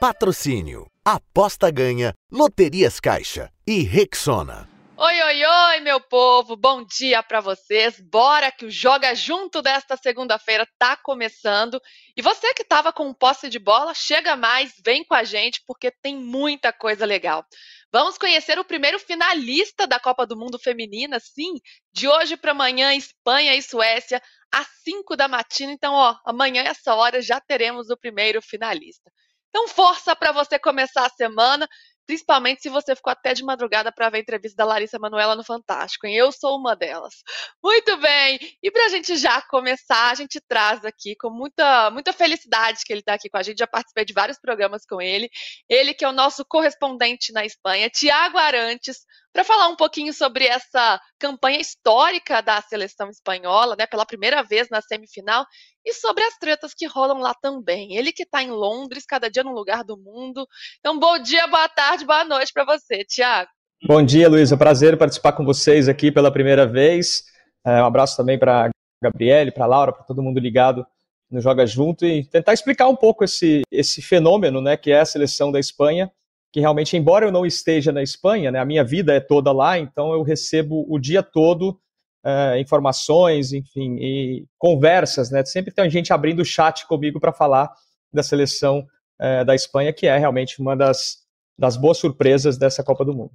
Patrocínio. 0.00 0.86
Aposta 1.04 1.72
ganha. 1.72 2.14
Loterias 2.30 3.00
Caixa. 3.00 3.50
E 3.66 3.82
Rexona. 3.82 4.68
Oi, 4.96 5.22
oi, 5.22 5.44
oi, 5.44 5.80
meu 5.80 6.00
povo, 6.00 6.54
bom 6.56 6.84
dia 6.84 7.20
para 7.20 7.40
vocês. 7.40 8.00
Bora 8.00 8.52
que 8.52 8.64
o 8.64 8.70
Joga 8.70 9.12
Junto 9.16 9.60
desta 9.60 9.96
segunda-feira 9.96 10.68
tá 10.78 10.96
começando. 10.96 11.80
E 12.16 12.22
você 12.22 12.54
que 12.54 12.62
tava 12.62 12.92
com 12.92 13.12
posse 13.12 13.48
de 13.48 13.58
bola, 13.58 13.92
chega 13.92 14.36
mais, 14.36 14.72
vem 14.84 15.04
com 15.04 15.16
a 15.16 15.24
gente, 15.24 15.64
porque 15.66 15.90
tem 15.90 16.16
muita 16.16 16.72
coisa 16.72 17.04
legal. 17.04 17.44
Vamos 17.92 18.16
conhecer 18.16 18.56
o 18.56 18.64
primeiro 18.64 19.00
finalista 19.00 19.84
da 19.84 19.98
Copa 19.98 20.24
do 20.24 20.36
Mundo 20.36 20.60
Feminina, 20.60 21.18
sim, 21.18 21.54
de 21.92 22.06
hoje 22.06 22.36
para 22.36 22.52
amanhã, 22.52 22.94
Espanha 22.94 23.56
e 23.56 23.62
Suécia, 23.62 24.22
às 24.52 24.68
5 24.84 25.16
da 25.16 25.26
matina. 25.26 25.72
Então, 25.72 25.92
ó, 25.92 26.14
amanhã, 26.24 26.62
essa 26.62 26.94
hora, 26.94 27.20
já 27.20 27.40
teremos 27.40 27.90
o 27.90 27.96
primeiro 27.96 28.40
finalista. 28.40 29.10
Então, 29.48 29.68
força 29.68 30.14
para 30.14 30.32
você 30.32 30.58
começar 30.58 31.06
a 31.06 31.10
semana 31.10 31.68
principalmente 32.08 32.62
se 32.62 32.70
você 32.70 32.96
ficou 32.96 33.10
até 33.10 33.34
de 33.34 33.44
madrugada 33.44 33.92
para 33.92 34.08
ver 34.08 34.16
a 34.16 34.20
entrevista 34.20 34.56
da 34.56 34.64
Larissa 34.64 34.98
Manuela 34.98 35.36
no 35.36 35.44
Fantástico, 35.44 36.06
hein? 36.06 36.16
Eu 36.16 36.32
sou 36.32 36.56
uma 36.58 36.74
delas. 36.74 37.16
Muito 37.62 37.98
bem! 37.98 38.38
E 38.62 38.70
para 38.70 38.86
a 38.86 38.88
gente 38.88 39.14
já 39.18 39.42
começar, 39.42 40.10
a 40.10 40.14
gente 40.14 40.40
traz 40.48 40.82
aqui 40.86 41.14
com 41.16 41.28
muita, 41.28 41.90
muita 41.90 42.14
felicidade 42.14 42.80
que 42.82 42.94
ele 42.94 43.00
está 43.00 43.12
aqui 43.12 43.28
com 43.28 43.36
a 43.36 43.42
gente. 43.42 43.58
Já 43.58 43.66
participei 43.66 44.06
de 44.06 44.14
vários 44.14 44.38
programas 44.40 44.86
com 44.86 45.02
ele. 45.02 45.28
Ele 45.68 45.92
que 45.92 46.02
é 46.02 46.08
o 46.08 46.12
nosso 46.12 46.46
correspondente 46.46 47.30
na 47.30 47.44
Espanha, 47.44 47.90
Tiago 47.90 48.38
Arantes, 48.38 49.00
para 49.38 49.44
falar 49.44 49.68
um 49.68 49.76
pouquinho 49.76 50.12
sobre 50.12 50.46
essa 50.46 51.00
campanha 51.16 51.60
histórica 51.60 52.42
da 52.42 52.60
seleção 52.60 53.08
espanhola, 53.08 53.76
né, 53.78 53.86
pela 53.86 54.04
primeira 54.04 54.42
vez 54.42 54.68
na 54.68 54.80
semifinal, 54.80 55.46
e 55.86 55.94
sobre 55.94 56.24
as 56.24 56.36
tretas 56.38 56.74
que 56.76 56.88
rolam 56.88 57.18
lá 57.18 57.32
também. 57.40 57.94
Ele 57.94 58.10
que 58.10 58.24
está 58.24 58.42
em 58.42 58.50
Londres, 58.50 59.06
cada 59.06 59.30
dia 59.30 59.44
num 59.44 59.52
lugar 59.52 59.84
do 59.84 59.96
mundo. 59.96 60.44
Então, 60.80 60.98
bom 60.98 61.20
dia, 61.20 61.46
boa 61.46 61.68
tarde, 61.68 62.04
boa 62.04 62.24
noite 62.24 62.52
para 62.52 62.64
você, 62.64 63.04
Tiago. 63.04 63.48
Bom 63.86 64.04
dia, 64.04 64.28
Luísa. 64.28 64.56
Prazer 64.56 64.98
participar 64.98 65.30
com 65.34 65.44
vocês 65.44 65.88
aqui 65.88 66.10
pela 66.10 66.32
primeira 66.32 66.66
vez. 66.66 67.22
É, 67.64 67.80
um 67.80 67.86
abraço 67.86 68.16
também 68.16 68.36
para 68.40 68.70
Gabriele, 69.00 69.52
para 69.52 69.66
Laura, 69.66 69.92
para 69.92 70.02
todo 70.02 70.20
mundo 70.20 70.40
ligado 70.40 70.84
no 71.30 71.40
Joga 71.40 71.64
Junto 71.64 72.04
e 72.04 72.24
tentar 72.24 72.54
explicar 72.54 72.88
um 72.88 72.96
pouco 72.96 73.22
esse, 73.22 73.62
esse 73.70 74.02
fenômeno, 74.02 74.60
né, 74.60 74.76
que 74.76 74.90
é 74.90 74.98
a 74.98 75.06
seleção 75.06 75.52
da 75.52 75.60
Espanha 75.60 76.10
que 76.58 76.60
realmente, 76.60 76.96
embora 76.96 77.24
eu 77.24 77.30
não 77.30 77.46
esteja 77.46 77.92
na 77.92 78.02
Espanha, 78.02 78.50
né, 78.50 78.58
a 78.58 78.64
minha 78.64 78.82
vida 78.82 79.14
é 79.14 79.20
toda 79.20 79.52
lá, 79.52 79.78
então 79.78 80.12
eu 80.12 80.22
recebo 80.24 80.84
o 80.88 80.98
dia 80.98 81.22
todo 81.22 81.78
uh, 82.26 82.58
informações, 82.58 83.52
enfim, 83.52 83.96
e 84.00 84.44
conversas, 84.58 85.30
né? 85.30 85.44
Sempre 85.44 85.72
tem 85.72 85.88
gente 85.88 86.12
abrindo 86.12 86.40
o 86.40 86.44
chat 86.44 86.84
comigo 86.88 87.20
para 87.20 87.32
falar 87.32 87.72
da 88.12 88.24
seleção 88.24 88.84
uh, 89.20 89.44
da 89.44 89.54
Espanha, 89.54 89.92
que 89.92 90.08
é 90.08 90.18
realmente 90.18 90.60
uma 90.60 90.76
das, 90.76 91.18
das 91.56 91.76
boas 91.76 91.98
surpresas 91.98 92.58
dessa 92.58 92.82
Copa 92.82 93.04
do 93.04 93.14
Mundo. 93.14 93.30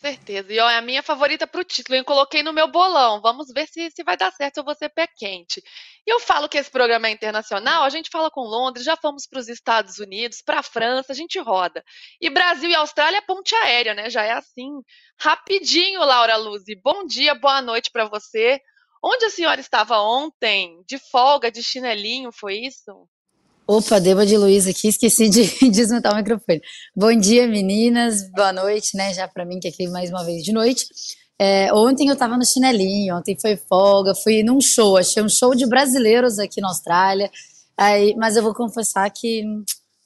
Certeza. 0.00 0.52
E 0.52 0.60
ó, 0.60 0.70
é 0.70 0.76
a 0.76 0.82
minha 0.82 1.02
favorita 1.02 1.44
para 1.44 1.60
o 1.60 1.64
título. 1.64 1.96
Eu 1.96 2.04
coloquei 2.04 2.40
no 2.40 2.52
meu 2.52 2.68
bolão. 2.68 3.20
Vamos 3.20 3.48
ver 3.52 3.66
se, 3.66 3.90
se 3.90 4.04
vai 4.04 4.16
dar 4.16 4.32
certo 4.32 4.62
vou 4.62 4.74
ser 4.74 4.88
pé 4.90 5.08
quente. 5.08 5.60
E 6.06 6.10
eu 6.12 6.20
falo 6.20 6.48
que 6.48 6.56
esse 6.56 6.70
programa 6.70 7.08
é 7.08 7.10
internacional. 7.10 7.82
A 7.82 7.90
gente 7.90 8.08
fala 8.08 8.30
com 8.30 8.42
Londres, 8.42 8.84
já 8.84 8.96
fomos 8.96 9.26
para 9.26 9.40
os 9.40 9.48
Estados 9.48 9.98
Unidos, 9.98 10.40
para 10.40 10.60
a 10.60 10.62
França, 10.62 11.12
a 11.12 11.16
gente 11.16 11.38
roda. 11.40 11.84
E 12.20 12.30
Brasil 12.30 12.70
e 12.70 12.76
Austrália 12.76 13.18
é 13.18 13.22
ponte 13.22 13.54
aérea, 13.56 13.92
né? 13.92 14.08
Já 14.08 14.22
é 14.22 14.30
assim. 14.32 14.70
Rapidinho, 15.18 16.00
Laura 16.00 16.36
Luzi. 16.36 16.76
Bom 16.76 17.04
dia, 17.04 17.34
boa 17.34 17.60
noite 17.60 17.90
para 17.90 18.04
você. 18.08 18.60
Onde 19.02 19.24
a 19.24 19.30
senhora 19.30 19.60
estava 19.60 19.98
ontem? 20.00 20.80
De 20.86 20.98
folga, 21.10 21.50
de 21.50 21.62
chinelinho, 21.62 22.30
foi 22.32 22.54
isso? 22.58 23.08
Opa, 23.70 24.00
Deba 24.00 24.24
de 24.24 24.34
Luiz 24.34 24.66
aqui, 24.66 24.88
esqueci 24.88 25.28
de 25.28 25.42
desmontar 25.70 26.14
o 26.14 26.16
microfone. 26.16 26.62
Bom 26.96 27.14
dia, 27.14 27.46
meninas, 27.46 28.26
boa 28.30 28.50
noite, 28.50 28.96
né? 28.96 29.12
Já 29.12 29.28
para 29.28 29.44
mim 29.44 29.60
que 29.60 29.68
aqui 29.68 29.86
mais 29.88 30.08
uma 30.08 30.24
vez 30.24 30.42
de 30.42 30.52
noite. 30.52 30.86
É, 31.38 31.70
ontem 31.74 32.08
eu 32.08 32.16
tava 32.16 32.38
no 32.38 32.46
chinelinho, 32.46 33.14
ontem 33.14 33.36
foi 33.38 33.56
folga, 33.58 34.14
fui 34.14 34.42
num 34.42 34.58
show, 34.58 34.96
achei 34.96 35.22
um 35.22 35.28
show 35.28 35.54
de 35.54 35.66
brasileiros 35.66 36.38
aqui 36.38 36.62
na 36.62 36.68
Austrália. 36.68 37.30
Aí, 37.76 38.14
mas 38.16 38.36
eu 38.36 38.42
vou 38.42 38.54
confessar 38.54 39.10
que 39.10 39.42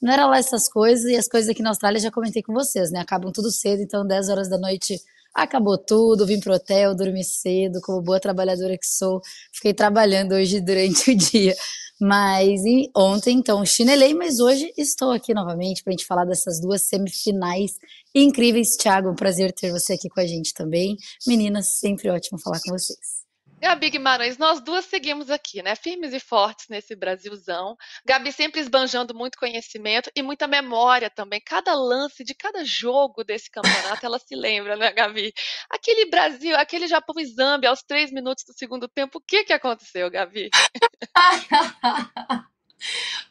não 0.01 0.11
era 0.11 0.27
lá 0.27 0.37
essas 0.39 0.67
coisas, 0.67 1.09
e 1.09 1.15
as 1.15 1.29
coisas 1.29 1.49
aqui 1.49 1.63
na 1.63 1.69
Austrália 1.69 2.01
já 2.01 2.11
comentei 2.11 2.43
com 2.43 2.51
vocês, 2.51 2.91
né? 2.91 2.99
Acabam 2.99 3.31
tudo 3.31 3.49
cedo, 3.49 3.81
então 3.81 4.05
10 4.05 4.27
horas 4.27 4.49
da 4.49 4.57
noite 4.57 4.99
acabou 5.33 5.77
tudo, 5.77 6.25
vim 6.25 6.37
pro 6.37 6.53
hotel, 6.53 6.93
dormi 6.93 7.23
cedo, 7.23 7.79
como 7.81 8.01
boa 8.01 8.19
trabalhadora 8.19 8.77
que 8.77 8.85
sou, 8.85 9.21
fiquei 9.53 9.73
trabalhando 9.73 10.33
hoje 10.33 10.59
durante 10.59 11.11
o 11.11 11.15
dia. 11.15 11.55
Mas 12.01 12.61
ontem, 12.95 13.37
então, 13.37 13.65
chinelei, 13.65 14.13
mas 14.13 14.39
hoje 14.39 14.73
estou 14.77 15.11
aqui 15.11 15.33
novamente 15.33 15.83
para 15.83 15.91
a 15.91 15.95
gente 15.95 16.05
falar 16.05 16.25
dessas 16.25 16.59
duas 16.59 16.87
semifinais 16.87 17.71
incríveis. 18.13 18.75
Thiago, 18.75 19.09
um 19.09 19.15
prazer 19.15 19.53
ter 19.53 19.71
você 19.71 19.93
aqui 19.93 20.09
com 20.09 20.19
a 20.19 20.25
gente 20.25 20.53
também. 20.53 20.97
Meninas, 21.27 21.79
sempre 21.79 22.09
ótimo 22.09 22.39
falar 22.39 22.59
com 22.61 22.71
vocês. 22.71 23.22
Gabi 23.63 23.91
Guimarães, 23.91 24.37
nós 24.37 24.59
duas 24.59 24.83
seguimos 24.83 25.29
aqui, 25.29 25.63
né? 25.63 25.73
Firmes 25.73 26.11
e 26.11 26.19
fortes 26.19 26.67
nesse 26.67 26.97
Brasilzão. 26.97 27.77
Gabi 28.05 28.29
sempre 28.33 28.59
esbanjando 28.59 29.15
muito 29.15 29.37
conhecimento 29.37 30.11
e 30.13 30.21
muita 30.21 30.47
memória 30.47 31.09
também. 31.09 31.39
Cada 31.39 31.73
lance 31.73 32.25
de 32.25 32.35
cada 32.35 32.65
jogo 32.65 33.23
desse 33.23 33.49
campeonato, 33.49 34.05
ela 34.05 34.19
se 34.19 34.35
lembra, 34.35 34.75
né, 34.75 34.91
Gabi? 34.91 35.31
Aquele 35.69 36.09
Brasil, 36.09 36.57
aquele 36.57 36.87
Japão 36.87 37.15
e 37.17 37.65
aos 37.65 37.81
três 37.83 38.11
minutos 38.11 38.43
do 38.45 38.51
segundo 38.51 38.85
tempo, 38.89 39.19
o 39.19 39.21
que 39.25 39.45
que 39.45 39.53
aconteceu, 39.53 40.11
Gabi? 40.11 40.49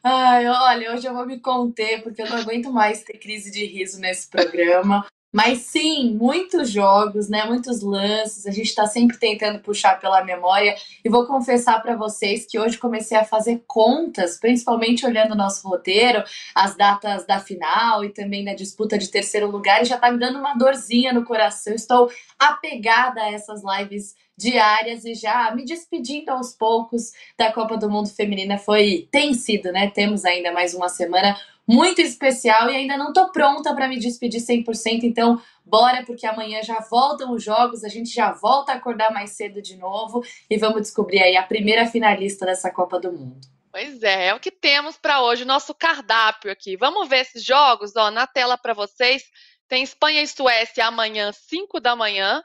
Ai, 0.03 0.49
olha, 0.49 0.95
hoje 0.95 1.07
eu 1.07 1.13
vou 1.13 1.27
me 1.27 1.41
conter 1.41 2.03
porque 2.03 2.23
eu 2.23 2.31
não 2.31 2.39
aguento 2.39 2.73
mais 2.73 3.03
ter 3.03 3.19
crise 3.19 3.51
de 3.51 3.67
riso 3.67 4.01
nesse 4.01 4.31
programa. 4.31 5.07
Mas 5.33 5.61
sim, 5.61 6.15
muitos 6.15 6.69
jogos, 6.69 7.29
né? 7.29 7.45
Muitos 7.47 7.81
lances. 7.81 8.47
A 8.47 8.51
gente 8.51 8.67
está 8.67 8.87
sempre 8.87 9.17
tentando 9.17 9.61
puxar 9.61 9.99
pela 9.99 10.23
memória. 10.23 10.77
E 11.03 11.09
vou 11.09 11.27
confessar 11.27 11.81
para 11.81 11.97
vocês 11.97 12.45
que 12.45 12.59
hoje 12.59 12.77
comecei 12.77 13.17
a 13.17 13.25
fazer 13.25 13.65
contas, 13.67 14.39
principalmente 14.39 15.07
olhando 15.07 15.33
o 15.33 15.37
nosso 15.37 15.67
roteiro, 15.67 16.23
as 16.55 16.77
datas 16.77 17.27
da 17.27 17.41
final 17.41 18.05
e 18.05 18.11
também 18.11 18.45
na 18.45 18.55
disputa 18.55 18.99
de 18.99 19.09
terceiro 19.11 19.51
lugar, 19.51 19.81
e 19.81 19.87
já 19.87 19.95
está 19.95 20.11
me 20.13 20.19
dando 20.19 20.39
uma 20.39 20.55
dorzinha 20.55 21.15
no 21.15 21.25
coração. 21.25 21.73
Estou 21.73 22.11
apegada 22.39 23.23
a 23.23 23.33
essas 23.33 23.63
lives 23.65 24.15
diárias 24.43 25.05
e 25.05 25.15
já 25.15 25.51
me 25.55 25.65
despedindo 25.65 26.31
aos 26.31 26.53
poucos 26.53 27.13
da 27.39 27.53
Copa 27.53 27.77
do 27.77 27.89
Mundo 27.89 28.11
Feminina. 28.11 28.59
Foi, 28.59 29.09
tem 29.11 29.33
sido, 29.33 29.73
né? 29.73 29.91
Temos 29.91 30.25
ainda 30.25 30.53
mais 30.53 30.75
uma 30.75 30.89
semana 30.89 31.41
muito 31.67 32.01
especial 32.01 32.69
e 32.71 32.77
ainda 32.77 32.97
não 32.97 33.09
estou 33.09 33.31
pronta 33.31 33.75
para 33.75 33.89
me 33.89 33.99
despedir 33.99 34.41
100%, 34.41 35.05
então 35.05 35.41
bora 35.65 36.05
porque 36.05 36.27
amanhã 36.27 36.63
já 36.63 36.81
voltam 36.81 37.33
os 37.33 37.43
jogos, 37.43 37.85
a 37.85 37.89
gente 37.89 38.13
já 38.13 38.33
volta 38.33 38.73
a 38.73 38.75
acordar 38.75 39.13
mais 39.13 39.31
cedo 39.31 39.63
de 39.63 39.77
novo 39.77 40.23
e 40.51 40.59
vamos 40.59 40.83
descobrir 40.83 41.23
aí 41.23 41.37
a 41.37 41.43
primeira 41.43 41.87
finalista 41.87 42.45
dessa 42.45 42.71
Copa 42.71 42.99
do 42.99 43.13
Mundo. 43.13 43.41
Pois 43.71 44.03
é, 44.03 44.27
é 44.27 44.35
o 44.35 44.41
que 44.41 44.51
temos 44.51 44.99
para 44.99 45.23
hoje, 45.23 45.47
nosso 45.47 45.75
cardápio 45.75 46.53
aqui. 46.53 46.77
Vamos 46.77 47.09
ver 47.09 47.21
esses 47.21 47.43
jogos, 47.43 47.97
ó, 47.97 48.11
na 48.11 48.27
tela 48.27 48.59
para 48.59 48.75
vocês. 48.75 49.25
Tem 49.67 49.83
Espanha 49.83 50.21
e 50.21 50.27
Suécia 50.27 50.87
amanhã, 50.87 51.33
5 51.33 51.81
da 51.81 51.97
manhã. 51.97 52.43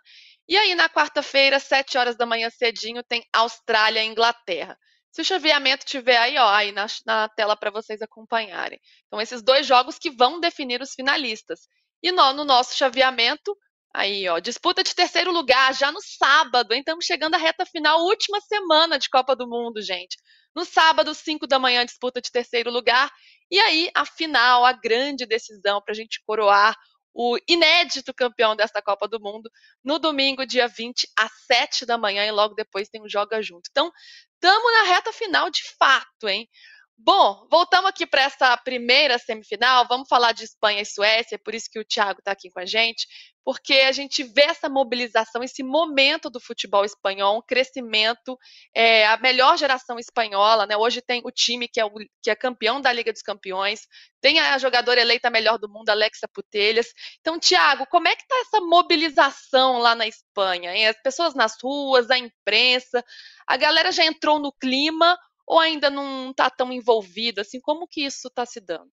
E 0.47 0.55
aí, 0.55 0.75
na 0.75 0.87
quarta-feira, 0.87 1.59
7 1.59 1.97
horas 1.97 2.15
da 2.15 2.25
manhã 2.25 2.49
cedinho, 2.49 3.03
tem 3.03 3.23
Austrália 3.33 4.01
e 4.01 4.07
Inglaterra. 4.07 4.77
Se 5.11 5.21
o 5.21 5.25
chaveamento 5.25 5.85
tiver 5.85 6.17
aí, 6.17 6.37
ó, 6.37 6.47
aí 6.49 6.71
na, 6.71 6.85
na 7.05 7.27
tela 7.29 7.57
para 7.57 7.71
vocês 7.71 8.01
acompanharem. 8.01 8.79
Então, 9.07 9.19
esses 9.19 9.41
dois 9.41 9.65
jogos 9.65 9.97
que 9.97 10.09
vão 10.09 10.39
definir 10.39 10.81
os 10.81 10.93
finalistas. 10.93 11.67
E 12.01 12.11
no, 12.11 12.33
no 12.33 12.45
nosso 12.45 12.77
chaveamento, 12.77 13.57
aí, 13.93 14.29
ó, 14.29 14.39
disputa 14.39 14.83
de 14.83 14.95
terceiro 14.95 15.31
lugar 15.31 15.73
já 15.73 15.91
no 15.91 15.99
sábado, 16.01 16.73
hein? 16.73 16.79
Estamos 16.79 17.03
chegando 17.03 17.35
à 17.35 17.37
reta 17.37 17.65
final, 17.65 18.05
última 18.05 18.39
semana 18.41 18.97
de 18.97 19.09
Copa 19.09 19.35
do 19.35 19.49
Mundo, 19.49 19.81
gente. 19.81 20.15
No 20.55 20.63
sábado, 20.63 21.13
5 21.13 21.45
da 21.45 21.59
manhã, 21.59 21.83
disputa 21.85 22.21
de 22.21 22.31
terceiro 22.31 22.71
lugar. 22.71 23.11
E 23.51 23.59
aí, 23.59 23.89
a 23.93 24.05
final, 24.05 24.65
a 24.65 24.71
grande 24.71 25.25
decisão 25.25 25.81
para 25.81 25.91
a 25.91 25.95
gente 25.95 26.21
coroar 26.25 26.75
o 27.19 27.35
inédito 27.47 28.13
campeão 28.13 28.55
desta 28.55 28.79
Copa 28.79 29.07
do 29.07 29.19
Mundo, 29.19 29.49
no 29.83 29.97
domingo, 29.97 30.45
dia 30.45 30.67
20, 30.67 31.09
às 31.17 31.31
7 31.47 31.83
da 31.83 31.97
manhã, 31.97 32.23
e 32.23 32.29
logo 32.29 32.53
depois 32.53 32.89
tem 32.89 33.01
um 33.01 33.09
Joga 33.09 33.41
Junto. 33.41 33.67
Então, 33.71 33.91
estamos 34.35 34.71
na 34.71 34.83
reta 34.83 35.11
final 35.11 35.49
de 35.49 35.63
fato, 35.79 36.27
hein? 36.27 36.47
Bom, 36.99 37.47
voltamos 37.51 37.89
aqui 37.89 38.07
para 38.07 38.23
essa 38.23 38.57
primeira 38.57 39.19
semifinal. 39.19 39.85
Vamos 39.87 40.09
falar 40.09 40.31
de 40.31 40.43
Espanha 40.43 40.81
e 40.81 40.85
Suécia, 40.85 41.35
é 41.35 41.37
por 41.37 41.53
isso 41.53 41.69
que 41.71 41.79
o 41.79 41.85
Thiago 41.85 42.19
está 42.19 42.31
aqui 42.31 42.49
com 42.49 42.59
a 42.59 42.65
gente, 42.65 43.05
porque 43.45 43.75
a 43.75 43.91
gente 43.91 44.23
vê 44.23 44.41
essa 44.41 44.67
mobilização, 44.67 45.43
esse 45.43 45.61
momento 45.61 46.27
do 46.27 46.39
futebol 46.39 46.83
espanhol, 46.83 47.37
um 47.37 47.41
crescimento, 47.41 48.35
é, 48.75 49.05
a 49.05 49.15
melhor 49.17 49.57
geração 49.59 49.99
espanhola, 49.99 50.65
né? 50.65 50.75
Hoje 50.75 50.99
tem 50.99 51.21
o 51.23 51.31
time 51.31 51.67
que 51.67 51.79
é, 51.79 51.85
o, 51.85 51.93
que 52.21 52.31
é 52.31 52.35
campeão 52.35 52.81
da 52.81 52.91
Liga 52.91 53.13
dos 53.13 53.21
Campeões, 53.21 53.81
tem 54.19 54.39
a 54.39 54.57
jogadora 54.57 54.99
eleita 54.99 55.29
melhor 55.29 55.59
do 55.59 55.69
mundo, 55.69 55.89
Alexa 55.89 56.27
Putelhas. 56.27 56.87
Então, 57.21 57.39
Thiago, 57.39 57.85
como 57.91 58.07
é 58.07 58.15
que 58.15 58.23
está 58.23 58.35
essa 58.39 58.59
mobilização 58.59 59.77
lá 59.77 59.93
na 59.93 60.07
Espanha? 60.07 60.75
Hein? 60.75 60.87
As 60.87 61.01
pessoas 61.01 61.35
nas 61.35 61.53
ruas, 61.61 62.09
a 62.09 62.17
imprensa, 62.17 63.03
a 63.47 63.55
galera 63.55 63.91
já 63.91 64.03
entrou 64.03 64.39
no 64.39 64.51
clima 64.51 65.17
ou 65.47 65.59
ainda 65.59 65.89
não 65.89 66.31
está 66.31 66.49
tão 66.49 66.71
envolvida? 66.73 67.41
Assim, 67.41 67.59
como 67.59 67.87
que 67.87 68.05
isso 68.05 68.27
está 68.27 68.45
se 68.45 68.59
dando? 68.59 68.89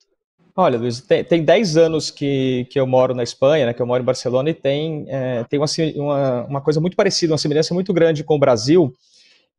Olha, 0.57 0.79
Luiz, 0.79 1.01
tem, 1.01 1.25
tem 1.25 1.45
10 1.45 1.77
anos 1.77 2.11
que, 2.13 2.67
que 2.71 2.79
eu 2.79 2.87
moro 2.87 3.13
na 3.13 3.25
Espanha, 3.25 3.67
né, 3.67 3.75
que 3.75 3.83
eu 3.83 3.87
moro 3.87 4.03
em 4.03 4.07
Barcelona, 4.07 4.51
e 4.51 4.55
tem, 4.55 5.05
é, 5.09 5.43
tem 5.45 5.59
uma, 5.59 5.67
uma, 5.97 6.45
uma 6.45 6.61
coisa 6.61 6.81
muito 6.81 6.97
parecida, 6.97 7.33
uma 7.33 7.39
semelhança 7.39 7.75
muito 7.75 7.93
grande 7.93 8.23
com 8.23 8.37
o 8.37 8.39
Brasil, 8.39 8.95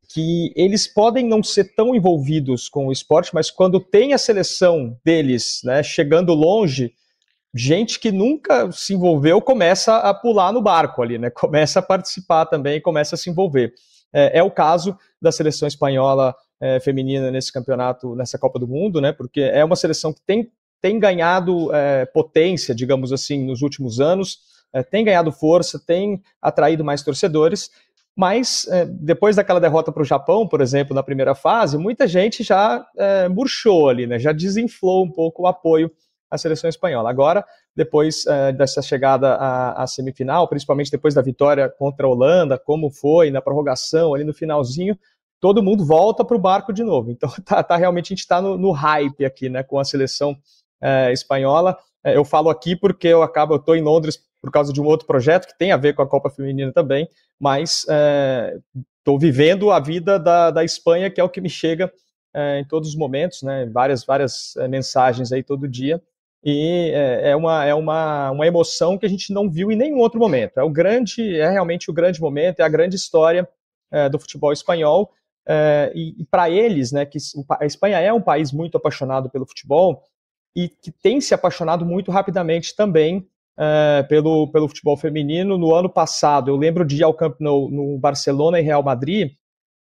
que 0.08 0.52
eles 0.56 0.86
podem 0.86 1.26
não 1.26 1.42
ser 1.42 1.74
tão 1.74 1.94
envolvidos 1.94 2.68
com 2.68 2.86
o 2.86 2.92
esporte, 2.92 3.34
mas 3.34 3.50
quando 3.50 3.78
tem 3.78 4.14
a 4.14 4.18
seleção 4.18 4.96
deles 5.04 5.60
né, 5.64 5.82
chegando 5.82 6.32
longe, 6.32 6.94
gente 7.54 7.98
que 7.98 8.10
nunca 8.10 8.70
se 8.72 8.94
envolveu 8.94 9.42
começa 9.42 9.96
a 9.98 10.14
pular 10.14 10.52
no 10.52 10.62
barco 10.62 11.02
ali, 11.02 11.18
né? 11.18 11.28
Começa 11.34 11.80
a 11.80 11.82
participar 11.82 12.46
também, 12.46 12.80
começa 12.80 13.14
a 13.14 13.18
se 13.18 13.28
envolver. 13.28 13.72
É, 14.12 14.38
é 14.38 14.42
o 14.42 14.50
caso 14.50 14.96
da 15.20 15.32
seleção 15.32 15.66
espanhola 15.66 16.34
é, 16.60 16.80
feminina 16.80 17.30
nesse 17.30 17.52
campeonato, 17.52 18.14
nessa 18.14 18.38
Copa 18.38 18.58
do 18.58 18.66
Mundo, 18.66 19.00
né? 19.00 19.12
Porque 19.12 19.40
é 19.40 19.64
uma 19.64 19.76
seleção 19.76 20.12
que 20.12 20.20
tem, 20.26 20.50
tem 20.80 20.98
ganhado 20.98 21.74
é, 21.74 22.06
potência, 22.06 22.74
digamos 22.74 23.12
assim, 23.12 23.44
nos 23.44 23.62
últimos 23.62 24.00
anos, 24.00 24.38
é, 24.72 24.82
tem 24.82 25.04
ganhado 25.04 25.32
força, 25.32 25.80
tem 25.84 26.22
atraído 26.40 26.84
mais 26.84 27.02
torcedores. 27.02 27.70
Mas 28.18 28.66
é, 28.68 28.86
depois 28.86 29.36
daquela 29.36 29.60
derrota 29.60 29.92
para 29.92 30.02
o 30.02 30.06
Japão, 30.06 30.48
por 30.48 30.62
exemplo, 30.62 30.94
na 30.94 31.02
primeira 31.02 31.34
fase, 31.34 31.76
muita 31.76 32.06
gente 32.06 32.42
já 32.42 32.86
é, 32.96 33.28
murchou 33.28 33.90
ali, 33.90 34.06
né? 34.06 34.18
Já 34.18 34.32
desinflou 34.32 35.04
um 35.04 35.10
pouco 35.10 35.42
o 35.42 35.46
apoio 35.46 35.90
a 36.30 36.38
seleção 36.38 36.68
espanhola. 36.68 37.08
Agora, 37.08 37.44
depois 37.74 38.24
uh, 38.26 38.52
dessa 38.56 38.82
chegada 38.82 39.34
à, 39.34 39.82
à, 39.82 39.86
semifinal, 39.86 40.48
principalmente 40.48 40.90
depois 40.90 41.14
da 41.14 41.22
vitória 41.22 41.68
contra 41.68 42.06
a 42.06 42.10
Holanda, 42.10 42.58
como 42.58 42.90
foi 42.90 43.30
na 43.30 43.40
prorrogação, 43.40 44.14
ali 44.14 44.24
no 44.24 44.34
finalzinho, 44.34 44.98
todo 45.40 45.62
mundo 45.62 45.84
volta 45.84 46.24
para 46.24 46.36
o 46.36 46.40
barco 46.40 46.72
de 46.72 46.82
novo. 46.82 47.10
Então, 47.10 47.30
tá, 47.44 47.62
tá 47.62 47.76
realmente 47.76 48.06
a 48.06 48.14
gente 48.14 48.20
está 48.20 48.40
no, 48.40 48.56
no, 48.56 48.70
hype 48.72 49.24
aqui, 49.24 49.48
né, 49.48 49.62
com 49.62 49.78
a 49.78 49.84
seleção 49.84 50.32
uh, 50.82 51.10
espanhola. 51.12 51.76
Uh, 52.04 52.10
eu 52.10 52.24
falo 52.24 52.50
aqui 52.50 52.76
porque 52.76 53.08
eu 53.08 53.22
acabo, 53.22 53.54
eu 53.54 53.58
estou 53.58 53.76
em 53.76 53.82
Londres 53.82 54.20
por 54.40 54.50
causa 54.50 54.72
de 54.72 54.80
um 54.80 54.84
outro 54.84 55.06
projeto 55.06 55.46
que 55.46 55.58
tem 55.58 55.72
a 55.72 55.76
ver 55.76 55.94
com 55.94 56.02
a 56.02 56.06
Copa 56.06 56.30
Feminina 56.30 56.72
também, 56.72 57.08
mas 57.40 57.84
estou 58.98 59.18
vivendo 59.18 59.72
a 59.72 59.80
vida 59.80 60.20
da, 60.20 60.52
da 60.52 60.62
Espanha, 60.62 61.10
que 61.10 61.20
é 61.20 61.24
o 61.24 61.28
que 61.28 61.40
me 61.40 61.48
chega 61.50 61.92
em 62.56 62.64
todos 62.64 62.90
os 62.90 62.94
momentos, 62.94 63.42
né, 63.42 63.66
várias, 63.66 64.04
várias 64.04 64.54
mensagens 64.68 65.32
aí 65.32 65.42
todo 65.42 65.66
dia 65.66 66.00
e 66.48 66.92
é, 66.94 67.30
é, 67.30 67.36
uma, 67.36 67.64
é 67.64 67.74
uma, 67.74 68.30
uma 68.30 68.46
emoção 68.46 68.96
que 68.96 69.04
a 69.04 69.08
gente 69.08 69.32
não 69.32 69.50
viu 69.50 69.72
em 69.72 69.76
nenhum 69.76 69.98
outro 69.98 70.20
momento. 70.20 70.58
É 70.58 70.62
o 70.62 70.70
grande, 70.70 71.36
é 71.36 71.50
realmente 71.50 71.90
o 71.90 71.92
grande 71.92 72.20
momento, 72.20 72.60
é 72.60 72.62
a 72.62 72.68
grande 72.68 72.94
história 72.94 73.48
é, 73.90 74.08
do 74.08 74.16
futebol 74.16 74.52
espanhol. 74.52 75.10
É, 75.48 75.92
e, 75.94 76.22
e 76.22 76.24
para 76.24 76.50
eles, 76.50 76.90
né, 76.90 77.06
que 77.06 77.18
a 77.60 77.64
Espanha 77.64 78.00
é 78.00 78.12
um 78.12 78.20
país 78.20 78.52
muito 78.52 78.76
apaixonado 78.76 79.30
pelo 79.30 79.46
futebol 79.46 80.02
e 80.56 80.68
que 80.68 80.90
tem 80.90 81.20
se 81.20 81.34
apaixonado 81.34 81.84
muito 81.84 82.10
rapidamente 82.10 82.74
também 82.74 83.28
é, 83.58 84.02
pelo, 84.08 84.50
pelo 84.50 84.68
futebol 84.68 84.96
feminino. 84.96 85.56
No 85.56 85.74
ano 85.74 85.88
passado, 85.88 86.50
eu 86.50 86.56
lembro 86.56 86.84
de 86.84 86.96
ir 86.96 87.02
ao 87.02 87.14
Camp 87.14 87.36
Nou 87.40 87.70
no 87.70 87.98
Barcelona 87.98 88.58
e 88.58 88.62
Real 88.62 88.82
Madrid, 88.82 89.32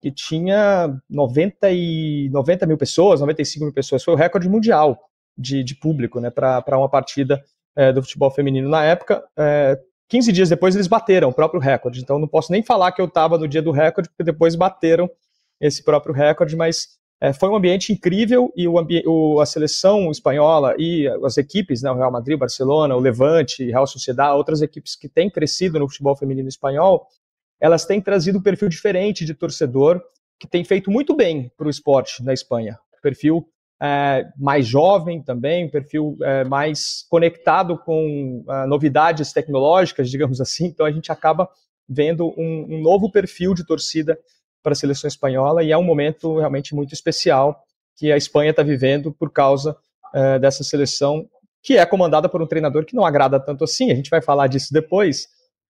que 0.01 0.11
tinha 0.11 0.95
90, 1.09 1.71
e, 1.71 2.29
90 2.29 2.65
mil 2.65 2.77
pessoas, 2.77 3.19
95 3.19 3.65
mil 3.65 3.73
pessoas, 3.73 4.03
foi 4.03 4.13
o 4.13 4.17
recorde 4.17 4.47
mundial 4.47 4.99
de, 5.37 5.63
de 5.63 5.75
público 5.75 6.19
né, 6.19 6.29
para 6.29 6.77
uma 6.77 6.89
partida 6.89 7.43
é, 7.75 7.91
do 7.91 8.01
futebol 8.01 8.29
feminino 8.29 8.69
na 8.69 8.83
época. 8.83 9.23
É, 9.37 9.79
15 10.09 10.31
dias 10.31 10.49
depois 10.49 10.75
eles 10.75 10.87
bateram 10.87 11.29
o 11.29 11.33
próprio 11.33 11.59
recorde, 11.59 12.01
então 12.01 12.17
não 12.17 12.27
posso 12.27 12.51
nem 12.51 12.63
falar 12.63 12.91
que 12.91 13.01
eu 13.01 13.05
estava 13.05 13.37
no 13.37 13.47
dia 13.47 13.61
do 13.61 13.71
recorde, 13.71 14.09
porque 14.09 14.23
depois 14.23 14.55
bateram 14.55 15.09
esse 15.59 15.83
próprio 15.83 16.13
recorde, 16.13 16.55
mas 16.55 16.97
é, 17.19 17.33
foi 17.33 17.49
um 17.49 17.55
ambiente 17.55 17.91
incrível 17.91 18.53
e 18.55 18.67
o, 18.67 18.77
ambi 18.77 19.03
o, 19.05 19.39
a 19.39 19.45
seleção 19.45 20.11
espanhola 20.11 20.75
e 20.77 21.07
as 21.23 21.37
equipes, 21.37 21.81
né, 21.81 21.89
o 21.89 21.95
Real 21.95 22.11
Madrid, 22.11 22.37
Barcelona, 22.37 22.95
o 22.95 22.99
Levante, 22.99 23.65
Real 23.65 23.87
Sociedade, 23.87 24.37
outras 24.37 24.61
equipes 24.61 24.95
que 24.95 25.09
têm 25.09 25.29
crescido 25.29 25.79
no 25.79 25.89
futebol 25.89 26.15
feminino 26.15 26.47
espanhol, 26.47 27.07
elas 27.59 27.85
têm 27.85 27.99
trazido 27.99 28.37
um 28.37 28.41
perfil 28.41 28.69
diferente 28.69 29.25
de 29.25 29.33
torcedor 29.33 30.01
que 30.39 30.47
tem 30.47 30.63
feito 30.63 30.91
muito 30.91 31.15
bem 31.15 31.51
para 31.57 31.65
o 31.65 31.69
esporte 31.69 32.23
na 32.23 32.33
Espanha. 32.33 32.77
Perfil 33.01 33.47
é, 33.81 34.25
mais 34.37 34.67
jovem 34.67 35.21
também, 35.21 35.69
perfil 35.69 36.17
é, 36.21 36.43
mais 36.43 37.05
conectado 37.09 37.77
com 37.79 38.43
uh, 38.47 38.67
novidades 38.67 39.31
tecnológicas, 39.31 40.09
digamos 40.09 40.41
assim. 40.41 40.65
Então 40.65 40.85
a 40.85 40.91
gente 40.91 41.11
acaba 41.11 41.49
vendo 41.87 42.27
um, 42.37 42.75
um 42.75 42.81
novo 42.81 43.11
perfil 43.11 43.53
de 43.53 43.65
torcida 43.65 44.17
para 44.61 44.73
a 44.73 44.75
seleção 44.75 45.07
espanhola 45.07 45.63
e 45.63 45.71
é 45.71 45.77
um 45.77 45.83
momento 45.83 46.39
realmente 46.39 46.75
muito 46.75 46.93
especial 46.93 47.63
que 47.95 48.11
a 48.11 48.17
Espanha 48.17 48.51
está 48.51 48.63
vivendo 48.63 49.11
por 49.11 49.31
causa 49.31 49.75
uh, 50.13 50.39
dessa 50.39 50.63
seleção 50.63 51.27
que 51.63 51.77
é 51.77 51.85
comandada 51.85 52.29
por 52.29 52.41
um 52.41 52.47
treinador 52.47 52.85
que 52.85 52.95
não 52.95 53.05
agrada 53.05 53.39
tanto 53.39 53.63
assim. 53.63 53.91
A 53.91 53.95
gente 53.95 54.09
vai 54.09 54.21
falar 54.21 54.47
disso 54.47 54.71
depois, 54.71 55.27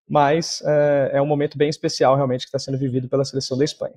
mas 0.08 0.62
uh, 0.62 1.10
é 1.12 1.22
um 1.22 1.26
momento 1.26 1.58
bem 1.58 1.70
especial 1.70 2.16
realmente 2.16 2.42
que 2.42 2.50
está 2.50 2.60
sendo 2.60 2.78
vivido 2.78 3.08
pela 3.08 3.26
seleção 3.26 3.58
da 3.58 3.64
Espanha. 3.64 3.96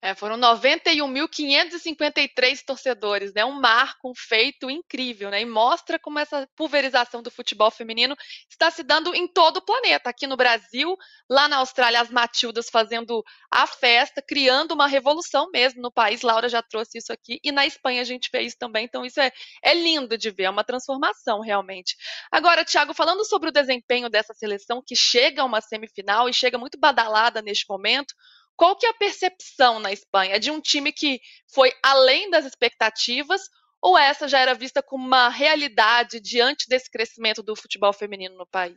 É, 0.00 0.14
foram 0.14 0.38
91.553 0.38 2.64
torcedores, 2.64 3.34
né? 3.34 3.44
Um 3.44 3.60
marco, 3.60 4.08
um 4.08 4.14
feito 4.14 4.70
incrível, 4.70 5.28
né? 5.28 5.40
E 5.40 5.44
mostra 5.44 5.98
como 5.98 6.20
essa 6.20 6.48
pulverização 6.54 7.20
do 7.20 7.32
futebol 7.32 7.68
feminino 7.68 8.14
está 8.48 8.70
se 8.70 8.84
dando 8.84 9.12
em 9.12 9.26
todo 9.26 9.56
o 9.56 9.64
planeta. 9.64 10.08
Aqui 10.08 10.28
no 10.28 10.36
Brasil, 10.36 10.96
lá 11.28 11.48
na 11.48 11.56
Austrália, 11.56 12.00
as 12.00 12.10
Matildas 12.10 12.70
fazendo 12.70 13.24
a 13.50 13.66
festa, 13.66 14.22
criando 14.22 14.70
uma 14.70 14.86
revolução 14.86 15.50
mesmo 15.50 15.82
no 15.82 15.90
país. 15.90 16.22
Laura 16.22 16.48
já 16.48 16.62
trouxe 16.62 16.98
isso 16.98 17.12
aqui. 17.12 17.40
E 17.42 17.50
na 17.50 17.66
Espanha 17.66 18.00
a 18.00 18.04
gente 18.04 18.30
vê 18.32 18.42
isso 18.42 18.56
também. 18.56 18.84
Então, 18.84 19.04
isso 19.04 19.20
é, 19.20 19.32
é 19.64 19.74
lindo 19.74 20.16
de 20.16 20.30
ver, 20.30 20.44
é 20.44 20.50
uma 20.50 20.62
transformação 20.62 21.40
realmente. 21.40 21.96
Agora, 22.30 22.64
Thiago, 22.64 22.94
falando 22.94 23.24
sobre 23.24 23.48
o 23.48 23.52
desempenho 23.52 24.08
dessa 24.08 24.32
seleção 24.32 24.80
que 24.80 24.94
chega 24.94 25.42
a 25.42 25.44
uma 25.44 25.60
semifinal 25.60 26.28
e 26.28 26.32
chega 26.32 26.56
muito 26.56 26.78
badalada 26.78 27.42
neste 27.42 27.68
momento. 27.68 28.14
Qual 28.58 28.74
que 28.74 28.84
é 28.84 28.90
a 28.90 28.94
percepção 28.94 29.78
na 29.78 29.92
Espanha? 29.92 30.34
É 30.34 30.38
de 30.40 30.50
um 30.50 30.60
time 30.60 30.92
que 30.92 31.20
foi 31.54 31.72
além 31.80 32.28
das 32.28 32.44
expectativas 32.44 33.40
ou 33.80 33.96
essa 33.96 34.26
já 34.26 34.40
era 34.40 34.52
vista 34.52 34.82
como 34.82 35.06
uma 35.06 35.28
realidade 35.28 36.18
diante 36.20 36.68
desse 36.68 36.90
crescimento 36.90 37.40
do 37.40 37.54
futebol 37.54 37.92
feminino 37.92 38.36
no 38.36 38.44
país? 38.44 38.76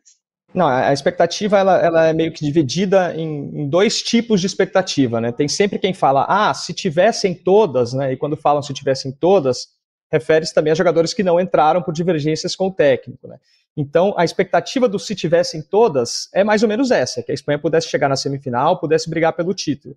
Não, 0.54 0.68
a 0.68 0.94
expectativa 0.94 1.58
ela, 1.58 1.78
ela 1.78 2.08
é 2.08 2.14
meio 2.14 2.32
que 2.32 2.46
dividida 2.46 3.16
em, 3.16 3.62
em, 3.62 3.70
dois 3.70 4.04
tipos 4.04 4.40
de 4.40 4.46
expectativa, 4.46 5.20
né? 5.20 5.32
Tem 5.32 5.48
sempre 5.48 5.80
quem 5.80 5.94
fala, 5.94 6.26
ah, 6.30 6.54
se 6.54 6.74
tivessem 6.74 7.34
todas, 7.34 7.94
né? 7.94 8.14
E 8.14 8.18
quando 8.18 8.38
falam 8.38 8.62
se 8.62 8.74
tivessem 8.74 9.12
todas, 9.12 9.68
refere-se 10.12 10.54
também 10.54 10.72
a 10.72 10.76
jogadores 10.76 11.14
que 11.14 11.24
não 11.24 11.40
entraram 11.40 11.82
por 11.82 11.94
divergências 11.94 12.56
com 12.56 12.68
o 12.68 12.72
técnico, 12.72 13.28
né? 13.28 13.38
Então, 13.76 14.14
a 14.18 14.26
expectativa 14.26 14.88
do 14.88 15.00
se 15.00 15.16
tivessem 15.16 15.62
todas 15.62 16.30
é 16.34 16.44
mais 16.44 16.62
ou 16.62 16.68
menos 16.68 16.92
essa, 16.92 17.24
que 17.24 17.32
a 17.32 17.34
Espanha 17.34 17.58
pudesse 17.58 17.88
chegar 17.88 18.10
na 18.10 18.18
semifinal, 18.18 18.80
pudesse 18.80 19.10
brigar 19.10 19.34
pelo 19.34 19.54
título. 19.54 19.96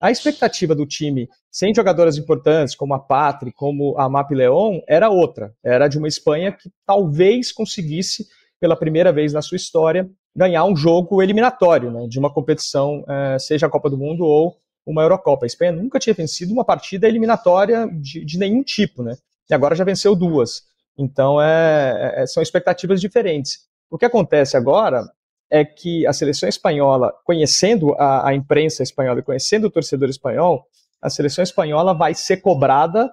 A 0.00 0.10
expectativa 0.10 0.74
do 0.74 0.86
time, 0.86 1.28
sem 1.50 1.74
jogadoras 1.74 2.16
importantes, 2.16 2.74
como 2.74 2.94
a 2.94 2.98
Patri, 2.98 3.52
como 3.52 3.94
a 3.98 4.08
Map 4.08 4.30
Leon, 4.30 4.80
era 4.88 5.10
outra. 5.10 5.54
Era 5.62 5.88
de 5.88 5.98
uma 5.98 6.08
Espanha 6.08 6.52
que 6.52 6.70
talvez 6.86 7.52
conseguisse, 7.52 8.26
pela 8.58 8.74
primeira 8.74 9.12
vez 9.12 9.34
na 9.34 9.42
sua 9.42 9.56
história, 9.56 10.08
ganhar 10.34 10.64
um 10.64 10.74
jogo 10.74 11.22
eliminatório 11.22 11.90
né, 11.90 12.06
de 12.08 12.18
uma 12.18 12.32
competição, 12.32 13.04
eh, 13.06 13.38
seja 13.38 13.66
a 13.66 13.70
Copa 13.70 13.90
do 13.90 13.98
Mundo 13.98 14.24
ou 14.24 14.56
uma 14.86 15.02
Eurocopa. 15.02 15.44
A 15.44 15.46
Espanha 15.46 15.72
nunca 15.72 15.98
tinha 15.98 16.14
vencido 16.14 16.52
uma 16.52 16.64
partida 16.64 17.06
eliminatória 17.06 17.86
de, 17.92 18.24
de 18.24 18.38
nenhum 18.38 18.62
tipo, 18.62 19.02
né? 19.02 19.16
E 19.50 19.54
agora 19.54 19.74
já 19.74 19.84
venceu 19.84 20.14
duas. 20.14 20.62
Então, 20.96 21.40
é, 21.40 22.22
é, 22.22 22.26
são 22.26 22.42
expectativas 22.42 23.00
diferentes. 23.00 23.66
O 23.90 23.98
que 23.98 24.04
acontece 24.04 24.56
agora 24.56 25.04
é 25.50 25.64
que 25.64 26.06
a 26.06 26.12
seleção 26.12 26.48
espanhola, 26.48 27.12
conhecendo 27.24 27.94
a, 27.94 28.28
a 28.28 28.34
imprensa 28.34 28.82
espanhola 28.82 29.18
e 29.20 29.24
conhecendo 29.24 29.66
o 29.66 29.70
torcedor 29.70 30.08
espanhol, 30.08 30.66
a 31.02 31.10
seleção 31.10 31.42
espanhola 31.42 31.92
vai 31.94 32.14
ser 32.14 32.38
cobrada 32.38 33.10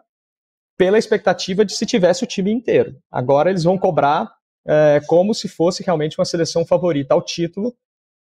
pela 0.78 1.00
expectativa 1.00 1.66
de 1.66 1.74
se 1.74 1.86
tivesse 1.86 2.24
o 2.24 2.28
time 2.28 2.52
inteiro. 2.52 2.96
Agora 3.12 3.50
eles 3.50 3.64
vão 3.64 3.78
cobrar 3.78 4.32
é, 4.68 5.02
como 5.08 5.34
se 5.34 5.48
fosse 5.48 5.82
realmente 5.82 6.20
uma 6.20 6.26
seleção 6.26 6.66
favorita 6.66 7.14
ao 7.14 7.22
título, 7.22 7.74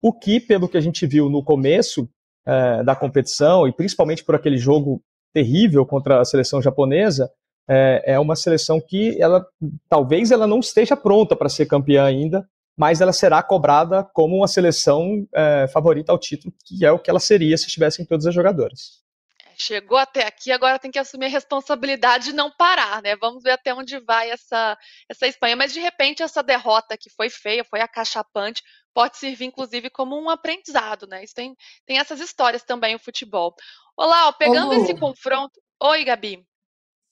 o 0.01 0.11
que, 0.11 0.39
pelo 0.39 0.67
que 0.67 0.77
a 0.77 0.81
gente 0.81 1.05
viu 1.05 1.29
no 1.29 1.43
começo 1.43 2.09
é, 2.47 2.83
da 2.83 2.95
competição, 2.95 3.67
e 3.67 3.71
principalmente 3.71 4.23
por 4.23 4.33
aquele 4.33 4.57
jogo 4.57 5.03
terrível 5.31 5.85
contra 5.85 6.19
a 6.19 6.25
seleção 6.25 6.59
japonesa, 6.61 7.29
é, 7.69 8.13
é 8.13 8.19
uma 8.19 8.35
seleção 8.35 8.79
que 8.81 9.21
ela 9.21 9.45
talvez 9.89 10.31
ela 10.31 10.47
não 10.47 10.59
esteja 10.59 10.95
pronta 10.95 11.35
para 11.35 11.49
ser 11.49 11.65
campeã 11.65 12.05
ainda, 12.05 12.47
mas 12.77 13.01
ela 13.01 13.13
será 13.13 13.43
cobrada 13.43 14.03
como 14.13 14.37
uma 14.37 14.47
seleção 14.47 15.27
é, 15.33 15.67
favorita 15.67 16.11
ao 16.11 16.19
título, 16.19 16.53
que 16.65 16.85
é 16.85 16.91
o 16.91 16.99
que 16.99 17.09
ela 17.09 17.19
seria 17.19 17.57
se 17.57 17.67
estivessem 17.67 18.05
todas 18.05 18.25
as 18.25 18.33
jogadoras. 18.33 19.01
Chegou 19.55 19.97
até 19.97 20.25
aqui, 20.25 20.51
agora 20.51 20.79
tem 20.79 20.89
que 20.89 20.97
assumir 20.97 21.27
a 21.27 21.29
responsabilidade 21.29 22.25
de 22.25 22.33
não 22.33 22.49
parar, 22.49 23.01
né? 23.03 23.15
Vamos 23.15 23.43
ver 23.43 23.51
até 23.51 23.71
onde 23.73 23.99
vai 23.99 24.31
essa, 24.31 24.75
essa 25.07 25.27
Espanha. 25.27 25.55
Mas 25.55 25.71
de 25.71 25.79
repente 25.79 26.23
essa 26.23 26.41
derrota 26.41 26.97
que 26.97 27.11
foi 27.11 27.29
feia, 27.29 27.63
foi 27.63 27.79
acachapante, 27.81 28.63
pode 28.93 29.17
servir 29.17 29.45
inclusive 29.45 29.91
como 29.91 30.19
um 30.19 30.29
aprendizado, 30.29 31.05
né? 31.05 31.23
Isso 31.23 31.35
tem, 31.35 31.55
tem 31.85 31.99
essas 31.99 32.19
histórias 32.19 32.63
também 32.63 32.95
o 32.95 32.99
futebol. 32.99 33.53
Olá, 33.95 34.29
ó, 34.29 34.31
pegando 34.31 34.71
Ô, 34.71 34.73
esse 34.73 34.95
confronto. 34.95 35.61
Oi, 35.83 36.03
Gabi. 36.03 36.43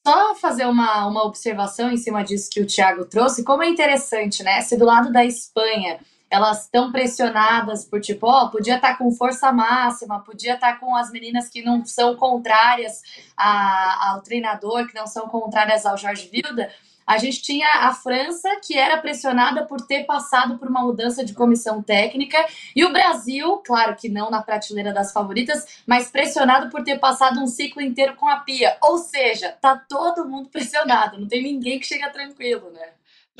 Só 0.06 0.34
fazer 0.34 0.66
uma, 0.66 1.06
uma 1.06 1.24
observação 1.24 1.90
em 1.90 1.96
cima 1.96 2.24
disso 2.24 2.48
que 2.50 2.60
o 2.60 2.66
Thiago 2.66 3.04
trouxe, 3.04 3.44
como 3.44 3.62
é 3.62 3.68
interessante, 3.68 4.42
né? 4.42 4.60
Se 4.62 4.76
do 4.76 4.84
lado 4.84 5.12
da 5.12 5.24
Espanha 5.24 6.00
elas 6.30 6.62
estão 6.62 6.92
pressionadas 6.92 7.84
por 7.84 8.00
tipo, 8.00 8.28
ó, 8.28 8.44
oh, 8.44 8.50
podia 8.50 8.76
estar 8.76 8.92
tá 8.92 8.96
com 8.96 9.10
força 9.10 9.50
máxima, 9.50 10.20
podia 10.20 10.54
estar 10.54 10.74
tá 10.74 10.78
com 10.78 10.94
as 10.94 11.10
meninas 11.10 11.48
que 11.48 11.60
não 11.60 11.84
são 11.84 12.14
contrárias 12.14 13.02
a, 13.36 14.10
ao 14.10 14.22
treinador, 14.22 14.86
que 14.86 14.94
não 14.94 15.08
são 15.08 15.26
contrárias 15.28 15.84
ao 15.84 15.98
Jorge 15.98 16.28
Vilda. 16.28 16.70
A 17.10 17.18
gente 17.18 17.42
tinha 17.42 17.66
a 17.66 17.92
França, 17.92 18.48
que 18.64 18.78
era 18.78 18.96
pressionada 18.96 19.66
por 19.66 19.80
ter 19.84 20.04
passado 20.04 20.56
por 20.58 20.68
uma 20.68 20.82
mudança 20.82 21.24
de 21.24 21.34
comissão 21.34 21.82
técnica, 21.82 22.38
e 22.74 22.84
o 22.84 22.92
Brasil, 22.92 23.56
claro 23.66 23.96
que 23.96 24.08
não 24.08 24.30
na 24.30 24.40
prateleira 24.40 24.92
das 24.92 25.12
favoritas, 25.12 25.82
mas 25.84 26.08
pressionado 26.08 26.70
por 26.70 26.84
ter 26.84 27.00
passado 27.00 27.40
um 27.40 27.48
ciclo 27.48 27.82
inteiro 27.82 28.14
com 28.14 28.28
a 28.28 28.36
Pia. 28.36 28.76
Ou 28.80 28.96
seja, 28.96 29.50
tá 29.60 29.76
todo 29.76 30.28
mundo 30.28 30.50
pressionado, 30.50 31.18
não 31.18 31.26
tem 31.26 31.42
ninguém 31.42 31.80
que 31.80 31.86
chega 31.88 32.10
tranquilo, 32.10 32.70
né? 32.70 32.90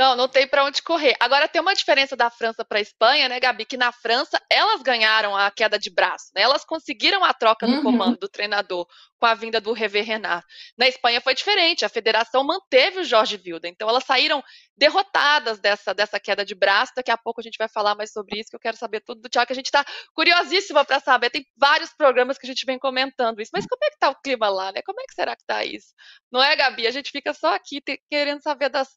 Não, 0.00 0.16
não 0.16 0.28
tem 0.28 0.49
para 0.49 0.64
onde 0.64 0.80
correr. 0.80 1.14
Agora 1.21 1.47
tem 1.47 1.61
uma 1.61 1.75
diferença 1.75 2.16
da 2.16 2.30
França 2.30 2.64
para 2.64 2.78
a 2.78 2.80
Espanha, 2.80 3.28
né, 3.28 3.38
Gabi? 3.38 3.66
Que 3.66 3.76
na 3.76 3.92
França 3.92 4.40
elas 4.49 4.80
ganharam 4.80 5.37
a 5.37 5.50
queda 5.50 5.78
de 5.78 5.90
braço, 5.90 6.30
né? 6.35 6.40
Elas 6.40 6.64
conseguiram 6.64 7.23
a 7.23 7.35
troca 7.35 7.66
no 7.66 7.76
uhum. 7.76 7.83
comando 7.83 8.16
do 8.16 8.26
treinador 8.26 8.87
com 9.19 9.26
a 9.26 9.35
vinda 9.35 9.61
do 9.61 9.75
Rever 9.75 10.02
Renard. 10.02 10.42
Na 10.78 10.88
Espanha 10.88 11.21
foi 11.21 11.35
diferente. 11.35 11.85
A 11.85 11.88
federação 11.90 12.42
manteve 12.42 13.00
o 13.00 13.04
Jorge 13.04 13.37
Vilda, 13.37 13.69
então 13.69 13.90
elas 13.90 14.04
saíram 14.04 14.42
derrotadas 14.75 15.61
dessa, 15.61 15.92
dessa 15.92 16.19
queda 16.19 16.47
de 16.47 16.54
braço. 16.54 16.95
Daqui 16.97 17.11
a 17.11 17.19
pouco 17.19 17.42
a 17.42 17.45
gente 17.45 17.59
vai 17.59 17.69
falar 17.69 17.95
mais 17.95 18.11
sobre 18.11 18.40
isso, 18.40 18.49
que 18.49 18.57
eu 18.57 18.61
quero 18.61 18.78
saber 18.78 19.02
tudo 19.02 19.21
do 19.21 19.28
Thiago, 19.28 19.49
que 19.49 19.52
a 19.52 19.57
gente 19.57 19.66
está 19.66 19.85
curiosíssima 20.14 20.83
para 20.83 20.99
saber. 21.00 21.28
Tem 21.28 21.45
vários 21.59 21.92
programas 21.92 22.38
que 22.38 22.47
a 22.47 22.49
gente 22.49 22.64
vem 22.64 22.78
comentando 22.78 23.42
isso. 23.42 23.50
Mas 23.52 23.66
como 23.66 23.85
é 23.85 23.88
que 23.88 23.97
está 23.97 24.09
o 24.09 24.19
clima 24.23 24.49
lá, 24.49 24.73
né? 24.73 24.80
Como 24.80 24.99
é 24.99 25.04
que 25.04 25.12
será 25.12 25.37
que 25.37 25.42
está 25.42 25.62
isso? 25.62 25.92
Não 26.33 26.42
é, 26.42 26.57
Gabi? 26.57 26.87
A 26.87 26.90
gente 26.90 27.11
fica 27.11 27.35
só 27.35 27.54
aqui 27.54 27.83
querendo 28.09 28.42
saber 28.42 28.71
das 28.71 28.88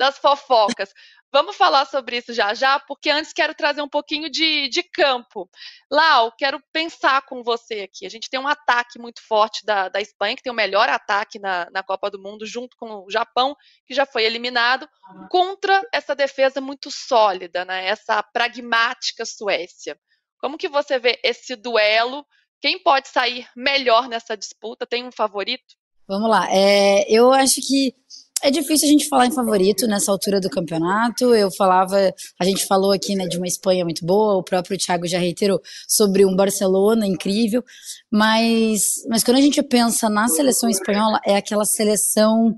das 0.00 0.16
fofocas. 0.16 0.94
Vamos 1.30 1.56
falar 1.56 1.84
sobre 1.84 2.16
isso 2.16 2.32
já 2.32 2.54
já, 2.54 2.80
porque 2.80 3.10
antes 3.10 3.34
quero 3.34 3.54
trazer 3.54 3.82
um 3.82 3.88
pouquinho 3.88 4.30
de, 4.30 4.66
de 4.68 4.82
campo. 4.82 5.48
Lau, 5.92 6.32
quero 6.32 6.58
pensar 6.72 7.22
com 7.26 7.42
você 7.42 7.82
aqui. 7.82 8.06
A 8.06 8.08
gente 8.08 8.30
tem 8.30 8.40
um 8.40 8.48
ataque 8.48 8.98
muito 8.98 9.20
forte 9.22 9.64
da, 9.64 9.90
da 9.90 10.00
Espanha, 10.00 10.34
que 10.34 10.42
tem 10.42 10.50
o 10.50 10.56
melhor 10.56 10.88
ataque 10.88 11.38
na, 11.38 11.68
na 11.70 11.82
Copa 11.82 12.10
do 12.10 12.18
Mundo, 12.18 12.46
junto 12.46 12.76
com 12.78 13.04
o 13.04 13.10
Japão, 13.10 13.54
que 13.86 13.94
já 13.94 14.06
foi 14.06 14.24
eliminado, 14.24 14.88
contra 15.30 15.86
essa 15.92 16.16
defesa 16.16 16.62
muito 16.62 16.90
sólida, 16.90 17.64
né? 17.66 17.86
essa 17.86 18.22
pragmática 18.22 19.24
Suécia. 19.26 19.96
Como 20.38 20.56
que 20.56 20.68
você 20.68 20.98
vê 20.98 21.20
esse 21.22 21.54
duelo? 21.54 22.26
Quem 22.58 22.82
pode 22.82 23.08
sair 23.08 23.46
melhor 23.54 24.08
nessa 24.08 24.34
disputa? 24.34 24.86
Tem 24.86 25.06
um 25.06 25.12
favorito? 25.12 25.76
Vamos 26.08 26.28
lá. 26.28 26.48
É, 26.50 27.04
eu 27.08 27.32
acho 27.32 27.60
que 27.60 27.94
é 28.42 28.50
difícil 28.50 28.88
a 28.88 28.90
gente 28.90 29.08
falar 29.08 29.26
em 29.26 29.32
favorito 29.32 29.86
nessa 29.86 30.10
altura 30.10 30.40
do 30.40 30.48
campeonato. 30.48 31.34
Eu 31.34 31.50
falava, 31.50 32.12
a 32.38 32.44
gente 32.44 32.66
falou 32.66 32.92
aqui 32.92 33.14
né, 33.14 33.26
de 33.26 33.36
uma 33.36 33.46
Espanha 33.46 33.84
muito 33.84 34.04
boa, 34.04 34.36
o 34.36 34.42
próprio 34.42 34.78
Thiago 34.78 35.06
já 35.06 35.18
reiterou 35.18 35.60
sobre 35.88 36.24
um 36.24 36.34
Barcelona 36.34 37.06
incrível, 37.06 37.64
mas, 38.10 39.02
mas 39.08 39.22
quando 39.22 39.38
a 39.38 39.42
gente 39.42 39.62
pensa 39.62 40.08
na 40.08 40.28
seleção 40.28 40.68
espanhola, 40.68 41.20
é 41.24 41.36
aquela 41.36 41.64
seleção 41.64 42.54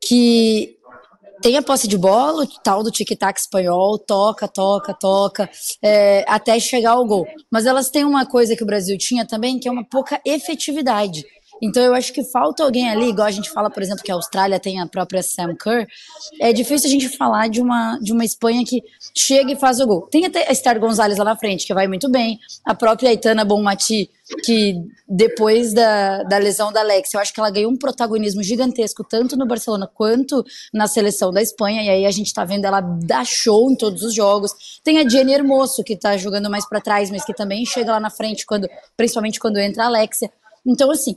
que 0.00 0.76
tem 1.44 1.58
a 1.58 1.62
posse 1.62 1.86
de 1.86 1.98
bola, 1.98 2.44
o 2.44 2.46
tal 2.46 2.82
do 2.82 2.90
tic-tac 2.90 3.38
espanhol, 3.38 3.98
toca, 3.98 4.48
toca, 4.48 4.94
toca, 4.94 5.50
é, 5.82 6.24
até 6.26 6.58
chegar 6.58 6.92
ao 6.92 7.04
gol. 7.04 7.26
Mas 7.50 7.66
elas 7.66 7.90
têm 7.90 8.02
uma 8.02 8.24
coisa 8.24 8.56
que 8.56 8.62
o 8.62 8.66
Brasil 8.66 8.96
tinha 8.96 9.26
também, 9.26 9.58
que 9.58 9.68
é 9.68 9.70
uma 9.70 9.84
pouca 9.84 10.18
efetividade. 10.24 11.22
Então 11.62 11.82
eu 11.82 11.94
acho 11.94 12.12
que 12.12 12.24
falta 12.24 12.62
alguém 12.62 12.90
ali, 12.90 13.08
igual 13.08 13.26
a 13.26 13.30
gente 13.30 13.50
fala, 13.50 13.70
por 13.70 13.82
exemplo, 13.82 14.02
que 14.02 14.10
a 14.10 14.14
Austrália 14.14 14.58
tem 14.58 14.80
a 14.80 14.86
própria 14.86 15.22
Sam 15.22 15.54
Kerr. 15.54 15.86
É 16.40 16.52
difícil 16.52 16.88
a 16.88 16.92
gente 16.92 17.08
falar 17.16 17.48
de 17.48 17.60
uma, 17.60 17.98
de 18.00 18.12
uma 18.12 18.24
Espanha 18.24 18.64
que 18.64 18.82
chega 19.16 19.52
e 19.52 19.56
faz 19.56 19.80
o 19.80 19.86
gol. 19.86 20.02
Tem 20.10 20.26
até 20.26 20.48
a 20.48 20.52
Esther 20.52 20.78
Gonzalez 20.80 21.18
lá 21.18 21.24
na 21.24 21.36
frente, 21.36 21.66
que 21.66 21.74
vai 21.74 21.86
muito 21.86 22.10
bem. 22.10 22.38
A 22.64 22.74
própria 22.74 23.08
Aitana 23.10 23.44
Bonmati, 23.44 24.10
que 24.44 24.74
depois 25.08 25.72
da, 25.72 26.22
da 26.24 26.38
lesão 26.38 26.72
da 26.72 26.80
Alex, 26.80 27.14
eu 27.14 27.20
acho 27.20 27.32
que 27.32 27.40
ela 27.40 27.50
ganhou 27.50 27.70
um 27.70 27.76
protagonismo 27.76 28.42
gigantesco, 28.42 29.04
tanto 29.04 29.36
no 29.36 29.46
Barcelona 29.46 29.88
quanto 29.92 30.44
na 30.72 30.86
seleção 30.86 31.30
da 31.30 31.40
Espanha. 31.40 31.82
E 31.82 31.88
aí 31.88 32.06
a 32.06 32.10
gente 32.10 32.32
tá 32.34 32.44
vendo 32.44 32.64
ela 32.64 32.80
dar 32.80 33.24
show 33.24 33.70
em 33.70 33.76
todos 33.76 34.02
os 34.02 34.14
jogos. 34.14 34.80
Tem 34.82 34.98
a 34.98 35.08
Jenny 35.08 35.32
Hermoso, 35.32 35.84
que 35.84 35.96
tá 35.96 36.16
jogando 36.16 36.50
mais 36.50 36.68
para 36.68 36.80
trás, 36.80 37.10
mas 37.10 37.24
que 37.24 37.34
também 37.34 37.64
chega 37.64 37.92
lá 37.92 38.00
na 38.00 38.10
frente, 38.10 38.44
quando, 38.44 38.68
principalmente 38.96 39.38
quando 39.38 39.58
entra 39.58 39.84
a 39.84 39.86
Alexia. 39.86 40.30
Então, 40.66 40.90
assim, 40.90 41.16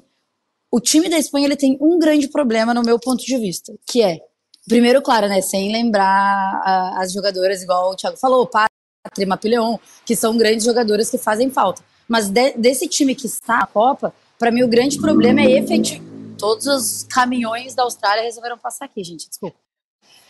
o 0.72 0.80
time 0.80 1.10
da 1.10 1.18
Espanha 1.18 1.46
ele 1.46 1.56
tem 1.56 1.78
um 1.82 1.98
grande 1.98 2.28
problema 2.28 2.74
no 2.74 2.82
meu 2.82 3.00
ponto 3.00 3.24
de 3.24 3.38
vista, 3.38 3.74
que 3.88 4.04
é, 4.04 4.20
primeiro, 4.68 5.02
claro, 5.02 5.28
né, 5.28 5.42
sem 5.42 5.72
lembrar 5.72 6.62
a, 6.64 7.02
as 7.02 7.14
jogadoras, 7.14 7.62
igual 7.62 7.92
o 7.92 7.96
Thiago 7.96 8.18
falou, 8.18 8.48
Pátria, 8.48 9.28
Mapileon, 9.28 9.78
que 10.06 10.16
são 10.16 10.38
grandes 10.38 10.66
jogadoras 10.66 11.10
que 11.10 11.18
fazem 11.18 11.50
falta. 11.50 11.84
Mas 12.08 12.30
de, 12.30 12.52
desse 12.52 12.88
time 12.88 13.16
que 13.16 13.26
está 13.26 13.60
na 13.60 13.68
Copa, 13.68 14.14
para 14.38 14.52
mim 14.52 14.64
o 14.64 14.68
grande 14.68 14.98
problema 14.98 15.42
é 15.42 15.52
efetivo. 15.52 16.06
Todos 16.38 16.68
os 16.68 17.04
caminhões 17.04 17.74
da 17.74 17.84
Austrália 17.84 18.24
resolveram 18.24 18.58
passar 18.58 18.86
aqui, 18.86 19.04
gente, 19.04 19.28
desculpa. 19.28 19.58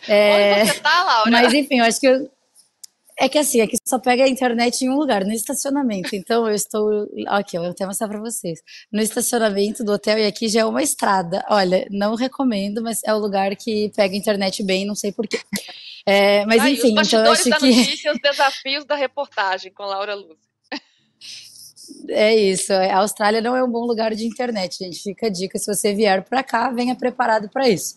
É, 0.08 0.62
Onde 0.62 0.72
você 0.72 0.80
tá, 0.80 1.02
Laura? 1.02 1.30
Mas 1.30 1.52
enfim, 1.52 1.78
eu 1.80 1.84
acho 1.84 2.00
que 2.00 2.06
eu, 2.06 2.30
é 3.20 3.28
que 3.28 3.36
assim, 3.36 3.60
aqui 3.60 3.76
só 3.84 3.98
pega 3.98 4.24
a 4.24 4.28
internet 4.28 4.82
em 4.82 4.88
um 4.88 4.96
lugar, 4.96 5.24
no 5.24 5.32
estacionamento. 5.32 6.14
Então 6.14 6.46
eu 6.46 6.54
estou. 6.54 7.08
Aqui, 7.26 7.56
eu 7.56 7.62
vou 7.62 7.70
até 7.70 7.84
mostrar 7.84 8.08
para 8.08 8.20
vocês. 8.20 8.60
No 8.92 9.00
estacionamento 9.00 9.82
do 9.82 9.92
hotel, 9.92 10.18
e 10.18 10.26
aqui 10.26 10.48
já 10.48 10.60
é 10.60 10.64
uma 10.64 10.82
estrada. 10.82 11.44
Olha, 11.50 11.86
não 11.90 12.14
recomendo, 12.14 12.80
mas 12.82 13.02
é 13.04 13.12
o 13.12 13.18
lugar 13.18 13.54
que 13.56 13.90
pega 13.96 14.14
a 14.14 14.18
internet 14.18 14.62
bem, 14.62 14.86
não 14.86 14.94
sei 14.94 15.10
porquê. 15.10 15.40
É, 16.06 16.46
mas 16.46 16.62
ah, 16.62 16.70
enfim, 16.70 16.92
então 16.92 17.24
eu 17.24 17.32
acho 17.32 17.50
da 17.50 17.58
que. 17.58 17.66
Notícia, 17.66 18.12
os 18.12 18.18
desafios 18.20 18.84
da 18.86 18.94
reportagem 18.94 19.72
com 19.72 19.82
Laura 19.82 20.14
Luz. 20.14 20.38
É 22.08 22.34
isso. 22.34 22.72
A 22.72 22.98
Austrália 22.98 23.40
não 23.40 23.56
é 23.56 23.62
um 23.62 23.70
bom 23.70 23.84
lugar 23.84 24.14
de 24.14 24.24
internet, 24.24 24.78
gente. 24.78 25.02
Fica 25.02 25.26
a 25.26 25.30
dica: 25.30 25.58
se 25.58 25.66
você 25.66 25.92
vier 25.92 26.22
para 26.22 26.42
cá, 26.42 26.70
venha 26.70 26.94
preparado 26.94 27.48
para 27.50 27.68
isso. 27.68 27.96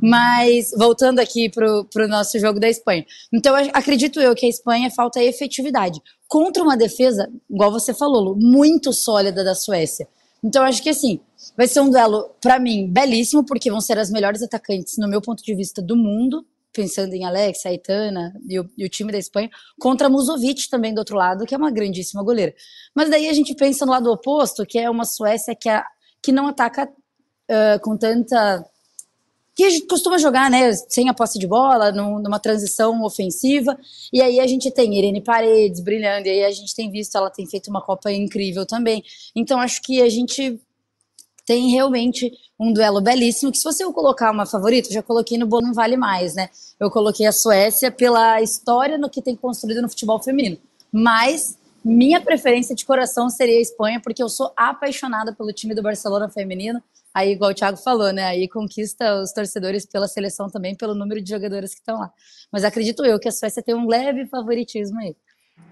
Mas, 0.00 0.70
voltando 0.76 1.20
aqui 1.20 1.48
para 1.48 2.04
o 2.04 2.08
nosso 2.08 2.38
jogo 2.38 2.58
da 2.58 2.68
Espanha. 2.68 3.04
Então, 3.32 3.54
acredito 3.72 4.20
eu 4.20 4.34
que 4.34 4.46
a 4.46 4.48
Espanha 4.48 4.90
falta 4.90 5.22
efetividade. 5.22 6.00
Contra 6.28 6.62
uma 6.62 6.76
defesa, 6.76 7.30
igual 7.48 7.70
você 7.70 7.94
falou, 7.94 8.20
Lu, 8.20 8.36
muito 8.36 8.92
sólida 8.92 9.44
da 9.44 9.54
Suécia. 9.54 10.08
Então, 10.42 10.64
acho 10.64 10.82
que 10.82 10.88
assim, 10.88 11.20
vai 11.56 11.68
ser 11.68 11.80
um 11.80 11.90
duelo, 11.90 12.30
para 12.40 12.58
mim, 12.58 12.88
belíssimo, 12.90 13.44
porque 13.44 13.70
vão 13.70 13.80
ser 13.80 13.98
as 13.98 14.10
melhores 14.10 14.42
atacantes, 14.42 14.98
no 14.98 15.08
meu 15.08 15.20
ponto 15.20 15.42
de 15.42 15.54
vista, 15.54 15.80
do 15.80 15.96
mundo, 15.96 16.44
pensando 16.72 17.14
em 17.14 17.24
Alex, 17.24 17.64
Aitana 17.66 18.34
e 18.48 18.58
o, 18.58 18.68
e 18.76 18.84
o, 18.84 18.88
time 18.88 19.12
da 19.12 19.18
Espanha, 19.18 19.50
contra 19.78 20.08
Musovic 20.08 20.68
também 20.68 20.94
do 20.94 20.98
outro 20.98 21.16
lado, 21.16 21.44
que 21.44 21.54
é 21.54 21.58
uma 21.58 21.70
grandíssima 21.70 22.22
goleira. 22.22 22.54
Mas 22.94 23.10
daí 23.10 23.28
a 23.28 23.32
gente 23.32 23.54
pensa 23.54 23.84
no 23.84 23.92
lado 23.92 24.10
oposto, 24.10 24.64
que 24.66 24.78
é 24.78 24.88
uma 24.88 25.04
Suécia 25.04 25.54
que, 25.54 25.68
é, 25.68 25.82
que 26.22 26.32
não 26.32 26.48
ataca 26.48 26.88
uh, 26.88 27.80
com 27.82 27.96
tanta 27.96 28.64
que 29.54 29.64
a 29.64 29.70
gente 29.70 29.86
costuma 29.86 30.18
jogar, 30.18 30.50
né, 30.50 30.72
sem 30.72 31.08
a 31.08 31.14
posse 31.14 31.38
de 31.38 31.46
bola, 31.46 31.92
numa 31.92 32.38
transição 32.38 33.02
ofensiva. 33.02 33.78
E 34.12 34.22
aí 34.22 34.40
a 34.40 34.46
gente 34.46 34.70
tem 34.70 34.96
Irene 34.96 35.20
Paredes 35.20 35.80
brilhando, 35.80 36.26
e 36.26 36.30
aí 36.30 36.44
a 36.44 36.50
gente 36.50 36.74
tem 36.74 36.90
visto, 36.90 37.16
ela 37.16 37.30
tem 37.30 37.46
feito 37.46 37.68
uma 37.68 37.82
Copa 37.82 38.10
incrível 38.10 38.64
também. 38.64 39.04
Então 39.36 39.60
acho 39.60 39.82
que 39.82 40.00
a 40.00 40.08
gente 40.08 40.58
tem 41.44 41.70
realmente 41.70 42.32
um 42.58 42.72
duelo 42.72 43.00
belíssimo, 43.00 43.50
que 43.50 43.58
se 43.58 43.64
você 43.64 43.84
colocar 43.92 44.30
uma 44.30 44.46
favorita, 44.46 44.88
eu 44.88 44.94
já 44.94 45.02
coloquei 45.02 45.36
no 45.36 45.46
Bono 45.46 45.74
Vale 45.74 45.96
Mais, 45.96 46.34
né? 46.34 46.48
Eu 46.78 46.90
coloquei 46.90 47.26
a 47.26 47.32
Suécia 47.32 47.90
pela 47.90 48.40
história 48.40 48.96
no 48.96 49.10
que 49.10 49.20
tem 49.20 49.34
construído 49.34 49.82
no 49.82 49.88
futebol 49.88 50.22
feminino. 50.22 50.56
Mas 50.92 51.58
minha 51.84 52.20
preferência 52.20 52.76
de 52.76 52.84
coração 52.84 53.28
seria 53.28 53.58
a 53.58 53.60
Espanha, 53.60 54.00
porque 54.00 54.22
eu 54.22 54.28
sou 54.28 54.52
apaixonada 54.56 55.32
pelo 55.32 55.52
time 55.52 55.74
do 55.74 55.82
Barcelona 55.82 56.28
feminino 56.28 56.80
aí, 57.14 57.32
igual 57.32 57.50
o 57.50 57.54
Thiago 57.54 57.76
falou, 57.76 58.12
né? 58.12 58.24
Aí 58.24 58.48
conquista 58.48 59.20
os 59.20 59.32
torcedores 59.32 59.86
pela 59.86 60.08
seleção 60.08 60.48
também, 60.48 60.76
pelo 60.76 60.94
número 60.94 61.22
de 61.22 61.30
jogadoras 61.30 61.70
que 61.70 61.80
estão 61.80 61.98
lá. 61.98 62.12
Mas 62.50 62.64
acredito 62.64 63.04
eu 63.04 63.18
que 63.18 63.28
a 63.28 63.32
Suécia 63.32 63.62
tem 63.62 63.74
um 63.74 63.86
leve 63.86 64.26
favoritismo 64.26 64.98
aí. 65.00 65.16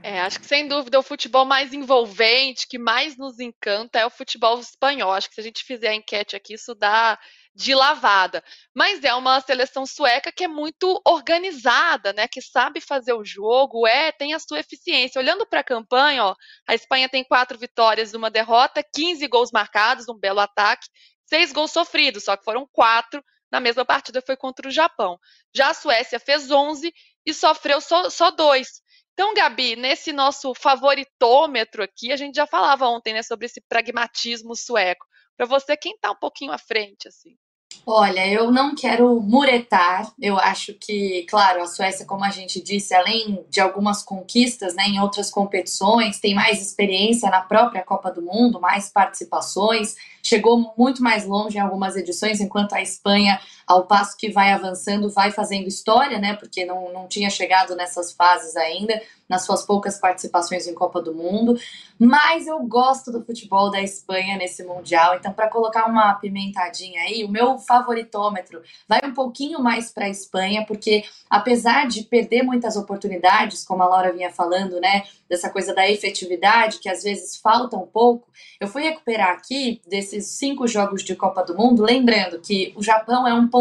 É, 0.03 0.21
acho 0.21 0.41
que 0.41 0.47
sem 0.47 0.67
dúvida 0.67 0.99
o 0.99 1.03
futebol 1.03 1.45
mais 1.45 1.75
envolvente, 1.75 2.67
que 2.67 2.79
mais 2.79 3.19
nos 3.19 3.39
encanta, 3.39 3.99
é 3.99 4.07
o 4.07 4.11
futebol 4.11 4.59
espanhol. 4.59 5.13
Acho 5.13 5.29
que 5.29 5.35
se 5.35 5.41
a 5.41 5.45
gente 5.45 5.65
fizer 5.65 5.89
a 5.89 5.95
enquete 5.95 6.35
aqui, 6.35 6.55
isso 6.55 6.75
dá 6.75 7.19
de 7.55 7.75
lavada. 7.75 8.43
Mas 8.75 9.05
é 9.05 9.15
uma 9.15 9.41
seleção 9.41 9.85
sueca 9.85 10.33
que 10.33 10.45
é 10.45 10.49
muito 10.49 11.01
organizada, 11.05 12.13
né? 12.15 12.27
Que 12.27 12.41
sabe 12.41 12.81
fazer 12.81 13.13
o 13.13 13.25
jogo, 13.25 13.87
é, 13.87 14.11
tem 14.13 14.33
a 14.33 14.39
sua 14.39 14.61
eficiência. 14.61 15.21
Olhando 15.21 15.47
para 15.47 15.61
a 15.61 15.65
campanha, 15.65 16.25
ó, 16.25 16.35
a 16.67 16.75
Espanha 16.75 17.09
tem 17.09 17.23
quatro 17.23 17.59
vitórias, 17.59 18.15
uma 18.15 18.31
derrota, 18.31 18.83
15 18.83 19.27
gols 19.29 19.51
marcados, 19.53 20.09
um 20.09 20.19
belo 20.19 20.41
ataque, 20.41 20.87
seis 21.31 21.53
gols 21.53 21.71
sofridos, 21.71 22.25
só 22.25 22.37
que 22.37 22.45
foram 22.45 22.69
quatro 22.73 23.25
na 23.51 23.61
mesma 23.61 23.85
partida, 23.85 24.21
foi 24.21 24.37
contra 24.37 24.69
o 24.69 24.71
Japão. 24.71 25.19
Já 25.55 25.71
a 25.71 25.75
Suécia 25.75 26.21
fez 26.21 26.51
11 26.51 26.93
e 27.25 27.33
sofreu 27.33 27.81
só, 27.81 28.11
só 28.11 28.31
dois. 28.31 28.83
Então, 29.13 29.35
Gabi, 29.35 29.77
nesse 29.77 30.13
nosso 30.13 30.55
favoritômetro 30.55 31.83
aqui, 31.83 32.13
a 32.13 32.17
gente 32.17 32.35
já 32.37 32.47
falava 32.47 32.87
ontem 32.87 33.15
né, 33.15 33.23
sobre 33.23 33.47
esse 33.47 33.61
pragmatismo 33.69 34.55
sueco. 34.57 35.07
Para 35.37 35.47
você, 35.47 35.77
quem 35.77 35.95
está 35.95 36.11
um 36.11 36.17
pouquinho 36.17 36.53
à 36.53 36.59
frente? 36.59 37.09
assim? 37.09 37.37
Olha, 37.87 38.27
eu 38.29 38.53
não 38.53 38.75
quero 38.75 39.21
muretar. 39.21 40.13
Eu 40.21 40.39
acho 40.39 40.75
que, 40.75 41.25
claro, 41.29 41.63
a 41.63 41.67
Suécia, 41.67 42.07
como 42.07 42.25
a 42.25 42.31
gente 42.31 42.63
disse, 42.63 42.95
além 42.95 43.45
de 43.49 43.61
algumas 43.61 44.03
conquistas 44.03 44.75
né, 44.75 44.85
em 44.87 45.01
outras 45.01 45.31
competições, 45.31 46.21
tem 46.21 46.35
mais 46.35 46.61
experiência 46.61 47.31
na 47.31 47.41
própria 47.41 47.83
Copa 47.83 48.11
do 48.11 48.23
Mundo, 48.23 48.61
mais 48.61 48.91
participações, 48.91 49.97
chegou 50.23 50.73
muito 50.77 51.03
mais 51.03 51.27
longe 51.27 51.57
em 51.57 51.61
algumas 51.61 51.97
edições, 51.97 52.41
enquanto 52.41 52.75
a 52.75 52.83
Espanha, 52.83 53.41
ao 53.71 53.85
passo 53.85 54.17
que 54.17 54.33
vai 54.33 54.51
avançando, 54.51 55.09
vai 55.09 55.31
fazendo 55.31 55.69
história, 55.69 56.19
né? 56.19 56.35
Porque 56.35 56.65
não, 56.65 56.93
não 56.93 57.07
tinha 57.07 57.31
chegado 57.31 57.77
nessas 57.77 58.11
fases 58.11 58.57
ainda, 58.57 59.01
nas 59.29 59.45
suas 59.45 59.65
poucas 59.65 59.97
participações 59.97 60.67
em 60.67 60.75
Copa 60.75 61.01
do 61.01 61.15
Mundo. 61.15 61.57
Mas 61.97 62.49
eu 62.49 62.59
gosto 62.65 63.13
do 63.13 63.25
futebol 63.25 63.71
da 63.71 63.81
Espanha 63.81 64.37
nesse 64.37 64.65
Mundial, 64.65 65.15
então, 65.15 65.33
para 65.33 65.49
colocar 65.49 65.87
uma 65.87 66.15
pimentadinha 66.15 67.03
aí, 67.03 67.23
o 67.23 67.29
meu 67.29 67.59
favoritômetro 67.59 68.61
vai 68.89 69.01
um 69.05 69.15
pouquinho 69.15 69.61
mais 69.61 69.93
para 69.93 70.07
a 70.07 70.09
Espanha, 70.09 70.65
porque 70.67 71.05
apesar 71.29 71.87
de 71.87 72.03
perder 72.03 72.43
muitas 72.43 72.75
oportunidades, 72.75 73.65
como 73.65 73.85
a 73.85 73.87
Laura 73.87 74.13
vinha 74.13 74.33
falando, 74.33 74.81
né? 74.81 75.05
Dessa 75.29 75.49
coisa 75.49 75.73
da 75.73 75.89
efetividade, 75.89 76.79
que 76.81 76.89
às 76.89 77.05
vezes 77.05 77.37
falta 77.37 77.77
um 77.77 77.87
pouco, 77.87 78.27
eu 78.59 78.67
fui 78.67 78.83
recuperar 78.83 79.31
aqui 79.31 79.81
desses 79.87 80.27
cinco 80.27 80.67
jogos 80.67 81.05
de 81.05 81.15
Copa 81.15 81.45
do 81.45 81.57
Mundo, 81.57 81.85
lembrando 81.85 82.41
que 82.41 82.73
o 82.75 82.83
Japão 82.83 83.29
é 83.29 83.33
um 83.33 83.47
ponto 83.47 83.60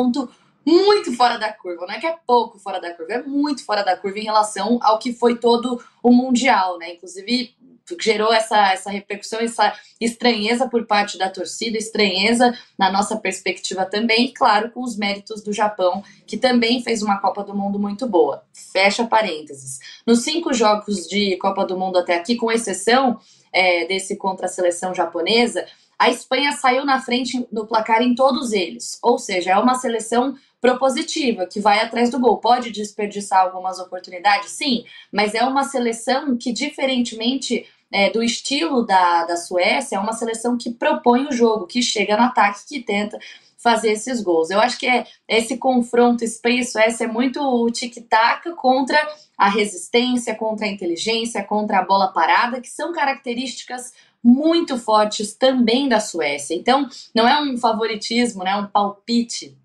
muito 0.66 1.16
fora 1.16 1.38
da 1.38 1.52
curva, 1.52 1.88
não 1.88 1.94
é 1.94 2.00
que 2.00 2.06
é 2.06 2.16
pouco 2.28 2.60
fora 2.60 2.80
da 2.80 2.94
curva, 2.94 3.14
é 3.14 3.24
muito 3.24 3.66
fora 3.66 3.84
da 3.84 3.98
curva 3.98 4.20
em 4.20 4.24
relação 4.24 4.80
ao 4.82 5.00
que 5.00 5.14
foi 5.14 5.38
todo 5.38 5.82
o 6.04 6.12
Mundial, 6.12 6.78
né? 6.78 6.94
Inclusive, 6.94 7.56
gerou 8.00 8.32
essa, 8.34 8.72
essa 8.72 8.92
repercussão, 8.92 9.40
essa 9.40 9.74
estranheza 10.00 10.68
por 10.68 10.86
parte 10.86 11.18
da 11.18 11.30
torcida, 11.30 11.78
estranheza 11.78 12.56
na 12.78 12.92
nossa 12.92 13.18
perspectiva 13.18 13.86
também, 13.86 14.26
e 14.26 14.34
claro, 14.34 14.70
com 14.72 14.84
os 14.84 14.98
méritos 14.98 15.42
do 15.42 15.54
Japão, 15.54 16.04
que 16.28 16.38
também 16.38 16.84
fez 16.84 17.02
uma 17.02 17.20
Copa 17.20 17.44
do 17.44 17.56
Mundo 17.56 17.80
muito 17.80 18.08
boa. 18.08 18.44
Fecha 18.54 19.06
parênteses. 19.06 19.80
Nos 20.06 20.22
cinco 20.22 20.54
jogos 20.54 21.08
de 21.08 21.38
Copa 21.38 21.66
do 21.66 21.78
Mundo 21.78 21.98
até 21.98 22.16
aqui, 22.16 22.36
com 22.36 22.52
exceção 22.52 23.20
é, 23.52 23.86
desse 23.86 24.16
contra 24.16 24.46
a 24.46 24.50
seleção 24.50 24.94
japonesa, 24.94 25.66
a 26.00 26.10
Espanha 26.10 26.54
saiu 26.54 26.86
na 26.86 27.02
frente 27.02 27.46
no 27.52 27.68
placar 27.68 28.02
em 28.02 28.16
todos 28.16 28.54
eles. 28.54 28.98
Ou 29.04 29.20
seja, 29.20 29.52
é 29.52 29.58
uma 29.58 29.76
seleção 29.76 30.34
propositiva, 30.62 31.46
que 31.46 31.60
vai 31.60 31.82
atrás 31.82 32.10
do 32.10 32.20
gol. 32.20 32.38
Pode 32.38 32.72
desperdiçar 32.72 33.42
algumas 33.42 33.80
oportunidades? 33.80 34.52
Sim, 34.52 34.86
mas 35.12 35.36
é 35.36 35.44
uma 35.44 35.66
seleção 35.66 36.38
que, 36.38 36.54
diferentemente 36.54 37.68
é, 37.92 38.10
do 38.10 38.24
estilo 38.24 38.86
da, 38.86 39.26
da 39.26 39.36
Suécia, 39.36 39.98
é 39.98 40.00
uma 40.00 40.14
seleção 40.14 40.58
que 40.58 40.72
propõe 40.72 41.28
o 41.28 41.34
jogo, 41.34 41.68
que 41.68 41.82
chega 41.82 42.16
no 42.16 42.24
ataque, 42.24 42.68
que 42.68 42.80
tenta 42.80 43.20
fazer 43.62 43.92
esses 43.92 44.22
gols. 44.22 44.50
Eu 44.50 44.60
acho 44.62 44.80
que 44.80 44.88
é 44.88 45.06
esse 45.28 45.58
confronto 45.58 46.24
Espanha 46.24 46.62
e 46.62 46.66
Suécia 46.66 47.04
é 47.04 47.08
muito 47.08 47.42
o 47.42 47.70
tic-tac 47.70 48.50
contra 48.56 48.98
a 49.38 49.50
resistência, 49.50 50.34
contra 50.34 50.66
a 50.66 50.70
inteligência, 50.70 51.44
contra 51.44 51.80
a 51.80 51.86
bola 51.86 52.08
parada, 52.14 52.62
que 52.62 52.70
são 52.70 52.94
características 52.94 53.92
muito 54.24 54.78
fortes 54.78 55.34
também 55.34 55.88
da 55.88 56.00
Suécia. 56.00 56.56
Então, 56.56 56.88
não 57.14 57.28
é 57.28 57.42
um 57.42 57.58
favoritismo, 57.58 58.44
né, 58.44 58.56
um 58.56 58.68
palpite. 58.68 59.58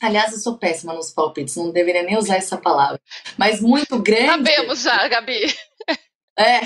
Aliás, 0.00 0.32
eu 0.32 0.38
sou 0.38 0.56
péssima 0.56 0.94
nos 0.94 1.10
palpites, 1.10 1.56
não 1.56 1.70
deveria 1.70 2.02
nem 2.02 2.16
usar 2.16 2.36
essa 2.36 2.56
palavra. 2.56 3.00
Mas 3.36 3.60
muito 3.60 3.98
grande. 3.98 4.50
Sabemos 4.50 4.82
já, 4.82 5.08
Gabi. 5.08 5.54
É, 6.38 6.60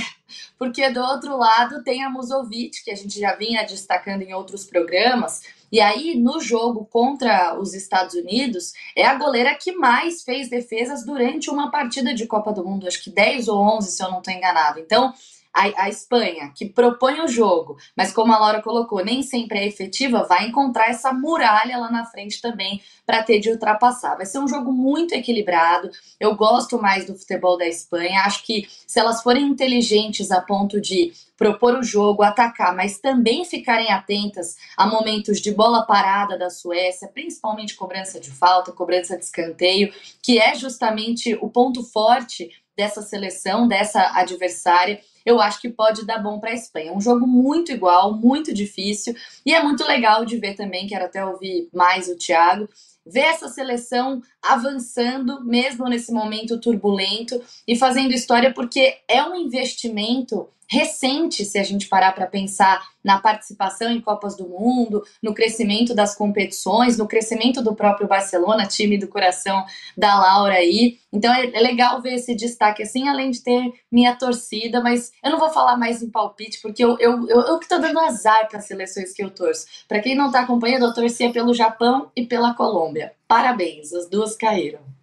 porque 0.56 0.88
do 0.90 1.00
outro 1.00 1.36
lado 1.36 1.82
tem 1.82 2.04
a 2.04 2.08
Musovic, 2.08 2.84
que 2.84 2.92
a 2.92 2.94
gente 2.94 3.18
já 3.18 3.34
vinha 3.34 3.64
destacando 3.64 4.22
em 4.22 4.32
outros 4.32 4.64
programas, 4.64 5.42
e 5.72 5.80
aí 5.80 6.14
no 6.14 6.40
jogo 6.40 6.86
contra 6.86 7.58
os 7.58 7.74
Estados 7.74 8.14
Unidos, 8.14 8.72
é 8.96 9.04
a 9.04 9.16
goleira 9.16 9.52
que 9.56 9.72
mais 9.72 10.22
fez 10.22 10.48
defesas 10.48 11.04
durante 11.04 11.50
uma 11.50 11.72
partida 11.72 12.14
de 12.14 12.24
Copa 12.26 12.52
do 12.52 12.64
Mundo, 12.64 12.86
acho 12.86 13.02
que 13.02 13.10
10 13.10 13.48
ou 13.48 13.58
11, 13.78 13.90
se 13.90 14.02
eu 14.02 14.10
não 14.10 14.18
estou 14.18 14.32
enganado. 14.32 14.78
Então, 14.78 15.12
a, 15.54 15.84
a, 15.84 15.88
Espanha, 15.88 16.52
que 16.54 16.66
propõe 16.66 17.20
o 17.20 17.28
jogo, 17.28 17.76
mas 17.96 18.12
como 18.12 18.32
a 18.32 18.38
Laura 18.38 18.60
colocou, 18.60 19.04
nem 19.04 19.22
sempre 19.22 19.60
é 19.60 19.66
efetiva, 19.66 20.24
vai 20.24 20.48
encontrar 20.48 20.90
essa 20.90 21.12
muralha 21.12 21.78
lá 21.78 21.90
na 21.90 22.04
frente 22.04 22.40
também 22.40 22.82
para 23.06 23.22
ter 23.22 23.38
de 23.38 23.50
ultrapassar. 23.50 24.16
Vai 24.16 24.26
ser 24.26 24.40
um 24.40 24.48
jogo 24.48 24.72
muito 24.72 25.14
equilibrado. 25.14 25.90
Eu 26.18 26.34
gosto 26.34 26.82
mais 26.82 27.06
do 27.06 27.14
futebol 27.14 27.56
da 27.56 27.68
Espanha. 27.68 28.22
Acho 28.22 28.44
que 28.44 28.66
se 28.84 28.98
elas 28.98 29.22
forem 29.22 29.46
inteligentes 29.46 30.32
a 30.32 30.40
ponto 30.40 30.80
de 30.80 31.12
propor 31.36 31.78
o 31.78 31.82
jogo, 31.82 32.22
atacar, 32.22 32.74
mas 32.74 32.98
também 32.98 33.44
ficarem 33.44 33.92
atentas 33.92 34.56
a 34.76 34.86
momentos 34.86 35.40
de 35.40 35.52
bola 35.52 35.84
parada 35.84 36.38
da 36.38 36.48
Suécia, 36.48 37.08
principalmente 37.08 37.74
cobrança 37.74 38.18
de 38.18 38.30
falta, 38.30 38.72
cobrança 38.72 39.16
de 39.16 39.24
escanteio, 39.24 39.92
que 40.22 40.38
é 40.38 40.54
justamente 40.54 41.36
o 41.40 41.48
ponto 41.48 41.82
forte 41.82 42.50
dessa 42.76 43.02
seleção, 43.02 43.68
dessa 43.68 44.00
adversária 44.18 45.00
eu 45.24 45.40
acho 45.40 45.60
que 45.60 45.68
pode 45.68 46.04
dar 46.04 46.18
bom 46.18 46.38
para 46.38 46.50
a 46.50 46.54
Espanha. 46.54 46.90
É 46.90 46.94
um 46.94 47.00
jogo 47.00 47.26
muito 47.26 47.72
igual, 47.72 48.14
muito 48.14 48.52
difícil, 48.52 49.14
e 49.44 49.54
é 49.54 49.62
muito 49.62 49.84
legal 49.84 50.24
de 50.24 50.36
ver 50.36 50.54
também, 50.54 50.86
quero 50.86 51.04
até 51.04 51.24
ouvir 51.24 51.68
mais 51.72 52.08
o 52.08 52.16
Thiago, 52.16 52.68
ver 53.06 53.20
essa 53.20 53.48
seleção 53.48 54.22
avançando, 54.42 55.44
mesmo 55.44 55.86
nesse 55.88 56.12
momento 56.12 56.60
turbulento, 56.60 57.40
e 57.66 57.76
fazendo 57.76 58.12
história, 58.12 58.52
porque 58.52 58.98
é 59.06 59.22
um 59.22 59.36
investimento 59.36 60.48
recente, 60.74 61.44
se 61.44 61.58
a 61.58 61.62
gente 61.62 61.88
parar 61.88 62.12
para 62.12 62.26
pensar 62.26 62.82
na 63.02 63.18
participação 63.20 63.90
em 63.90 64.00
Copas 64.00 64.36
do 64.36 64.48
Mundo, 64.48 65.04
no 65.22 65.32
crescimento 65.32 65.94
das 65.94 66.16
competições, 66.16 66.98
no 66.98 67.06
crescimento 67.06 67.62
do 67.62 67.74
próprio 67.74 68.08
Barcelona, 68.08 68.66
time 68.66 68.98
do 68.98 69.06
coração 69.06 69.64
da 69.96 70.18
Laura 70.18 70.54
aí. 70.54 70.98
Então 71.12 71.32
é, 71.32 71.46
é 71.46 71.60
legal 71.60 72.02
ver 72.02 72.14
esse 72.14 72.34
destaque 72.34 72.82
assim, 72.82 73.08
além 73.08 73.30
de 73.30 73.42
ter 73.42 73.72
minha 73.92 74.16
torcida, 74.16 74.80
mas 74.80 75.12
eu 75.22 75.30
não 75.30 75.38
vou 75.38 75.50
falar 75.50 75.76
mais 75.76 76.02
em 76.02 76.10
palpite, 76.10 76.60
porque 76.60 76.84
eu, 76.84 76.98
eu, 76.98 77.28
eu, 77.28 77.40
eu 77.42 77.58
que 77.58 77.68
tô 77.68 77.78
dando 77.78 78.00
azar 78.00 78.48
para 78.48 78.58
as 78.58 78.66
seleções 78.66 79.12
que 79.12 79.22
eu 79.22 79.30
torço. 79.30 79.66
Para 79.86 80.00
quem 80.00 80.16
não 80.16 80.26
está 80.26 80.40
acompanhando, 80.40 80.86
eu 80.86 80.94
torcia 80.94 81.30
pelo 81.30 81.54
Japão 81.54 82.10
e 82.16 82.26
pela 82.26 82.54
Colômbia. 82.54 83.12
Parabéns, 83.28 83.92
as 83.92 84.08
duas 84.08 84.34
caíram. 84.36 84.93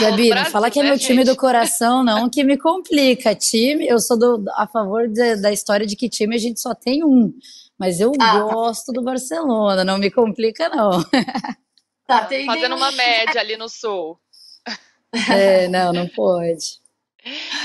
Gabi, 0.00 0.30
não 0.30 0.44
fala 0.46 0.70
que 0.70 0.80
é 0.80 0.82
né, 0.82 0.90
meu 0.90 0.98
time 0.98 1.24
do 1.24 1.36
coração, 1.36 2.02
não, 2.02 2.30
que 2.30 2.44
me 2.44 2.56
complica. 2.56 3.34
Time, 3.34 3.86
eu 3.86 3.98
sou 3.98 4.18
do, 4.18 4.44
a 4.54 4.66
favor 4.66 5.08
de, 5.08 5.36
da 5.36 5.52
história 5.52 5.86
de 5.86 5.96
que 5.96 6.08
time 6.08 6.34
a 6.34 6.38
gente 6.38 6.60
só 6.60 6.74
tem 6.74 7.04
um. 7.04 7.32
Mas 7.78 8.00
eu 8.00 8.12
ah, 8.20 8.32
tá. 8.32 8.40
gosto 8.40 8.92
do 8.92 9.02
Barcelona, 9.02 9.84
não 9.84 9.98
me 9.98 10.10
complica, 10.10 10.68
não. 10.68 10.90
Tá, 12.04 12.24
tem 12.26 12.44
Fazendo 12.44 12.74
uma 12.74 12.90
média 12.90 13.40
ali 13.40 13.56
no 13.56 13.68
sul. 13.68 14.18
É, 15.30 15.68
não, 15.68 15.92
não 15.92 16.08
pode. 16.08 16.82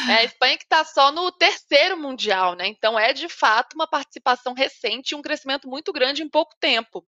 É 0.07 0.13
a 0.13 0.23
Espanha 0.23 0.57
que 0.57 0.63
está 0.63 0.83
só 0.83 1.11
no 1.11 1.31
terceiro 1.31 1.97
mundial, 1.97 2.55
né? 2.55 2.67
Então 2.67 2.97
é 2.97 3.11
de 3.13 3.27
fato 3.27 3.73
uma 3.73 3.87
participação 3.87 4.53
recente 4.53 5.11
e 5.11 5.15
um 5.15 5.21
crescimento 5.21 5.67
muito 5.67 5.91
grande 5.91 6.21
em 6.21 6.29
pouco 6.29 6.55
tempo. 6.59 7.03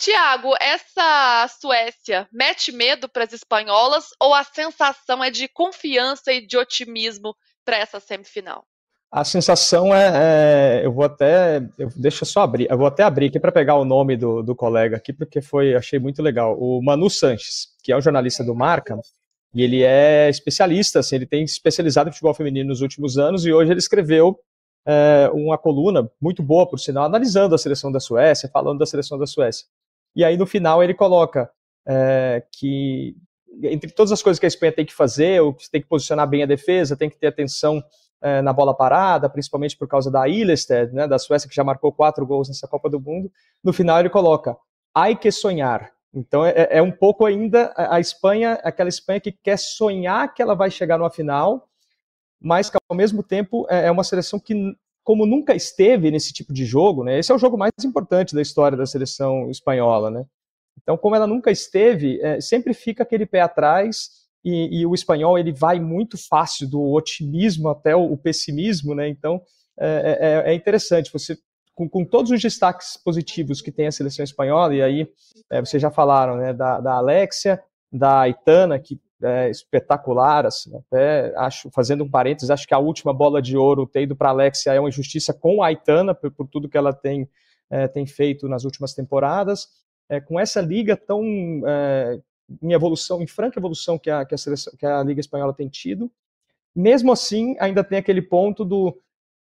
Tiago, 0.00 0.54
essa 0.58 1.46
Suécia 1.60 2.26
mete 2.32 2.72
medo 2.72 3.06
para 3.06 3.24
as 3.24 3.34
espanholas 3.34 4.06
ou 4.18 4.34
a 4.34 4.42
sensação 4.42 5.22
é 5.22 5.30
de 5.30 5.46
confiança 5.46 6.32
e 6.32 6.46
de 6.46 6.56
otimismo 6.56 7.36
para 7.66 7.76
essa 7.76 8.00
semifinal? 8.00 8.64
A 9.12 9.24
sensação 9.24 9.94
é, 9.94 10.12
é, 10.14 10.86
eu 10.86 10.92
vou 10.92 11.04
até, 11.04 11.58
eu, 11.76 11.90
deixa 11.94 12.22
eu 12.22 12.26
só 12.26 12.40
abrir, 12.40 12.66
eu 12.70 12.78
vou 12.78 12.86
até 12.86 13.02
abrir 13.02 13.26
aqui 13.26 13.38
para 13.38 13.52
pegar 13.52 13.74
o 13.74 13.84
nome 13.84 14.16
do, 14.16 14.42
do 14.42 14.54
colega 14.54 14.96
aqui, 14.96 15.12
porque 15.12 15.42
foi, 15.42 15.74
achei 15.74 15.98
muito 15.98 16.22
legal. 16.22 16.56
O 16.58 16.80
Manu 16.82 17.10
Sanches, 17.10 17.68
que 17.82 17.92
é 17.92 17.96
o 17.96 18.00
jornalista 18.00 18.42
do 18.42 18.54
Marca, 18.54 18.98
e 19.52 19.62
ele 19.62 19.82
é 19.82 20.30
especialista, 20.30 21.00
assim, 21.00 21.16
ele 21.16 21.26
tem 21.26 21.44
especializado 21.44 22.08
em 22.08 22.12
futebol 22.12 22.32
feminino 22.32 22.70
nos 22.70 22.80
últimos 22.80 23.18
anos, 23.18 23.44
e 23.44 23.52
hoje 23.52 23.70
ele 23.70 23.80
escreveu 23.80 24.40
é, 24.86 25.28
uma 25.34 25.58
coluna 25.58 26.10
muito 26.18 26.42
boa, 26.42 26.66
por 26.66 26.78
sinal, 26.78 27.04
analisando 27.04 27.54
a 27.54 27.58
seleção 27.58 27.92
da 27.92 28.00
Suécia, 28.00 28.48
falando 28.48 28.78
da 28.78 28.86
seleção 28.86 29.18
da 29.18 29.26
Suécia. 29.26 29.66
E 30.14 30.24
aí 30.24 30.36
no 30.36 30.46
final 30.46 30.82
ele 30.82 30.94
coloca 30.94 31.50
é, 31.86 32.42
que 32.52 33.16
entre 33.62 33.90
todas 33.90 34.12
as 34.12 34.22
coisas 34.22 34.38
que 34.38 34.46
a 34.46 34.48
Espanha 34.48 34.72
tem 34.72 34.86
que 34.86 34.94
fazer, 34.94 35.40
você 35.42 35.70
tem 35.70 35.80
que 35.80 35.88
posicionar 35.88 36.28
bem 36.28 36.42
a 36.42 36.46
defesa, 36.46 36.96
tem 36.96 37.10
que 37.10 37.18
ter 37.18 37.26
atenção 37.26 37.82
é, 38.20 38.40
na 38.42 38.52
bola 38.52 38.74
parada, 38.74 39.28
principalmente 39.28 39.76
por 39.76 39.88
causa 39.88 40.10
da 40.10 40.28
Ilested, 40.28 40.92
né, 40.92 41.06
da 41.06 41.18
Suécia, 41.18 41.48
que 41.48 41.54
já 41.54 41.64
marcou 41.64 41.92
quatro 41.92 42.26
gols 42.26 42.48
nessa 42.48 42.68
Copa 42.68 42.88
do 42.88 43.00
Mundo. 43.00 43.30
No 43.62 43.72
final 43.72 43.98
ele 43.98 44.10
coloca, 44.10 44.56
ai 44.94 45.16
que 45.16 45.30
sonhar. 45.30 45.90
Então 46.12 46.44
é, 46.44 46.68
é, 46.70 46.82
um 46.82 46.90
pouco 46.90 47.24
ainda 47.24 47.72
a 47.76 48.00
Espanha, 48.00 48.54
aquela 48.64 48.88
Espanha 48.88 49.20
que 49.20 49.32
quer 49.32 49.58
sonhar 49.58 50.32
que 50.34 50.42
ela 50.42 50.54
vai 50.54 50.70
chegar 50.70 50.98
numa 50.98 51.10
final, 51.10 51.68
mas 52.40 52.68
que 52.68 52.76
ao 52.88 52.96
mesmo 52.96 53.22
tempo 53.22 53.66
é, 53.68 53.86
é 53.86 53.90
uma 53.90 54.04
seleção 54.04 54.38
que 54.38 54.54
como 55.02 55.26
nunca 55.26 55.54
esteve 55.54 56.10
nesse 56.10 56.32
tipo 56.32 56.52
de 56.52 56.64
jogo, 56.64 57.04
né? 57.04 57.18
Esse 57.18 57.32
é 57.32 57.34
o 57.34 57.38
jogo 57.38 57.56
mais 57.56 57.72
importante 57.84 58.34
da 58.34 58.42
história 58.42 58.76
da 58.76 58.86
seleção 58.86 59.50
espanhola, 59.50 60.10
né? 60.10 60.24
Então, 60.82 60.96
como 60.96 61.14
ela 61.14 61.26
nunca 61.26 61.50
esteve, 61.50 62.20
é, 62.22 62.40
sempre 62.40 62.72
fica 62.74 63.02
aquele 63.02 63.26
pé 63.26 63.40
atrás 63.40 64.10
e, 64.44 64.80
e, 64.80 64.86
o 64.86 64.94
espanhol 64.94 65.38
ele 65.38 65.52
vai 65.52 65.78
muito 65.78 66.16
fácil 66.16 66.68
do 66.68 66.80
otimismo 66.92 67.68
até 67.68 67.94
o, 67.94 68.12
o 68.12 68.16
pessimismo, 68.16 68.94
né? 68.94 69.08
Então, 69.08 69.42
é, 69.78 70.44
é, 70.46 70.52
é 70.52 70.54
interessante. 70.54 71.12
Você 71.12 71.36
com, 71.74 71.88
com, 71.88 72.04
todos 72.04 72.30
os 72.30 72.40
destaques 72.40 72.96
positivos 73.02 73.62
que 73.62 73.72
tem 73.72 73.86
a 73.86 73.92
seleção 73.92 74.22
espanhola, 74.22 74.74
e 74.74 74.82
aí 74.82 75.08
é, 75.50 75.60
vocês 75.60 75.80
já 75.80 75.90
falaram 75.90 76.36
né, 76.36 76.52
da, 76.52 76.80
da 76.80 76.94
Alexia, 76.94 77.62
da 77.90 78.20
Aitana, 78.20 78.78
que 78.78 79.00
é 79.22 79.50
espetacular, 79.50 80.46
assim, 80.46 80.74
até 80.76 81.32
acho, 81.36 81.70
fazendo 81.70 82.04
um 82.04 82.10
parênteses, 82.10 82.50
acho 82.50 82.66
que 82.66 82.74
a 82.74 82.78
última 82.78 83.12
bola 83.12 83.40
de 83.40 83.56
ouro 83.56 83.86
ter 83.86 84.02
ido 84.02 84.16
para 84.16 84.30
Alexia 84.30 84.72
é 84.72 84.80
uma 84.80 84.88
injustiça 84.88 85.32
com 85.34 85.62
a 85.62 85.66
Aitana, 85.66 86.14
por, 86.14 86.30
por 86.30 86.48
tudo 86.48 86.68
que 86.68 86.76
ela 86.76 86.92
tem, 86.92 87.28
é, 87.68 87.86
tem 87.86 88.06
feito 88.06 88.48
nas 88.48 88.64
últimas 88.64 88.94
temporadas. 88.94 89.68
É, 90.08 90.20
com 90.20 90.40
essa 90.40 90.60
liga 90.60 90.96
tão 90.96 91.22
é, 91.66 92.20
em 92.62 92.72
evolução, 92.72 93.22
em 93.22 93.26
franca 93.26 93.58
evolução 93.58 93.98
que 93.98 94.10
a, 94.10 94.24
que 94.24 94.34
a, 94.34 94.38
seleção, 94.38 94.72
que 94.76 94.84
a 94.84 95.02
Liga 95.02 95.20
Espanhola 95.20 95.54
tem 95.54 95.68
tido, 95.68 96.10
mesmo 96.74 97.12
assim, 97.12 97.56
ainda 97.60 97.84
tem 97.84 97.98
aquele 97.98 98.22
ponto 98.22 98.64
do 98.64 98.98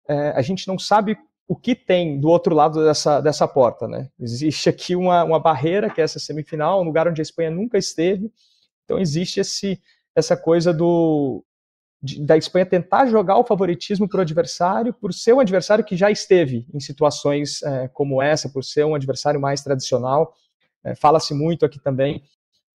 é, 0.09 0.31
a 0.31 0.43
gente 0.43 0.67
não 0.67 0.79
sabe 0.79 1.19
o 1.47 1.57
que 1.57 1.75
tem 1.75 2.21
do 2.21 2.29
outro 2.29 2.55
lado 2.55 2.85
dessa, 2.85 3.21
dessa 3.21 3.49
porta, 3.49 3.88
né? 3.88 4.11
Existe 4.21 4.69
aqui 4.69 4.95
uma, 4.95 5.25
uma 5.25 5.41
barreira, 5.41 5.88
que 5.88 6.01
é 6.01 6.05
essa 6.05 6.19
semifinal, 6.19 6.81
um 6.81 6.85
lugar 6.85 7.09
onde 7.09 7.21
a 7.21 7.23
Espanha 7.23 7.51
nunca 7.51 7.79
esteve. 7.79 8.31
Então 8.88 8.98
existe 8.98 9.38
esse, 9.38 9.79
essa 10.16 10.35
coisa 10.35 10.72
do, 10.72 11.44
de, 12.03 12.24
da 12.24 12.38
Espanha 12.38 12.64
tentar 12.64 13.05
jogar 13.07 13.37
o 13.37 13.44
favoritismo 13.44 14.09
para 14.09 14.18
o 14.18 14.22
adversário, 14.22 14.94
por 14.94 15.12
ser 15.12 15.35
um 15.35 15.40
adversário 15.40 15.85
que 15.85 15.94
já 15.94 16.11
esteve 16.11 16.66
em 16.72 16.81
situações 16.81 17.62
é, 17.62 17.88
como 17.88 18.22
essa, 18.22 18.48
por 18.48 18.64
ser 18.64 18.87
um 18.87 18.94
adversário 18.94 19.38
mais 19.38 19.62
tradicional. 19.62 20.35
É, 20.83 20.94
Fala-se 20.94 21.35
muito 21.35 21.66
aqui 21.66 21.79
também 21.79 22.22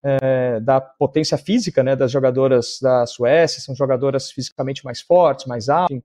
é, 0.04 0.60
da 0.60 0.80
potência 0.80 1.38
física 1.38 1.82
né, 1.82 1.96
das 1.96 2.12
jogadoras 2.12 2.78
da 2.80 3.08
Suécia, 3.08 3.60
são 3.60 3.76
jogadoras 3.76 4.30
fisicamente 4.30 4.86
mais 4.86 5.02
fortes, 5.02 5.48
mais 5.48 5.68
altas. 5.68 6.00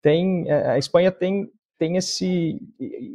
Tem, 0.00 0.50
a 0.50 0.78
Espanha 0.78 1.12
tem 1.12 1.52
tem 1.80 1.96
esse, 1.96 2.60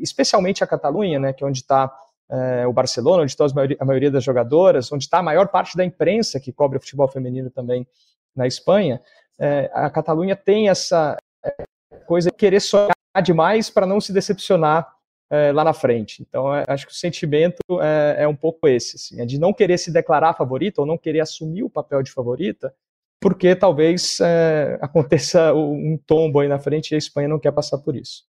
especialmente 0.01 0.63
a 0.63 0.67
Catalunha, 0.67 1.19
né, 1.19 1.31
que 1.31 1.43
é 1.43 1.47
onde 1.47 1.60
está 1.60 1.95
é, 2.29 2.65
o 2.65 2.73
Barcelona, 2.73 3.23
onde 3.23 3.31
está 3.31 3.45
a 3.45 3.85
maioria 3.85 4.11
das 4.11 4.23
jogadoras, 4.23 4.91
onde 4.91 5.03
está 5.03 5.19
a 5.19 5.23
maior 5.23 5.47
parte 5.47 5.77
da 5.77 5.85
imprensa 5.85 6.39
que 6.39 6.51
cobre 6.51 6.77
o 6.77 6.81
futebol 6.81 7.07
feminino 7.07 7.49
também 7.49 7.88
na 8.35 8.47
Espanha, 8.47 9.01
é, 9.39 9.69
a 9.73 9.89
Catalunha 9.89 10.35
tem 10.35 10.69
essa 10.69 11.17
é, 11.43 11.63
coisa 12.05 12.29
de 12.29 12.35
querer 12.35 12.59
sonhar 12.59 12.93
demais 13.23 13.69
para 13.69 13.85
não 13.85 14.01
se 14.01 14.11
decepcionar 14.11 14.91
é, 15.29 15.51
lá 15.51 15.63
na 15.63 15.73
frente. 15.73 16.21
Então, 16.21 16.53
é, 16.53 16.63
acho 16.67 16.85
que 16.85 16.91
o 16.91 16.95
sentimento 16.95 17.61
é, 17.81 18.23
é 18.23 18.27
um 18.27 18.35
pouco 18.35 18.67
esse, 18.67 18.95
assim, 18.95 19.25
de 19.25 19.39
não 19.39 19.53
querer 19.53 19.77
se 19.77 19.91
declarar 19.91 20.33
favorita 20.33 20.81
ou 20.81 20.88
não 20.88 20.97
querer 20.97 21.21
assumir 21.21 21.63
o 21.63 21.69
papel 21.69 22.01
de 22.01 22.11
favorita, 22.11 22.73
porque 23.21 23.55
talvez 23.55 24.19
aconteça 24.81 25.53
um 25.53 25.97
tombo 26.05 26.39
aí 26.39 26.47
na 26.47 26.59
frente 26.59 26.91
e 26.91 26.95
a 26.95 26.97
Espanha 26.97 27.27
não 27.27 27.39
quer 27.39 27.51
passar 27.51 27.77
por 27.77 27.95
isso 27.95 28.23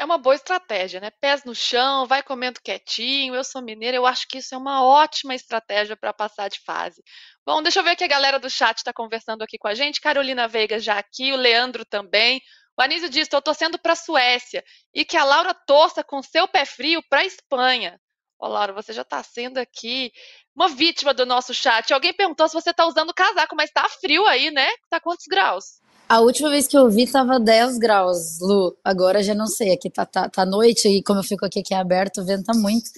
é 0.00 0.04
uma 0.04 0.16
boa 0.16 0.34
estratégia, 0.34 0.98
né? 0.98 1.10
Pés 1.10 1.44
no 1.44 1.54
chão, 1.54 2.06
vai 2.06 2.22
comendo 2.22 2.58
quietinho. 2.62 3.34
Eu 3.34 3.44
sou 3.44 3.60
mineira, 3.60 3.98
eu 3.98 4.06
acho 4.06 4.26
que 4.26 4.38
isso 4.38 4.54
é 4.54 4.58
uma 4.58 4.82
ótima 4.82 5.34
estratégia 5.34 5.94
para 5.94 6.10
passar 6.10 6.48
de 6.48 6.58
fase. 6.64 7.02
Bom, 7.44 7.62
deixa 7.62 7.80
eu 7.80 7.84
ver 7.84 7.94
que 7.96 8.04
a 8.04 8.08
galera 8.08 8.38
do 8.38 8.48
chat 8.48 8.78
está 8.78 8.94
conversando 8.94 9.42
aqui 9.42 9.58
com 9.58 9.68
a 9.68 9.74
gente. 9.74 10.00
Carolina 10.00 10.48
Veiga 10.48 10.78
já 10.78 10.98
aqui, 10.98 11.34
o 11.34 11.36
Leandro 11.36 11.84
também. 11.84 12.40
O 12.78 12.80
Anísio 12.80 13.10
diz: 13.10 13.24
estou 13.24 13.42
torcendo 13.42 13.78
para 13.78 13.92
a 13.92 13.96
Suécia 13.96 14.64
e 14.94 15.04
que 15.04 15.18
a 15.18 15.24
Laura 15.24 15.52
torça 15.52 16.02
com 16.02 16.22
seu 16.22 16.48
pé 16.48 16.64
frio 16.64 17.02
para 17.10 17.20
a 17.20 17.26
Espanha. 17.26 18.00
Ó, 18.40 18.48
Laura, 18.48 18.72
você 18.72 18.94
já 18.94 19.02
está 19.02 19.22
sendo 19.22 19.58
aqui 19.58 20.10
uma 20.56 20.68
vítima 20.68 21.12
do 21.12 21.26
nosso 21.26 21.52
chat. 21.52 21.92
Alguém 21.92 22.14
perguntou 22.14 22.48
se 22.48 22.54
você 22.54 22.70
está 22.70 22.86
usando 22.86 23.12
casaco, 23.12 23.54
mas 23.54 23.68
está 23.68 23.86
frio 23.86 24.26
aí, 24.26 24.50
né? 24.50 24.66
Tá 24.88 24.98
quantos 24.98 25.26
graus? 25.26 25.78
A 26.10 26.18
última 26.18 26.50
vez 26.50 26.66
que 26.66 26.76
eu 26.76 26.90
vi 26.90 27.06
tava 27.06 27.38
10 27.38 27.78
graus, 27.78 28.40
Lu. 28.40 28.76
Agora 28.82 29.22
já 29.22 29.32
não 29.32 29.46
sei. 29.46 29.72
Aqui 29.72 29.88
tá, 29.88 30.04
tá, 30.04 30.28
tá 30.28 30.44
noite 30.44 30.88
e 30.88 31.04
como 31.04 31.20
eu 31.20 31.22
fico 31.22 31.46
aqui, 31.46 31.60
aqui 31.60 31.72
é 31.72 31.76
aberto, 31.76 32.24
venta 32.24 32.52
muito. 32.52 32.90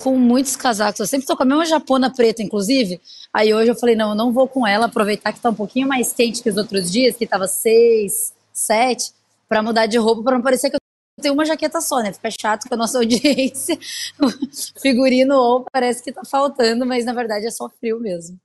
Com 0.00 0.16
muitos 0.16 0.54
casacos. 0.54 1.00
Eu 1.00 1.06
sempre 1.08 1.26
tô 1.26 1.36
com 1.36 1.42
a 1.42 1.46
mesma 1.46 1.66
japona 1.66 2.14
preta, 2.14 2.44
inclusive. 2.44 3.00
Aí 3.32 3.52
hoje 3.52 3.72
eu 3.72 3.74
falei, 3.74 3.96
não, 3.96 4.10
eu 4.10 4.14
não 4.14 4.32
vou 4.32 4.46
com 4.46 4.64
ela, 4.64 4.86
aproveitar 4.86 5.32
que 5.32 5.40
tá 5.40 5.50
um 5.50 5.54
pouquinho 5.54 5.88
mais 5.88 6.12
quente 6.12 6.44
que 6.44 6.48
os 6.48 6.56
outros 6.56 6.92
dias, 6.92 7.16
que 7.16 7.26
tava 7.26 7.48
6, 7.48 8.32
7, 8.52 9.12
pra 9.48 9.60
mudar 9.60 9.86
de 9.86 9.98
roupa, 9.98 10.22
pra 10.22 10.36
não 10.36 10.42
parecer 10.42 10.70
que 10.70 10.76
eu 10.76 10.80
tenho 11.20 11.34
uma 11.34 11.44
jaqueta 11.44 11.80
só, 11.80 11.98
né? 11.98 12.12
Fica 12.12 12.30
chato 12.30 12.68
com 12.68 12.74
a 12.74 12.78
nossa 12.78 12.98
audiência. 13.02 13.76
figurino 14.80 15.34
ou 15.34 15.66
parece 15.72 16.04
que 16.04 16.12
tá 16.12 16.22
faltando, 16.24 16.86
mas 16.86 17.04
na 17.04 17.12
verdade 17.12 17.46
é 17.46 17.50
só 17.50 17.68
frio 17.68 17.98
mesmo. 17.98 18.38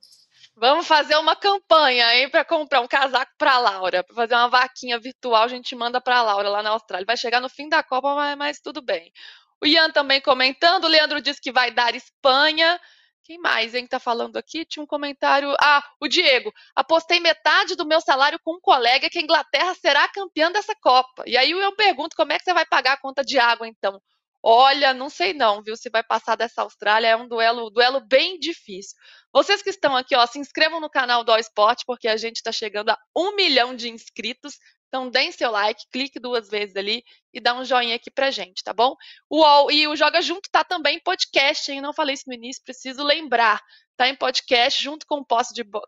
Vamos 0.60 0.86
fazer 0.86 1.16
uma 1.16 1.34
campanha, 1.34 2.14
hein, 2.16 2.28
para 2.28 2.44
comprar 2.44 2.82
um 2.82 2.86
casaco 2.86 3.32
para 3.38 3.58
Laura, 3.58 4.04
para 4.04 4.14
fazer 4.14 4.34
uma 4.34 4.46
vaquinha 4.46 5.00
virtual, 5.00 5.44
a 5.44 5.48
gente 5.48 5.74
manda 5.74 6.02
para 6.02 6.20
Laura 6.20 6.50
lá 6.50 6.62
na 6.62 6.68
Austrália. 6.68 7.06
Vai 7.06 7.16
chegar 7.16 7.40
no 7.40 7.48
fim 7.48 7.66
da 7.66 7.82
Copa, 7.82 8.14
mas, 8.14 8.36
mas 8.36 8.60
tudo 8.60 8.82
bem. 8.82 9.10
O 9.58 9.66
Ian 9.66 9.90
também 9.90 10.20
comentando, 10.20 10.84
o 10.84 10.88
Leandro 10.88 11.18
disse 11.22 11.40
que 11.40 11.50
vai 11.50 11.70
dar 11.70 11.94
Espanha. 11.94 12.78
Quem 13.24 13.38
mais, 13.38 13.74
hein, 13.74 13.84
que 13.84 13.88
tá 13.88 13.98
falando 13.98 14.36
aqui? 14.36 14.66
Tinha 14.66 14.82
um 14.82 14.86
comentário. 14.86 15.50
Ah, 15.62 15.82
o 15.98 16.06
Diego. 16.06 16.52
Apostei 16.76 17.20
metade 17.20 17.74
do 17.74 17.86
meu 17.86 18.02
salário 18.02 18.38
com 18.44 18.56
um 18.56 18.60
colega 18.60 19.08
que 19.08 19.18
a 19.18 19.22
Inglaterra 19.22 19.74
será 19.74 20.06
campeã 20.08 20.52
dessa 20.52 20.74
Copa. 20.74 21.24
E 21.26 21.38
aí 21.38 21.52
eu 21.52 21.74
pergunto 21.74 22.14
como 22.14 22.32
é 22.34 22.38
que 22.38 22.44
você 22.44 22.52
vai 22.52 22.66
pagar 22.66 22.92
a 22.92 23.00
conta 23.00 23.24
de 23.24 23.38
água, 23.38 23.66
então? 23.66 23.98
Olha, 24.42 24.94
não 24.94 25.10
sei 25.10 25.34
não, 25.34 25.62
viu? 25.62 25.76
Se 25.76 25.90
vai 25.90 26.02
passar 26.02 26.34
dessa 26.34 26.62
Austrália, 26.62 27.08
é 27.08 27.16
um 27.16 27.28
duelo, 27.28 27.68
duelo 27.70 28.00
bem 28.00 28.38
difícil. 28.38 28.96
Vocês 29.32 29.62
que 29.62 29.70
estão 29.70 29.94
aqui, 29.94 30.16
ó, 30.16 30.26
se 30.26 30.38
inscrevam 30.38 30.80
no 30.80 30.88
canal 30.88 31.22
do 31.22 31.30
All 31.30 31.38
Sport, 31.38 31.82
porque 31.86 32.08
a 32.08 32.16
gente 32.16 32.36
está 32.36 32.50
chegando 32.50 32.90
a 32.90 32.98
um 33.16 33.34
milhão 33.36 33.76
de 33.76 33.90
inscritos. 33.90 34.58
Então, 34.88 35.08
deem 35.10 35.30
seu 35.30 35.50
like, 35.50 35.84
clique 35.92 36.18
duas 36.18 36.48
vezes 36.48 36.74
ali 36.74 37.04
e 37.32 37.40
dá 37.40 37.54
um 37.54 37.64
joinha 37.64 37.94
aqui 37.94 38.10
pra 38.10 38.30
gente, 38.30 38.64
tá 38.64 38.72
bom? 38.72 38.96
O 39.28 39.70
e 39.70 39.86
o 39.86 39.94
Joga 39.94 40.20
Junto 40.20 40.48
tá 40.50 40.64
também 40.64 40.96
em 40.96 41.00
podcast, 41.00 41.70
hein? 41.70 41.80
Não 41.80 41.92
falei 41.92 42.14
isso 42.14 42.24
no 42.26 42.34
início, 42.34 42.64
preciso 42.64 43.04
lembrar. 43.04 43.62
Tá 43.96 44.08
em 44.08 44.16
podcast 44.16 44.82
junto 44.82 45.06
com 45.06 45.18
o 45.18 45.24
posse 45.24 45.54
de 45.54 45.62
bola. 45.62 45.86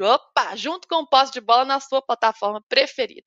Opa! 0.00 0.56
Junto 0.56 0.86
com 0.88 0.96
o 0.96 1.06
posse 1.06 1.32
de 1.32 1.40
bola 1.40 1.64
na 1.64 1.80
sua 1.80 2.02
plataforma 2.02 2.60
preferida. 2.68 3.26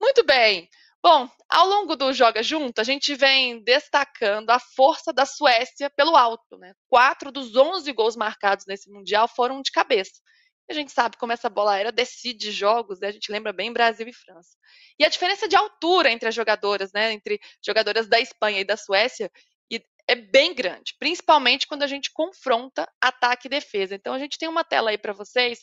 Muito 0.00 0.24
bem. 0.24 0.68
Bom, 1.02 1.28
ao 1.48 1.66
longo 1.66 1.96
do 1.96 2.12
Joga 2.12 2.42
Junto, 2.42 2.78
a 2.80 2.84
gente 2.84 3.14
vem 3.14 3.62
destacando 3.64 4.50
a 4.50 4.58
força 4.58 5.12
da 5.12 5.24
Suécia 5.24 5.88
pelo 5.90 6.14
alto. 6.16 6.58
Né? 6.58 6.74
Quatro 6.88 7.32
dos 7.32 7.56
11 7.56 7.90
gols 7.92 8.16
marcados 8.16 8.66
nesse 8.66 8.90
Mundial 8.90 9.26
foram 9.26 9.62
de 9.62 9.70
cabeça. 9.70 10.20
A 10.68 10.74
gente 10.74 10.92
sabe 10.92 11.16
como 11.16 11.32
essa 11.32 11.48
bola 11.48 11.72
aérea 11.72 11.90
decide 11.90 12.52
jogos, 12.52 13.00
né? 13.00 13.08
a 13.08 13.12
gente 13.12 13.32
lembra 13.32 13.52
bem 13.52 13.72
Brasil 13.72 14.06
e 14.06 14.12
França. 14.12 14.56
E 14.98 15.04
a 15.04 15.08
diferença 15.08 15.48
de 15.48 15.56
altura 15.56 16.12
entre 16.12 16.28
as 16.28 16.34
jogadoras, 16.34 16.92
né? 16.92 17.12
entre 17.12 17.40
jogadoras 17.64 18.06
da 18.06 18.20
Espanha 18.20 18.60
e 18.60 18.64
da 18.64 18.76
Suécia, 18.76 19.30
é 20.10 20.16
bem 20.16 20.52
grande, 20.52 20.96
principalmente 20.98 21.68
quando 21.68 21.84
a 21.84 21.86
gente 21.86 22.10
confronta 22.12 22.90
ataque 23.00 23.46
e 23.46 23.48
defesa. 23.48 23.94
Então 23.94 24.12
a 24.12 24.18
gente 24.18 24.36
tem 24.36 24.48
uma 24.48 24.64
tela 24.64 24.90
aí 24.90 24.98
para 24.98 25.12
vocês 25.12 25.60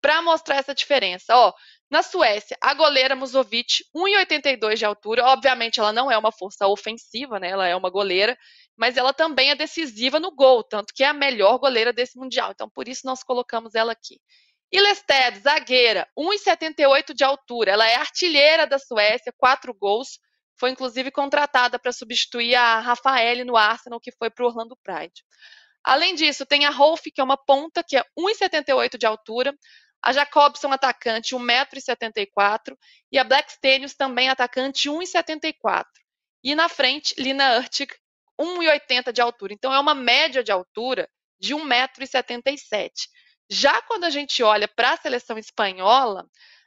para 0.00 0.22
mostrar 0.22 0.56
essa 0.56 0.74
diferença. 0.74 1.34
Ó, 1.36 1.52
na 1.90 2.02
Suécia, 2.02 2.56
a 2.60 2.74
goleira 2.74 3.16
Musovic, 3.16 3.84
1,82 3.94 4.76
de 4.76 4.84
altura. 4.84 5.24
Obviamente, 5.26 5.80
ela 5.80 5.92
não 5.92 6.10
é 6.10 6.18
uma 6.18 6.30
força 6.30 6.66
ofensiva, 6.66 7.38
né? 7.38 7.48
Ela 7.48 7.66
é 7.66 7.74
uma 7.74 7.90
goleira, 7.90 8.36
mas 8.76 8.96
ela 8.96 9.12
também 9.12 9.50
é 9.50 9.54
decisiva 9.54 10.20
no 10.20 10.30
gol, 10.30 10.62
tanto 10.62 10.92
que 10.94 11.02
é 11.02 11.06
a 11.06 11.14
melhor 11.14 11.58
goleira 11.58 11.92
desse 11.92 12.18
mundial. 12.18 12.50
Então, 12.50 12.68
por 12.68 12.88
isso 12.88 13.02
nós 13.06 13.22
colocamos 13.22 13.74
ela 13.74 13.92
aqui. 13.92 14.20
E 14.70 14.78
Lested, 14.80 15.38
zagueira, 15.40 16.06
1,78 16.16 17.14
de 17.14 17.24
altura. 17.24 17.72
Ela 17.72 17.88
é 17.88 17.94
artilheira 17.94 18.66
da 18.66 18.78
Suécia, 18.78 19.32
quatro 19.36 19.72
gols. 19.72 20.18
Foi 20.58 20.70
inclusive 20.70 21.10
contratada 21.10 21.78
para 21.78 21.90
substituir 21.90 22.54
a 22.54 22.80
Rafaele 22.80 23.44
no 23.44 23.56
Arsenal, 23.56 23.98
que 23.98 24.12
foi 24.12 24.28
para 24.28 24.44
o 24.44 24.48
Orlando 24.48 24.76
Pride. 24.82 25.24
Além 25.82 26.14
disso, 26.14 26.44
tem 26.44 26.66
a 26.66 26.70
Rolf, 26.70 27.04
que 27.04 27.20
é 27.20 27.24
uma 27.24 27.36
ponta, 27.36 27.82
que 27.82 27.96
é 27.96 28.04
1,78 28.18 28.98
de 28.98 29.06
altura. 29.06 29.54
A 30.02 30.12
Jacobson, 30.12 30.72
atacante, 30.72 31.34
1,74m. 31.34 32.76
E 33.10 33.18
a 33.18 33.24
Blackstenius, 33.24 33.94
também 33.94 34.28
atacante, 34.28 34.88
1,74m. 34.88 35.84
E 36.44 36.54
na 36.54 36.68
frente, 36.68 37.14
Lina 37.18 37.58
Urtig, 37.58 37.92
1,80m 38.40 39.12
de 39.12 39.20
altura. 39.20 39.52
Então, 39.52 39.72
é 39.72 39.78
uma 39.78 39.94
média 39.94 40.42
de 40.42 40.52
altura 40.52 41.08
de 41.40 41.54
1,77m. 41.54 42.90
Já 43.50 43.80
quando 43.82 44.04
a 44.04 44.10
gente 44.10 44.42
olha 44.42 44.68
para 44.68 44.92
a 44.92 44.96
seleção 44.96 45.38
espanhola, 45.38 46.26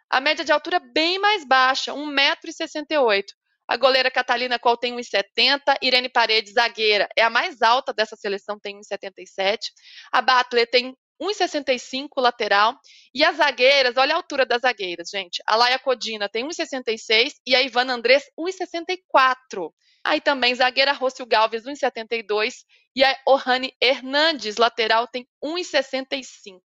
a 0.10 0.20
média 0.20 0.44
de 0.44 0.52
altura 0.52 0.78
é 0.78 0.80
bem 0.80 1.20
mais 1.20 1.46
baixa, 1.46 1.94
1,68m. 1.94 3.24
A 3.68 3.78
goleira 3.78 4.12
Catalina 4.12 4.60
Col 4.60 4.76
tem 4.76 4.98
1,70. 4.98 5.78
Irene 5.82 6.10
Paredes, 6.10 6.54
zagueira, 6.54 7.08
é 7.16 7.24
a 7.24 7.30
mais 7.30 7.62
alta 7.62 7.94
dessa 7.94 8.18
seleção, 8.18 8.60
tem 8.60 8.78
1,77. 8.82 9.70
A 10.12 10.22
Batley 10.22 10.66
tem 10.66 10.94
1,65 11.22 12.08
lateral. 12.18 12.76
E 13.14 13.24
as 13.24 13.38
zagueiras, 13.38 13.96
olha 13.98 14.14
a 14.14 14.18
altura 14.18 14.46
das 14.46 14.62
zagueiras, 14.62 15.10
gente. 15.10 15.42
A 15.46 15.56
Laia 15.56 15.78
Codina 15.78 16.28
tem 16.28 16.48
1,66 16.48 17.34
e 17.46 17.56
a 17.56 17.62
Ivana 17.62 17.94
Andrés 17.94 18.24
1,64. 18.38 19.72
Aí 20.04 20.20
também 20.20 20.56
zagueira 20.56 20.94
Rócio 20.94 21.26
Galvez 21.26 21.64
1,72 21.64 22.64
e 22.96 23.04
a 23.04 23.18
Ohane 23.28 23.74
Hernandes, 23.80 24.58
lateral, 24.58 25.08
tem 25.08 25.28
1,65. 25.44 26.60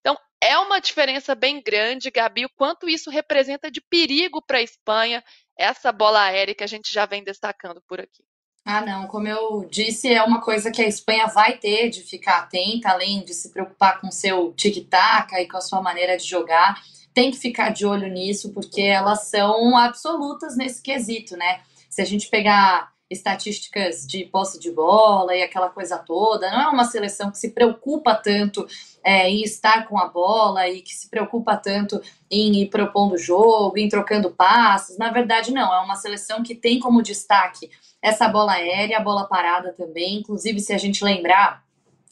Então, 0.00 0.16
é 0.40 0.56
uma 0.58 0.78
diferença 0.78 1.34
bem 1.34 1.62
grande, 1.62 2.10
Gabi, 2.10 2.44
o 2.44 2.50
quanto 2.54 2.88
isso 2.88 3.10
representa 3.10 3.70
de 3.70 3.80
perigo 3.80 4.40
para 4.40 4.58
a 4.58 4.62
Espanha, 4.62 5.24
essa 5.58 5.90
bola 5.90 6.22
aérea 6.22 6.54
que 6.54 6.62
a 6.62 6.68
gente 6.68 6.92
já 6.92 7.06
vem 7.06 7.24
destacando 7.24 7.82
por 7.88 8.00
aqui. 8.00 8.22
Ah, 8.68 8.80
não, 8.84 9.06
como 9.06 9.28
eu 9.28 9.64
disse, 9.70 10.12
é 10.12 10.20
uma 10.24 10.40
coisa 10.40 10.72
que 10.72 10.82
a 10.82 10.88
Espanha 10.88 11.28
vai 11.28 11.56
ter 11.56 11.88
de 11.88 12.02
ficar 12.02 12.38
atenta, 12.38 12.88
além 12.90 13.24
de 13.24 13.32
se 13.32 13.50
preocupar 13.50 14.00
com 14.00 14.10
seu 14.10 14.52
tic-tac 14.54 15.32
e 15.36 15.46
com 15.46 15.56
a 15.56 15.60
sua 15.60 15.80
maneira 15.80 16.16
de 16.16 16.24
jogar, 16.24 16.82
tem 17.14 17.30
que 17.30 17.36
ficar 17.38 17.70
de 17.70 17.86
olho 17.86 18.08
nisso, 18.08 18.52
porque 18.52 18.80
elas 18.80 19.28
são 19.28 19.76
absolutas 19.76 20.56
nesse 20.56 20.82
quesito, 20.82 21.36
né? 21.36 21.60
Se 21.88 22.02
a 22.02 22.04
gente 22.04 22.28
pegar 22.28 22.90
estatísticas 23.08 24.04
de 24.04 24.24
posse 24.24 24.58
de 24.58 24.70
bola 24.70 25.34
e 25.34 25.42
aquela 25.42 25.68
coisa 25.68 25.96
toda. 25.98 26.50
Não 26.50 26.60
é 26.60 26.68
uma 26.68 26.84
seleção 26.84 27.30
que 27.30 27.38
se 27.38 27.50
preocupa 27.50 28.14
tanto 28.14 28.66
é, 29.04 29.30
em 29.30 29.42
estar 29.42 29.86
com 29.86 29.98
a 29.98 30.08
bola 30.08 30.68
e 30.68 30.82
que 30.82 30.92
se 30.92 31.08
preocupa 31.08 31.56
tanto 31.56 32.00
em 32.28 32.62
ir 32.62 32.66
propondo 32.68 33.16
jogo, 33.16 33.78
em 33.78 33.88
trocando 33.88 34.30
passes. 34.30 34.98
Na 34.98 35.10
verdade, 35.10 35.52
não. 35.52 35.72
É 35.72 35.78
uma 35.78 35.94
seleção 35.94 36.42
que 36.42 36.54
tem 36.54 36.80
como 36.80 37.02
destaque 37.02 37.70
essa 38.06 38.28
bola 38.28 38.52
aérea, 38.52 38.98
a 38.98 39.02
bola 39.02 39.24
parada 39.24 39.72
também. 39.72 40.18
Inclusive, 40.18 40.60
se 40.60 40.72
a 40.72 40.78
gente 40.78 41.04
lembrar 41.04 41.66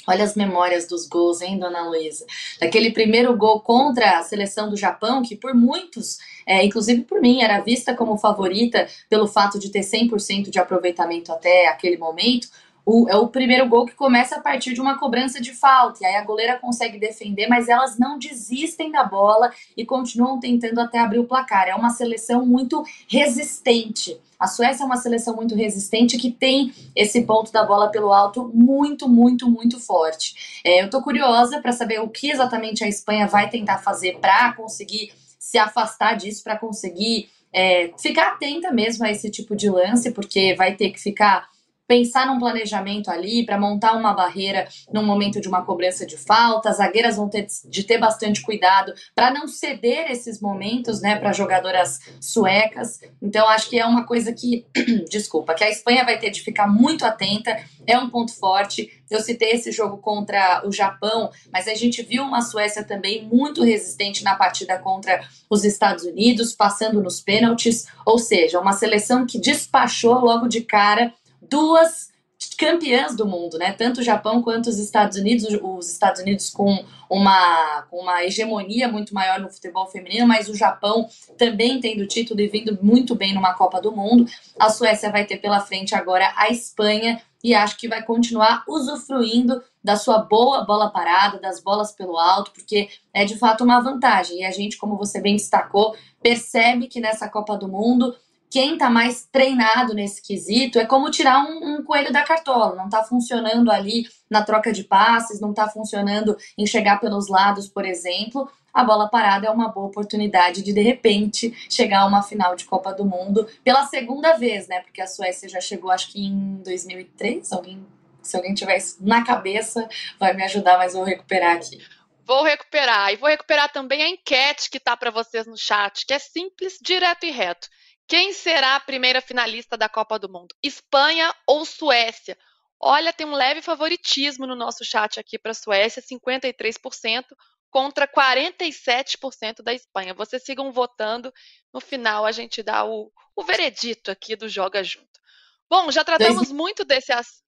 Olha 0.07 0.23
as 0.23 0.35
memórias 0.35 0.87
dos 0.87 1.09
gols, 1.09 1.41
hein, 1.41 1.59
dona 1.59 1.89
Luísa? 1.89 2.27
Daquele 2.61 2.93
primeiro 2.93 3.35
gol 3.37 3.61
contra 3.61 4.19
a 4.19 4.23
seleção 4.23 4.69
do 4.69 4.77
Japão, 4.77 5.23
que 5.23 5.35
por 5.35 5.55
muitos, 5.55 6.19
é, 6.47 6.63
inclusive 6.63 7.05
por 7.05 7.23
mim, 7.23 7.41
era 7.41 7.61
vista 7.61 7.95
como 7.95 8.19
favorita 8.19 8.87
pelo 9.09 9.27
fato 9.27 9.59
de 9.59 9.71
ter 9.71 9.81
100% 9.81 10.51
de 10.51 10.59
aproveitamento 10.59 11.33
até 11.33 11.69
aquele 11.69 11.97
momento. 11.97 12.49
O, 12.87 13.09
é 13.09 13.17
o 13.17 13.29
primeiro 13.29 13.69
gol 13.69 13.87
que 13.87 13.95
começa 13.95 14.37
a 14.37 14.41
partir 14.41 14.75
de 14.75 14.81
uma 14.81 14.99
cobrança 14.99 15.41
de 15.41 15.53
falta. 15.53 16.01
E 16.03 16.07
aí 16.07 16.17
a 16.17 16.25
goleira 16.25 16.59
consegue 16.59 16.99
defender, 16.99 17.49
mas 17.49 17.69
elas 17.69 17.99
não 17.99 18.19
desistem 18.19 18.91
da 18.91 19.05
bola 19.05 19.51
e 19.77 19.85
continuam 19.87 20.39
tentando 20.39 20.81
até 20.81 20.99
abrir 20.99 21.19
o 21.19 21.25
placar. 21.25 21.69
É 21.69 21.75
uma 21.75 21.91
seleção 21.91 22.45
muito 22.45 22.85
resistente. 23.09 24.19
A 24.39 24.47
Suécia 24.47 24.83
é 24.83 24.87
uma 24.87 24.97
seleção 24.97 25.35
muito 25.35 25.55
resistente 25.55 26.19
que 26.19 26.31
tem 26.31 26.75
esse 26.95 27.23
ponto 27.23 27.51
da 27.51 27.65
bola 27.65 27.89
pelo 27.89 28.13
alto 28.13 28.51
muito, 28.53 29.09
muito, 29.09 29.51
muito 29.51 29.81
forte. 29.81 30.61
É, 30.65 30.83
eu 30.83 30.91
tô 30.91 31.01
curiosa 31.01 31.61
para 31.61 31.73
saber 31.73 32.01
o 32.01 32.09
que 32.09 32.31
exatamente 32.31 32.85
a 32.85 32.89
Espanha 32.89 33.27
vai 33.27 33.49
tentar 33.49 33.79
fazer 33.79 34.19
para 34.19 34.53
conseguir 34.53 35.13
se 35.39 35.57
afastar 35.57 36.15
disso, 36.15 36.43
para 36.43 36.59
conseguir 36.59 37.31
é, 37.53 37.93
ficar 37.97 38.33
atenta 38.33 38.73
mesmo 38.73 39.05
a 39.05 39.11
esse 39.11 39.31
tipo 39.31 39.55
de 39.55 39.71
lance, 39.71 40.11
porque 40.11 40.55
vai 40.57 40.75
ter 40.75 40.91
que 40.91 41.01
ficar 41.01 41.49
pensar 41.87 42.27
num 42.27 42.39
planejamento 42.39 43.11
ali 43.11 43.45
para 43.45 43.59
montar 43.59 43.93
uma 43.93 44.13
barreira 44.13 44.67
no 44.93 45.03
momento 45.03 45.41
de 45.41 45.49
uma 45.49 45.65
cobrança 45.65 46.07
de 46.07 46.17
falta. 46.17 46.71
As 46.71 46.79
zagueiras 46.79 47.17
vão 47.17 47.29
ter 47.29 47.47
de 47.67 47.85
ter 47.85 47.99
bastante 47.99 48.43
cuidado 48.43 48.93
para 49.15 49.31
não 49.31 49.47
ceder 49.47 50.11
esses 50.11 50.41
momentos, 50.41 51.01
né, 51.01 51.17
para 51.17 51.33
jogadoras 51.33 52.01
suecas. 52.21 53.01
Então 53.21 53.49
acho 53.49 53.69
que 53.69 53.79
é 53.79 53.87
uma 53.87 54.07
coisa 54.07 54.33
que, 54.33 54.67
desculpa, 55.11 55.55
que 55.55 55.65
a 55.65 55.71
Espanha 55.71 56.05
vai 56.05 56.19
ter 56.19 56.31
de 56.31 56.43
ficar 56.43 56.67
muito 56.67 57.05
atenta. 57.05 57.57
É 57.87 57.99
um 57.99 58.09
ponto 58.09 58.35
forte. 58.35 59.03
Eu 59.11 59.21
citei 59.21 59.51
esse 59.51 59.71
jogo 59.71 59.99
contra 59.99 60.63
o 60.67 60.73
Japão, 60.73 61.31
mas 61.53 61.69
a 61.69 61.75
gente 61.75 62.03
viu 62.03 62.23
uma 62.23 62.41
Suécia 62.41 62.83
também 62.83 63.25
muito 63.27 63.63
resistente 63.63 64.25
na 64.25 64.35
partida 64.35 64.79
contra 64.79 65.21
os 65.51 65.65
Estados 65.65 66.05
Unidos, 66.05 66.55
passando 66.55 67.03
nos 67.03 67.21
pênaltis, 67.21 67.87
ou 68.07 68.19
seja, 68.19 68.59
uma 68.59 68.73
seleção 68.73 69.27
que 69.27 69.39
despachou 69.39 70.21
logo 70.21 70.49
de 70.49 70.63
cara 70.63 71.13
duas 71.49 72.13
campeãs 72.59 73.17
do 73.17 73.27
mundo, 73.27 73.59
né? 73.59 73.73
Tanto 73.73 74.01
o 74.01 74.03
Japão 74.03 74.43
quanto 74.43 74.69
os 74.69 74.79
Estados 74.79 75.19
Unidos, 75.19 75.47
os 75.63 75.91
Estados 75.91 76.21
Unidos 76.21 76.51
com 76.51 76.85
uma, 77.09 77.83
com 77.91 77.99
uma 77.99 78.25
hegemonia 78.25 78.89
muito 78.89 79.15
maior 79.15 79.41
no 79.41 79.51
futebol 79.51 79.87
feminino, 79.87 80.27
mas 80.27 80.49
o 80.49 80.55
Japão 80.55 81.09
também 81.39 81.81
tendo 81.81 82.07
título 82.07 82.41
e 82.41 82.49
vindo 82.49 82.79
muito 82.83 83.15
bem 83.15 83.35
numa 83.35 83.55
Copa 83.55 83.81
do 83.81 83.93
Mundo. 83.93 84.27
A 84.59 84.71
Suécia 84.71 85.11
vai 85.11 85.25
ter 85.25 85.39
pela 85.39 85.61
frente 85.61 85.95
agora 85.95 86.33
a 86.37 86.49
Espanha 86.49 87.21
e 87.43 87.55
acho 87.55 87.77
que 87.77 87.89
vai 87.89 88.03
continuar 88.03 88.65
usufruindo 88.67 89.63
da 89.83 89.97
sua 89.97 90.19
boa 90.19 90.65
bola 90.65 90.91
parada, 90.91 91.39
das 91.39 91.61
bolas 91.61 91.93
pelo 91.93 92.17
alto, 92.17 92.53
porque 92.53 92.89
é 93.13 93.25
de 93.25 93.37
fato 93.37 93.65
uma 93.65 93.81
vantagem. 93.81 94.41
E 94.41 94.45
a 94.45 94.51
gente, 94.51 94.79
como 94.79 94.97
você 94.97 95.21
bem 95.21 95.37
destacou, 95.37 95.95
percebe 96.23 96.87
que 96.87 97.01
nessa 97.01 97.29
Copa 97.29 97.57
do 97.57 97.69
Mundo 97.69 98.17
quem 98.51 98.75
está 98.75 98.89
mais 98.89 99.27
treinado 99.33 99.95
nesse 99.95 100.23
quesito 100.23 100.79
é 100.79 100.87
como 100.87 101.11
tirar 101.11 101.45
um, 101.45 101.75
um, 101.75 101.83
coelho 101.83 102.13
da 102.13 102.23
cartola. 102.23 102.77
Não 102.77 102.85
está 102.85 103.03
funcionando 103.03 103.71
ali 103.71 104.07
na 104.31 104.43
troca 104.43 104.73
de 104.73 104.85
passes, 104.85 105.41
não 105.41 105.51
está 105.51 105.69
funcionando 105.69 106.37
em 106.57 106.67
chegar 106.67 107.01
pelos 107.01 107.29
lados, 107.29 107.69
por 107.69 107.85
exemplo. 107.85 108.49
A 108.73 108.85
bola 108.85 109.09
parada 109.09 109.47
é 109.47 109.51
uma 109.51 109.69
boa 109.69 109.87
oportunidade 109.87 110.63
de, 110.63 110.73
de 110.73 110.81
repente, 110.81 111.53
chegar 111.69 112.01
a 112.01 112.07
uma 112.07 112.23
final 112.23 112.55
de 112.57 112.65
Copa 112.65 112.93
do 112.93 113.05
Mundo 113.05 113.47
pela 113.63 113.87
segunda 113.87 114.35
vez, 114.35 114.69
né? 114.69 114.81
Porque 114.81 115.01
a 115.01 115.07
Suécia 115.07 115.49
já 115.49 115.61
chegou, 115.61 115.91
acho 115.91 116.13
que 116.13 116.25
em 116.25 116.63
2003. 116.65 117.53
Alguém, 117.53 117.85
se 118.23 118.37
alguém 118.37 118.55
tiver 118.55 118.77
isso 118.77 118.99
na 119.01 119.25
cabeça, 119.25 119.89
vai 120.19 120.35
me 120.35 120.43
ajudar, 120.45 120.79
mas 120.79 120.93
vou 120.93 121.05
recuperar 121.05 121.57
aqui. 121.57 121.79
Vou 122.27 122.43
recuperar. 122.43 123.13
E 123.13 123.17
vou 123.17 123.29
recuperar 123.29 123.71
também 123.71 124.03
a 124.03 124.09
enquete 124.09 124.71
que 124.71 124.79
está 124.79 124.97
para 124.97 125.11
vocês 125.11 125.47
no 125.47 125.57
chat, 125.57 126.07
que 126.07 126.15
é 126.15 126.19
simples, 126.19 126.79
direto 126.81 127.27
e 127.27 127.31
reto. 127.31 127.69
Quem 128.07 128.33
será 128.33 128.77
a 128.77 128.81
primeira 128.81 129.21
finalista 129.21 129.77
da 129.77 129.89
Copa 129.89 130.19
do 130.19 130.29
Mundo? 130.29 130.55
Espanha 130.63 131.35
ou 131.47 131.65
Suécia? 131.65 132.37
Olha, 132.81 133.13
tem 133.13 133.27
um 133.27 133.33
leve 133.33 133.63
favoritismo 133.63 134.47
no 134.47 134.55
nosso 134.55 134.85
chat 134.85 135.19
aqui 135.19 135.39
para 135.39 135.53
a 135.53 135.55
Suécia, 135.55 136.03
53% 136.03 137.25
contra 137.71 138.07
47% 138.07 139.63
da 139.63 139.73
Espanha. 139.73 140.15
Vocês 140.15 140.45
sigam 140.45 140.71
votando. 140.71 141.33
No 141.73 141.81
final, 141.81 142.27
a 142.27 142.31
gente 142.31 142.63
dá 142.63 142.85
o, 142.85 143.11
o 143.35 143.43
veredito 143.43 144.11
aqui 144.11 144.37
do 144.37 144.49
Joga 144.49 144.85
Junto. 144.85 145.21
Bom, 145.69 145.91
já 145.91 146.05
tratamos 146.05 146.37
Dois... 146.37 146.53
muito 146.53 146.85
desse 146.85 147.13
assunto. 147.13 147.43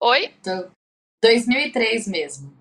Oi? 0.00 0.34
2003 1.20 2.08
mesmo. 2.08 2.56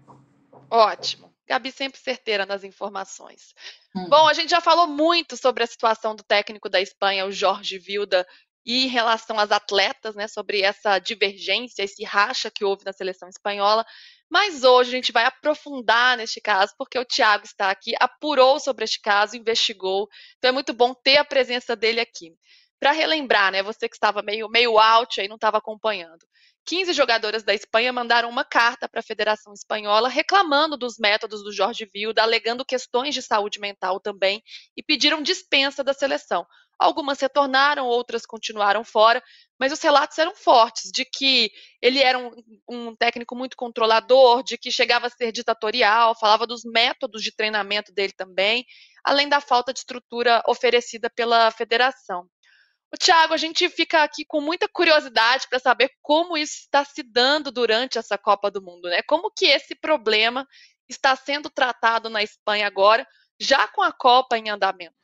Ótimo. 0.70 1.29
Gabi 1.50 1.72
sempre 1.72 2.00
certeira 2.00 2.46
nas 2.46 2.64
informações. 2.64 3.56
Hum. 3.96 4.08
Bom, 4.08 4.28
a 4.28 4.34
gente 4.34 4.52
já 4.52 4.62
falou 4.62 4.88
muito 4.88 5.36
sobre 5.36 5.64
a 5.64 5.68
situação 5.68 6.16
do 6.16 6.24
técnico 6.24 6.70
da 6.70 6.80
Espanha, 6.80 7.26
o 7.26 7.32
Jorge 7.32 7.80
Vilda, 7.80 8.26
e 8.64 8.86
em 8.86 8.88
relação 8.88 9.40
às 9.40 9.52
atletas, 9.52 10.16
né, 10.16 10.28
sobre 10.28 10.62
essa 10.62 11.00
divergência, 11.00 11.82
esse 11.82 12.04
racha 12.04 12.52
que 12.52 12.64
houve 12.64 12.86
na 12.86 12.94
seleção 12.94 13.28
espanhola. 13.28 13.84
Mas 14.30 14.64
hoje 14.64 14.92
a 14.92 14.96
gente 14.96 15.12
vai 15.12 15.26
aprofundar 15.26 16.18
neste 16.18 16.40
caso, 16.40 16.76
porque 16.78 17.00
o 17.00 17.06
Thiago 17.06 17.46
está 17.46 17.72
aqui, 17.72 17.96
apurou 18.00 18.60
sobre 18.60 18.84
este 18.86 19.02
caso, 19.02 19.36
investigou. 19.36 20.08
Então 20.38 20.50
é 20.50 20.52
muito 20.52 20.72
bom 20.72 20.94
ter 20.94 21.18
a 21.18 21.26
presença 21.26 21.76
dele 21.76 22.00
aqui. 22.00 22.32
Para 22.80 22.92
relembrar, 22.92 23.52
né, 23.52 23.64
você 23.64 23.90
que 23.90 23.96
estava 23.96 24.22
meio, 24.22 24.48
meio 24.50 24.78
out 24.78 25.20
aí, 25.20 25.28
não 25.28 25.36
estava 25.36 25.58
acompanhando. 25.58 26.24
15 26.70 26.94
jogadoras 26.94 27.42
da 27.42 27.52
Espanha 27.52 27.92
mandaram 27.92 28.30
uma 28.30 28.46
carta 28.46 28.88
para 28.88 29.00
a 29.00 29.04
Federação 29.04 29.52
Espanhola 29.52 30.08
reclamando 30.08 30.78
dos 30.78 31.00
métodos 31.00 31.44
do 31.44 31.52
Jorge 31.52 31.90
Vilda, 31.92 32.22
alegando 32.22 32.64
questões 32.64 33.16
de 33.16 33.24
saúde 33.24 33.60
mental 33.60 34.00
também 34.00 34.44
e 34.78 34.84
pediram 34.84 35.24
dispensa 35.24 35.84
da 35.84 35.96
seleção. 35.96 36.46
Algumas 36.78 37.20
retornaram, 37.20 37.88
outras 37.88 38.24
continuaram 38.24 38.84
fora, 38.84 39.22
mas 39.60 39.74
os 39.74 39.82
relatos 39.82 40.16
eram 40.20 40.36
fortes 40.36 40.92
de 40.92 41.04
que 41.06 41.52
ele 41.82 42.04
era 42.04 42.20
um, 42.20 42.32
um, 42.70 42.96
técnico 42.96 43.36
muito 43.36 43.58
controlador, 43.58 44.44
de 44.44 44.56
que 44.56 44.72
chegava 44.72 45.08
a 45.08 45.10
ser 45.10 45.32
ditatorial, 45.32 46.14
falava 46.20 46.46
dos 46.46 46.62
métodos 46.64 47.24
de 47.24 47.36
treinamento 47.36 47.92
dele 47.92 48.14
também, 48.14 48.64
além 49.04 49.28
da 49.28 49.42
falta 49.42 49.74
de 49.74 49.80
estrutura 49.80 50.44
oferecida 50.48 51.10
pela 51.10 51.50
federação. 51.50 52.30
O 52.92 53.34
a 53.34 53.38
gente 53.38 53.70
fica 53.70 54.04
aqui 54.04 54.26
com 54.26 54.42
muita 54.42 54.68
curiosidade 54.68 55.46
para 55.48 55.60
saber 55.60 55.92
como 56.02 56.36
isso 56.36 56.62
está 56.62 56.84
se 56.84 57.04
dando 57.04 57.52
durante 57.52 58.00
essa 58.00 58.18
Copa 58.18 58.50
do 58.50 58.62
Mundo, 58.64 58.90
né? 58.90 59.02
Como 59.08 59.32
que 59.32 59.46
esse 59.46 59.76
problema 59.76 60.48
está 60.90 61.16
sendo 61.16 61.50
tratado 61.52 62.10
na 62.10 62.24
Espanha 62.24 62.66
agora, 62.66 63.06
já 63.40 63.68
com 63.68 63.84
a 63.84 63.92
Copa 63.92 64.38
em 64.38 64.50
andamento? 64.50 64.96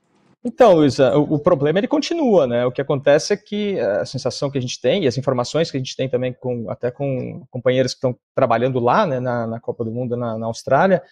Então, 0.44 0.74
Luísa, 0.74 1.16
o, 1.18 1.36
o, 1.36 1.40
problema 1.40 1.80
ele 1.80 1.88
continua, 1.88 2.46
né? 2.46 2.66
O 2.66 2.72
que 2.72 2.82
acontece 2.82 3.34
é 3.34 3.38
que 3.38 3.80
a 3.80 4.06
sensação 4.06 4.50
que 4.50 4.58
a 4.58 4.62
gente 4.62 4.80
tem 4.80 5.04
e 5.04 5.08
as 5.08 5.18
informações 5.18 5.70
que 5.70 5.78
a 5.78 5.80
gente 5.80 5.96
tem 5.96 6.10
também 6.10 6.34
com 6.34 6.70
até 6.70 6.92
com 6.92 7.46
companheiros 7.50 7.94
que 7.94 7.98
estão 7.98 8.16
trabalhando 8.36 8.80
lá, 8.80 9.08
né, 9.08 9.20
na, 9.20 9.48
na 9.48 9.60
Copa 9.60 9.84
do 9.84 9.92
Mundo 9.92 10.16
na, 10.16 10.38
na 10.38 10.46
Austrália, 10.46 11.04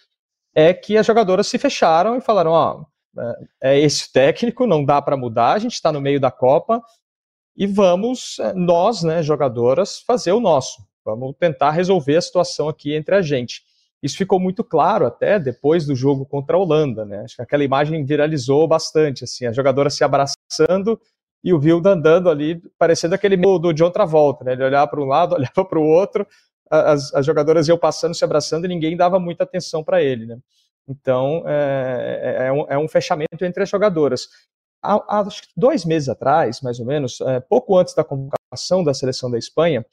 é 0.54 0.72
que 0.72 0.96
as 0.96 1.06
jogadoras 1.06 1.48
se 1.48 1.58
fecharam 1.58 2.16
e 2.16 2.20
falaram, 2.20 2.52
ó, 2.52 2.84
é, 3.62 3.74
é 3.74 3.80
esse 3.80 4.12
técnico, 4.12 4.66
não 4.66 4.84
dá 4.84 5.00
para 5.00 5.16
mudar, 5.16 5.52
a 5.52 5.58
gente 5.58 5.74
está 5.74 5.92
no 5.92 6.00
meio 6.00 6.20
da 6.20 6.30
Copa 6.30 6.82
e 7.56 7.66
vamos, 7.66 8.38
é, 8.38 8.52
nós, 8.52 9.02
né, 9.02 9.22
jogadoras, 9.22 10.00
fazer 10.00 10.32
o 10.32 10.40
nosso. 10.40 10.82
Vamos 11.04 11.34
tentar 11.38 11.70
resolver 11.70 12.16
a 12.16 12.22
situação 12.22 12.68
aqui 12.68 12.94
entre 12.94 13.14
a 13.14 13.22
gente. 13.22 13.62
Isso 14.02 14.16
ficou 14.16 14.38
muito 14.38 14.62
claro 14.62 15.06
até 15.06 15.38
depois 15.38 15.86
do 15.86 15.94
jogo 15.94 16.26
contra 16.26 16.56
a 16.56 16.60
Holanda, 16.60 17.04
né? 17.06 17.20
Acho 17.20 17.36
que 17.36 17.42
aquela 17.42 17.64
imagem 17.64 18.04
viralizou 18.04 18.68
bastante, 18.68 19.24
assim, 19.24 19.46
a 19.46 19.52
jogadora 19.52 19.88
se 19.88 20.04
abraçando 20.04 21.00
e 21.42 21.54
o 21.54 21.60
Vilda 21.60 21.90
andando 21.90 22.28
ali, 22.28 22.60
parecendo 22.78 23.14
aquele 23.14 23.36
do 23.36 23.72
John 23.72 23.90
Travolta, 23.90 24.44
né? 24.44 24.52
Ele 24.52 24.64
olhava 24.64 24.90
para 24.90 25.00
um 25.00 25.06
lado, 25.06 25.34
olhava 25.36 25.64
para 25.64 25.78
o 25.78 25.86
outro, 25.86 26.26
as, 26.70 27.14
as 27.14 27.24
jogadoras 27.24 27.68
iam 27.68 27.78
passando, 27.78 28.14
se 28.14 28.24
abraçando 28.24 28.64
e 28.64 28.68
ninguém 28.68 28.96
dava 28.96 29.18
muita 29.18 29.44
atenção 29.44 29.84
para 29.84 30.02
ele, 30.02 30.26
né? 30.26 30.38
Então, 30.88 31.42
é, 31.46 32.20
é, 32.22 32.46
é, 32.46 32.52
um, 32.52 32.66
é, 32.68 32.78
um, 32.78 32.88
fechamento 32.88 33.44
entre 33.44 33.62
as 33.62 33.68
jogadoras. 33.68 34.28
há, 34.82 34.94
há 35.20 35.28
dois 35.56 35.84
meses 35.84 36.08
atrás, 36.08 36.60
mais 36.60 36.78
ou 36.78 36.86
menos, 36.86 37.20
é, 37.22 37.40
pouco 37.40 37.78
antes 37.78 37.94
da 37.94 38.04
convocação 38.04 38.84
da 38.84 38.92
seleção 38.92 39.30
da 39.30 39.38
Espanha, 39.38 39.84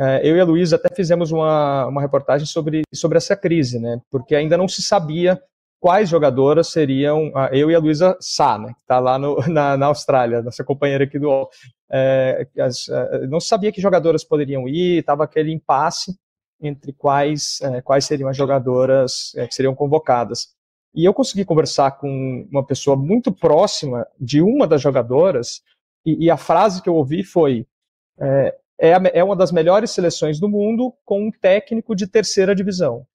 é, 0.00 0.20
eu 0.28 0.36
e 0.36 0.40
a 0.40 0.44
Luísa 0.44 0.76
até 0.76 0.92
fizemos 0.94 1.30
uma, 1.30 1.86
uma 1.86 2.00
reportagem 2.00 2.46
sobre, 2.46 2.82
sobre 2.92 3.18
essa 3.18 3.36
crise, 3.36 3.78
né? 3.78 4.00
Porque 4.10 4.34
ainda 4.34 4.56
não 4.56 4.66
se 4.66 4.82
sabia 4.82 5.40
quais 5.80 6.08
jogadoras 6.08 6.68
seriam. 6.68 7.30
Eu 7.52 7.70
e 7.70 7.74
a 7.74 7.78
Luísa 7.78 8.16
Sá, 8.20 8.58
né? 8.58 8.68
Que 8.68 8.80
está 8.80 8.98
lá 8.98 9.18
no, 9.18 9.36
na, 9.48 9.76
na, 9.76 9.86
Austrália, 9.86 10.42
nossa 10.42 10.64
companheira 10.64 11.04
aqui 11.04 11.18
do. 11.18 11.48
É, 11.90 12.48
as, 12.58 12.88
é, 12.88 13.26
não 13.26 13.38
se 13.38 13.48
sabia 13.48 13.70
que 13.70 13.80
jogadoras 13.80 14.24
poderiam 14.24 14.66
ir, 14.68 15.00
estava 15.00 15.24
aquele 15.24 15.52
impasse 15.52 16.16
entre 16.62 16.92
quais, 16.92 17.60
é, 17.60 17.82
quais 17.82 18.04
seriam 18.04 18.28
as 18.28 18.36
jogadoras 18.36 19.32
é, 19.36 19.46
que 19.46 19.54
seriam 19.54 19.74
convocadas. 19.74 20.54
E 20.94 21.04
eu 21.04 21.12
consegui 21.12 21.44
conversar 21.44 21.92
com 21.92 22.46
uma 22.50 22.64
pessoa 22.64 22.96
muito 22.96 23.32
próxima 23.32 24.06
de 24.20 24.40
uma 24.40 24.66
das 24.66 24.80
jogadoras, 24.80 25.62
e, 26.06 26.26
e 26.26 26.30
a 26.30 26.36
frase 26.36 26.80
que 26.80 26.88
eu 26.88 26.94
ouvi 26.94 27.24
foi: 27.24 27.66
é, 28.20 28.56
é, 28.78 29.18
é 29.18 29.24
uma 29.24 29.36
das 29.36 29.50
melhores 29.50 29.90
seleções 29.90 30.38
do 30.38 30.48
mundo 30.48 30.94
com 31.04 31.26
um 31.26 31.30
técnico 31.30 31.94
de 31.94 32.06
terceira 32.06 32.54
divisão. 32.54 33.06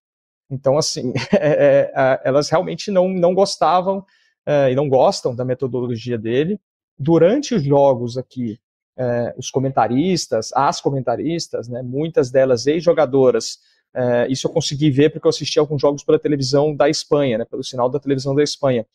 Então, 0.49 0.77
assim, 0.77 1.13
é, 1.33 1.91
é, 1.93 2.21
elas 2.23 2.49
realmente 2.49 2.89
não, 2.91 3.07
não 3.07 3.33
gostavam 3.33 4.05
é, 4.45 4.71
e 4.71 4.75
não 4.75 4.89
gostam 4.89 5.36
da 5.36 5.45
metodologia 5.45 6.17
dele. 6.17 6.60
Durante 6.97 7.53
os 7.53 7.63
jogos 7.63 8.17
aqui, 8.17 8.60
é, 8.97 9.33
os 9.38 9.51
comentaristas, 9.51 10.51
as 10.53 10.81
comentaristas, 10.81 11.67
né, 11.67 11.81
muitas 11.81 12.31
delas 12.31 12.65
ex-jogadoras, 12.65 13.60
é, 13.95 14.27
isso 14.29 14.47
eu 14.47 14.51
consegui 14.51 14.91
ver 14.91 15.10
porque 15.10 15.27
eu 15.27 15.29
assisti 15.29 15.60
alguns 15.60 15.81
jogos 15.81 16.03
pela 16.03 16.19
televisão 16.19 16.75
da 16.75 16.89
Espanha, 16.89 17.38
né, 17.38 17.45
pelo 17.45 17.63
sinal 17.63 17.89
da 17.89 17.99
televisão 17.99 18.36
da 18.36 18.43
Espanha. 18.43 18.86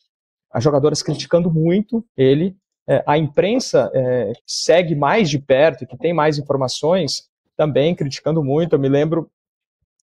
As 0.51 0.63
jogadoras 0.63 1.01
criticando 1.01 1.49
muito 1.49 2.05
ele, 2.15 2.55
é, 2.87 3.03
a 3.07 3.17
imprensa 3.17 3.89
é, 3.93 4.33
segue 4.45 4.93
mais 4.93 5.29
de 5.29 5.39
perto, 5.39 5.87
que 5.87 5.97
tem 5.97 6.13
mais 6.13 6.37
informações, 6.37 7.29
também 7.55 7.95
criticando 7.95 8.43
muito. 8.43 8.73
Eu 8.73 8.79
me 8.79 8.89
lembro, 8.89 9.31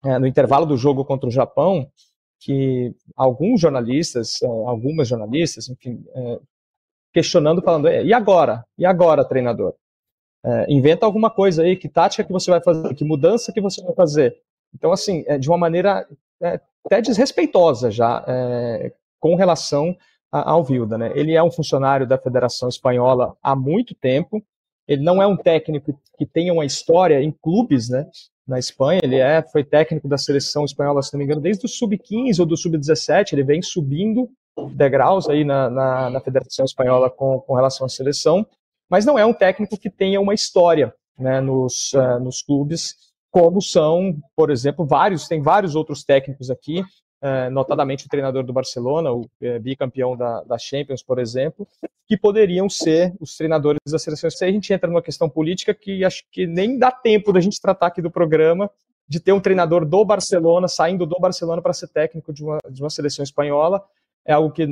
é, 0.04 0.18
no 0.18 0.26
intervalo 0.26 0.66
do 0.66 0.76
jogo 0.76 1.04
contra 1.04 1.28
o 1.28 1.32
Japão, 1.32 1.88
que 2.40 2.94
alguns 3.14 3.60
jornalistas, 3.60 4.40
é, 4.42 4.46
algumas 4.46 5.06
jornalistas, 5.06 5.68
enfim, 5.68 6.02
questionando, 7.12 7.60
falando, 7.62 7.88
e 7.88 8.12
agora? 8.14 8.64
E 8.78 8.86
agora, 8.86 9.24
treinador? 9.24 9.74
É, 10.44 10.72
inventa 10.72 11.04
alguma 11.04 11.30
coisa 11.30 11.62
aí, 11.62 11.76
que 11.76 11.88
tática 11.88 12.24
que 12.24 12.32
você 12.32 12.50
vai 12.50 12.62
fazer, 12.62 12.94
que 12.94 13.04
mudança 13.04 13.52
que 13.52 13.60
você 13.60 13.82
vai 13.82 13.94
fazer. 13.94 14.36
Então, 14.74 14.92
assim, 14.92 15.24
é, 15.26 15.36
de 15.36 15.48
uma 15.48 15.58
maneira 15.58 16.06
é, 16.42 16.60
até 16.84 17.02
desrespeitosa 17.02 17.90
já, 17.90 18.24
é, 18.26 18.92
com 19.18 19.34
relação 19.34 19.94
a, 20.32 20.50
ao 20.50 20.64
Vilda. 20.64 20.96
Né? 20.96 21.12
Ele 21.14 21.34
é 21.34 21.42
um 21.42 21.50
funcionário 21.50 22.06
da 22.06 22.16
Federação 22.16 22.68
Espanhola 22.68 23.36
há 23.42 23.54
muito 23.54 23.94
tempo, 23.94 24.42
ele 24.88 25.02
não 25.02 25.22
é 25.22 25.26
um 25.26 25.36
técnico 25.36 25.96
que 26.18 26.26
tenha 26.26 26.52
uma 26.52 26.64
história 26.64 27.22
em 27.22 27.30
clubes, 27.30 27.88
né? 27.88 28.08
Na 28.46 28.58
Espanha, 28.58 29.00
ele 29.04 29.16
é, 29.16 29.40
foi 29.40 29.62
técnico 29.62 30.08
da 30.08 30.18
seleção 30.18 30.64
espanhola, 30.64 31.00
se 31.00 31.12
não 31.12 31.18
me 31.18 31.24
engano, 31.24 31.40
desde 31.40 31.64
o 31.64 31.68
sub-15 31.68 32.40
ou 32.40 32.46
do 32.46 32.56
sub-17, 32.56 33.32
ele 33.32 33.44
vem 33.44 33.62
subindo 33.62 34.28
degraus 34.72 35.28
aí 35.28 35.44
na, 35.44 35.70
na, 35.70 36.10
na 36.10 36.20
Federação 36.20 36.64
Espanhola 36.64 37.08
com, 37.08 37.38
com 37.38 37.54
relação 37.54 37.86
à 37.86 37.88
seleção 37.88 38.44
mas 38.90 39.06
não 39.06 39.18
é 39.18 39.24
um 39.24 39.32
técnico 39.32 39.78
que 39.78 39.88
tenha 39.88 40.20
uma 40.20 40.34
história 40.34 40.92
né, 41.16 41.40
nos, 41.40 41.92
uh, 41.92 42.18
nos 42.18 42.42
clubes, 42.42 42.96
como 43.30 43.62
são, 43.62 44.18
por 44.34 44.50
exemplo, 44.50 44.84
vários, 44.84 45.28
tem 45.28 45.40
vários 45.40 45.76
outros 45.76 46.02
técnicos 46.02 46.50
aqui, 46.50 46.80
uh, 46.80 47.50
notadamente 47.52 48.06
o 48.06 48.08
treinador 48.08 48.42
do 48.42 48.52
Barcelona, 48.52 49.12
o 49.12 49.20
uh, 49.20 49.60
bicampeão 49.60 50.16
da, 50.16 50.42
da, 50.42 50.58
Champions, 50.58 51.02
por 51.02 51.18
exemplo, 51.20 51.68
que 52.06 52.16
poderiam 52.16 52.68
ser 52.68 53.14
os 53.20 53.36
treinadores 53.36 53.78
da 53.86 53.98
seleção. 53.98 54.28
Aí 54.42 54.48
a 54.48 54.52
gente 54.52 54.72
entra 54.72 54.90
numa 54.90 55.02
questão 55.02 55.28
política 55.28 55.72
que 55.72 56.04
acho 56.04 56.24
que 56.32 56.46
nem 56.46 56.76
dá 56.76 56.90
tempo 56.90 57.32
da 57.32 57.40
gente 57.40 57.60
tratar 57.60 57.86
aqui 57.86 58.02
do 58.02 58.10
programa, 58.10 58.68
de 59.06 59.20
ter 59.20 59.32
um 59.32 59.40
treinador 59.40 59.84
do 59.84 60.04
Barcelona, 60.04 60.68
saindo 60.68 61.06
do 61.06 61.18
Barcelona 61.18 61.62
para 61.62 61.72
ser 61.72 61.88
técnico 61.88 62.32
de 62.32 62.42
uma, 62.42 62.58
de 62.70 62.82
uma 62.82 62.90
seleção 62.90 63.22
espanhola, 63.22 63.84
é 64.26 64.32
algo 64.32 64.52
que 64.52 64.66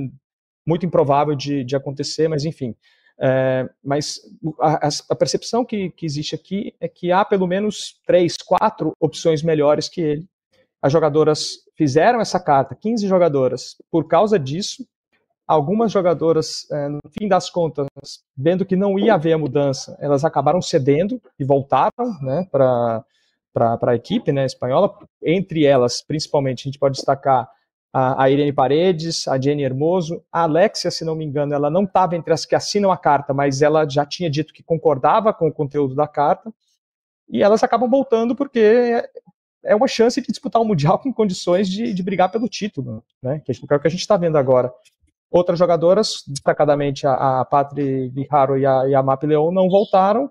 muito 0.66 0.85
improvável 0.85 1.35
de, 1.35 1.64
de 1.64 1.74
acontecer, 1.74 2.28
mas 2.28 2.44
enfim. 2.44 2.74
É, 3.20 3.68
mas 3.83 4.20
a, 4.61 4.88
a 5.11 5.14
percepção 5.16 5.64
que, 5.64 5.90
que, 5.90 6.07
existe 6.07 6.37
aqui 6.37 6.72
é 6.81 6.87
que 6.87 7.11
há 7.11 7.24
pelo 7.24 7.48
menos 7.48 8.00
três, 8.07 8.37
quatro 8.37 8.92
opções 9.00 9.42
melhores 9.42 9.88
que 9.88 10.00
ele. 10.00 10.26
As 10.81 10.92
jogadoras 10.92 11.64
fizeram 11.76 12.20
essa 12.20 12.38
carta, 12.38 12.76
15 12.76 13.09
jogadoras, 13.09 13.76
por 13.90 14.07
causa 14.07 14.38
disso. 14.38 14.87
Algumas 15.46 15.90
jogadoras, 15.90 16.70
é, 16.70 16.88
no 16.88 17.00
fim 17.18 17.26
das 17.26 17.50
contas, 17.50 17.87
vendo 18.37 18.66
que 18.66 18.76
não 18.76 18.98
ia 18.98 19.14
haver 19.14 19.33
a 19.33 19.38
mudança, 19.38 19.96
elas 19.98 20.24
acabaram 20.24 20.61
cedendo 20.61 21.20
e 21.38 21.44
voltaram 21.44 22.20
né, 22.20 22.46
para 22.52 23.02
a 23.83 23.94
equipe 23.94 24.31
né, 24.31 24.44
espanhola. 24.44 24.94
Entre 25.22 25.64
elas, 25.64 26.02
principalmente, 26.02 26.61
a 26.61 26.64
gente 26.64 26.78
pode 26.78 26.96
destacar 26.96 27.50
a, 27.92 28.29
Irene 28.31 28.53
Paredes, 28.53 29.27
a 29.27 29.40
Jenny 29.40 29.62
Hermoso, 29.62 30.22
a 30.31 30.42
Alexia, 30.42 30.90
se 30.90 31.05
não 31.05 31.14
me 31.14 31.24
engano, 31.24 31.55
ela 31.55 31.70
não 31.70 31.85
estava 31.85 32.16
entre 32.16 32.33
as 32.33 32.44
que 32.44 32.55
assinam 32.55 32.92
a 32.92 32.96
carta, 32.96 33.33
mas 33.33 33.62
ela 33.62 33.88
já 33.88 34.05
tinha 34.05 34.31
dito 34.31 34.53
que 34.53 34.62
concordava 34.62 35.33
com 35.33 35.48
o 35.48 35.53
conteúdo 35.53 35.94
da 35.94 36.07
carta, 36.07 36.53
e 37.29 37.42
elas 37.42 37.62
acabam 37.62 37.88
voltando 37.88 38.35
porque 38.35 38.59
é, 38.59 39.09
é 39.64 39.74
uma 39.74 39.88
chance 39.88 40.20
de 40.20 40.27
disputar 40.27 40.61
o 40.61 40.64
Mundial 40.64 40.98
com 40.98 41.12
condições 41.12 41.68
de, 41.68 41.92
de 41.92 42.03
brigar 42.03 42.31
pelo 42.31 42.48
título, 42.48 43.03
né? 43.22 43.40
que 43.44 43.53
é 43.53 43.55
o 43.77 43.81
que 43.81 43.87
a 43.87 43.90
gente 43.90 44.01
está 44.01 44.16
vendo 44.16 44.37
agora. 44.37 44.72
Outras 45.31 45.59
jogadoras, 45.59 46.22
destacadamente 46.27 47.07
a, 47.07 47.40
a 47.40 47.44
Patri 47.44 48.09
Viharo 48.09 48.57
e 48.57 48.64
a, 48.64 48.88
e 48.88 48.94
a 48.94 49.03
Map 49.03 49.22
Leon, 49.24 49.51
não 49.53 49.68
voltaram, 49.68 50.31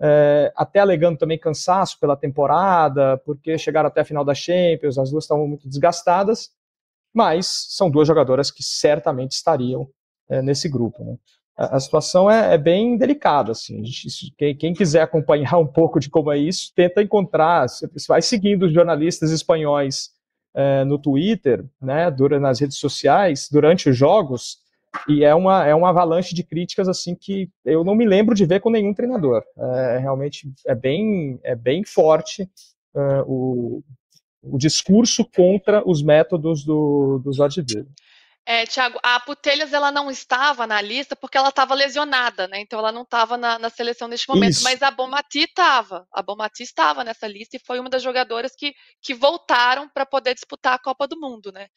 é, 0.00 0.52
até 0.56 0.78
alegando 0.80 1.18
também 1.18 1.38
cansaço 1.38 1.98
pela 2.00 2.16
temporada, 2.16 3.18
porque 3.26 3.58
chegaram 3.58 3.88
até 3.88 4.00
a 4.00 4.04
final 4.04 4.24
da 4.24 4.34
Champions, 4.34 4.96
as 4.96 5.10
duas 5.10 5.24
estavam 5.24 5.46
muito 5.46 5.68
desgastadas, 5.68 6.50
mas 7.18 7.66
são 7.70 7.90
duas 7.90 8.06
jogadoras 8.06 8.48
que 8.48 8.62
certamente 8.62 9.32
estariam 9.32 9.88
é, 10.30 10.40
nesse 10.40 10.68
grupo. 10.68 11.02
Né? 11.02 11.16
A, 11.56 11.76
a, 11.76 11.80
situação 11.80 12.30
é, 12.30 12.54
é, 12.54 12.58
bem 12.58 12.96
delicada. 12.96 13.50
Assim. 13.50 13.84
Gente, 13.84 14.32
quem, 14.38 14.56
quem, 14.56 14.72
quiser 14.72 15.02
acompanhar 15.02 15.58
um 15.58 15.66
pouco 15.66 15.98
de 15.98 16.08
como 16.08 16.30
é 16.30 16.38
isso, 16.38 16.72
tenta 16.76 17.02
encontrar, 17.02 17.68
você 17.68 17.88
vai 18.06 18.22
seguindo 18.22 18.66
os 18.66 18.72
jornalistas 18.72 19.32
espanhóis 19.32 20.10
é, 20.54 20.84
no 20.84 20.96
Twitter, 20.96 21.64
né, 21.82 22.08
durante, 22.08 22.40
nas 22.40 22.60
redes 22.60 22.78
sociais, 22.78 23.48
durante 23.50 23.90
os 23.90 23.96
jogos, 23.96 24.58
e 25.08 25.24
é 25.24 25.34
uma, 25.34 25.66
é 25.66 25.74
uma 25.74 25.88
avalanche 25.88 26.36
de 26.36 26.44
críticas 26.44 26.88
assim 26.88 27.16
que 27.16 27.50
eu 27.64 27.82
não 27.82 27.96
me 27.96 28.06
lembro 28.06 28.32
de 28.32 28.46
ver 28.46 28.60
com 28.60 28.70
nenhum 28.70 28.94
treinador. 28.94 29.42
É, 29.58 29.98
realmente 29.98 30.48
é 30.64 30.74
bem, 30.74 31.40
é 31.42 31.56
bem 31.56 31.82
forte 31.84 32.48
é, 32.94 33.22
o, 33.26 33.82
o 34.42 34.58
discurso 34.58 35.24
contra 35.24 35.82
os 35.88 36.02
métodos 36.02 36.64
do, 36.64 37.20
do 37.24 37.32
Jorge 37.32 37.62
Vila. 37.62 37.86
É, 38.50 38.64
Tiago, 38.64 38.98
a 39.02 39.20
Putelhas 39.20 39.74
ela 39.74 39.92
não 39.92 40.10
estava 40.10 40.66
na 40.66 40.80
lista 40.80 41.14
porque 41.14 41.36
ela 41.36 41.50
estava 41.50 41.74
lesionada, 41.74 42.48
né? 42.48 42.58
Então 42.60 42.78
ela 42.78 42.90
não 42.90 43.02
estava 43.02 43.36
na, 43.36 43.58
na, 43.58 43.68
seleção 43.68 44.08
neste 44.08 44.26
momento. 44.26 44.52
Isso. 44.52 44.64
Mas 44.64 44.82
a 44.82 44.90
Bomati 44.90 45.40
estava. 45.40 46.08
A 46.10 46.22
Bomati 46.22 46.62
estava 46.62 47.04
nessa 47.04 47.28
lista 47.28 47.58
e 47.58 47.60
foi 47.60 47.78
uma 47.78 47.90
das 47.90 48.02
jogadoras 48.02 48.52
que, 48.56 48.72
que 49.02 49.12
voltaram 49.12 49.86
para 49.86 50.06
poder 50.06 50.32
disputar 50.32 50.72
a 50.72 50.78
Copa 50.78 51.06
do 51.06 51.20
Mundo, 51.20 51.52
né? 51.52 51.68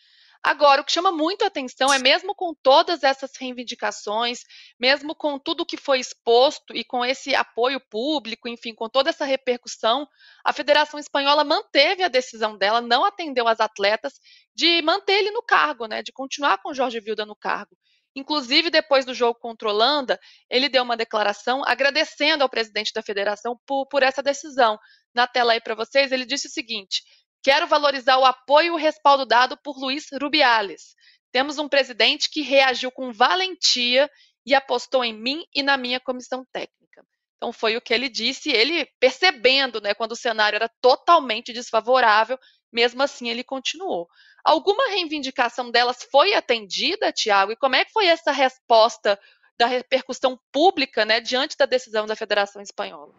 Agora, 0.43 0.82
o 0.82 0.84
que 0.84 0.91
chama 0.91 1.12
muito 1.12 1.43
a 1.43 1.47
atenção 1.47 1.93
é 1.93 1.99
mesmo 1.99 2.34
com 2.34 2.51
todas 2.63 3.04
essas 3.04 3.32
reivindicações, 3.39 4.39
mesmo 4.80 5.13
com 5.13 5.38
tudo 5.38 5.65
que 5.65 5.77
foi 5.77 5.99
exposto 5.99 6.75
e 6.75 6.84
com 6.84 7.06
esse 7.06 7.36
apoio 7.36 7.80
público, 7.80 8.47
enfim, 8.47 8.73
com 8.73 8.89
toda 8.89 9.12
essa 9.12 9.23
repercussão, 9.23 10.08
a 10.43 10.51
Federação 10.51 10.99
Espanhola 10.99 11.43
manteve 11.43 12.01
a 12.01 12.08
decisão 12.08 12.58
dela, 12.58 12.82
não 12.82 13.06
atendeu 13.06 13.47
as 13.47 13.60
atletas 13.60 14.13
de 14.56 14.82
manter 14.82 15.13
ele 15.13 15.29
no 15.29 15.44
cargo, 15.44 15.85
né, 15.85 16.02
de 16.02 16.12
continuar 16.12 16.58
com 16.58 16.69
o 16.69 16.73
Jorge 16.73 17.00
Vilda 17.00 17.23
no 17.23 17.35
cargo. 17.35 17.77
Inclusive, 18.15 18.69
depois 18.69 19.06
do 19.06 19.13
jogo 19.13 19.39
contra 19.39 19.69
a 19.69 19.71
Holanda, 19.71 20.19
ele 20.50 20.67
deu 20.67 20.83
uma 20.83 20.98
declaração 20.98 21.63
agradecendo 21.65 22.44
ao 22.44 22.50
presidente 22.50 22.92
da 22.94 23.02
federação 23.02 23.58
por, 23.65 23.87
por 23.87 24.04
essa 24.04 24.21
decisão. 24.21 24.77
Na 25.13 25.27
tela 25.27 25.54
aí 25.54 25.62
para 25.62 25.75
vocês, 25.75 26.12
ele 26.12 26.25
disse 26.25 26.48
o 26.48 26.52
seguinte: 26.52 27.04
Quero 27.44 27.67
valorizar 27.67 28.17
o 28.17 28.25
apoio 28.25 28.67
e 28.67 28.71
o 28.71 28.75
respaldo 28.75 29.25
dado 29.25 29.58
por 29.63 29.77
Luiz 29.77 30.06
Rubiales. 30.21 30.96
Temos 31.31 31.58
um 31.58 31.67
presidente 31.67 32.29
que 32.29 32.42
reagiu 32.42 32.92
com 32.92 33.12
valentia 33.12 34.10
e 34.46 34.54
apostou 34.54 35.04
em 35.04 35.13
mim 35.13 35.44
e 35.54 35.63
na 35.63 35.77
minha 35.77 36.00
comissão 36.00 36.46
técnica. 36.52 37.04
Então 37.37 37.52
foi 37.52 37.75
o 37.75 37.81
que 37.81 37.94
ele 37.94 38.10
disse, 38.10 38.52
ele 38.52 38.85
percebendo, 39.00 39.81
né, 39.81 39.96
quando 39.96 40.12
o 40.12 40.15
cenário 40.15 40.58
era 40.58 40.69
totalmente 40.79 41.52
desfavorável, 41.52 42.37
mesmo 42.71 43.02
assim 43.02 43.29
ele 43.29 43.44
continuou. 43.44 44.08
Alguma 44.44 44.89
reivindicação 44.89 45.71
delas 45.71 46.04
foi 46.12 46.35
atendida, 46.35 47.12
Tiago? 47.12 47.52
E 47.52 47.56
como 47.56 47.75
é 47.75 47.85
que 47.85 47.92
foi 47.92 48.06
essa 48.06 48.31
resposta 48.31 49.19
da 49.58 49.65
repercussão 49.65 50.39
pública, 50.52 51.04
né, 51.06 51.19
diante 51.19 51.58
da 51.58 51.65
decisão 51.65 52.06
da 52.06 52.15
Federação 52.15 52.62
Espanhola? 52.62 53.13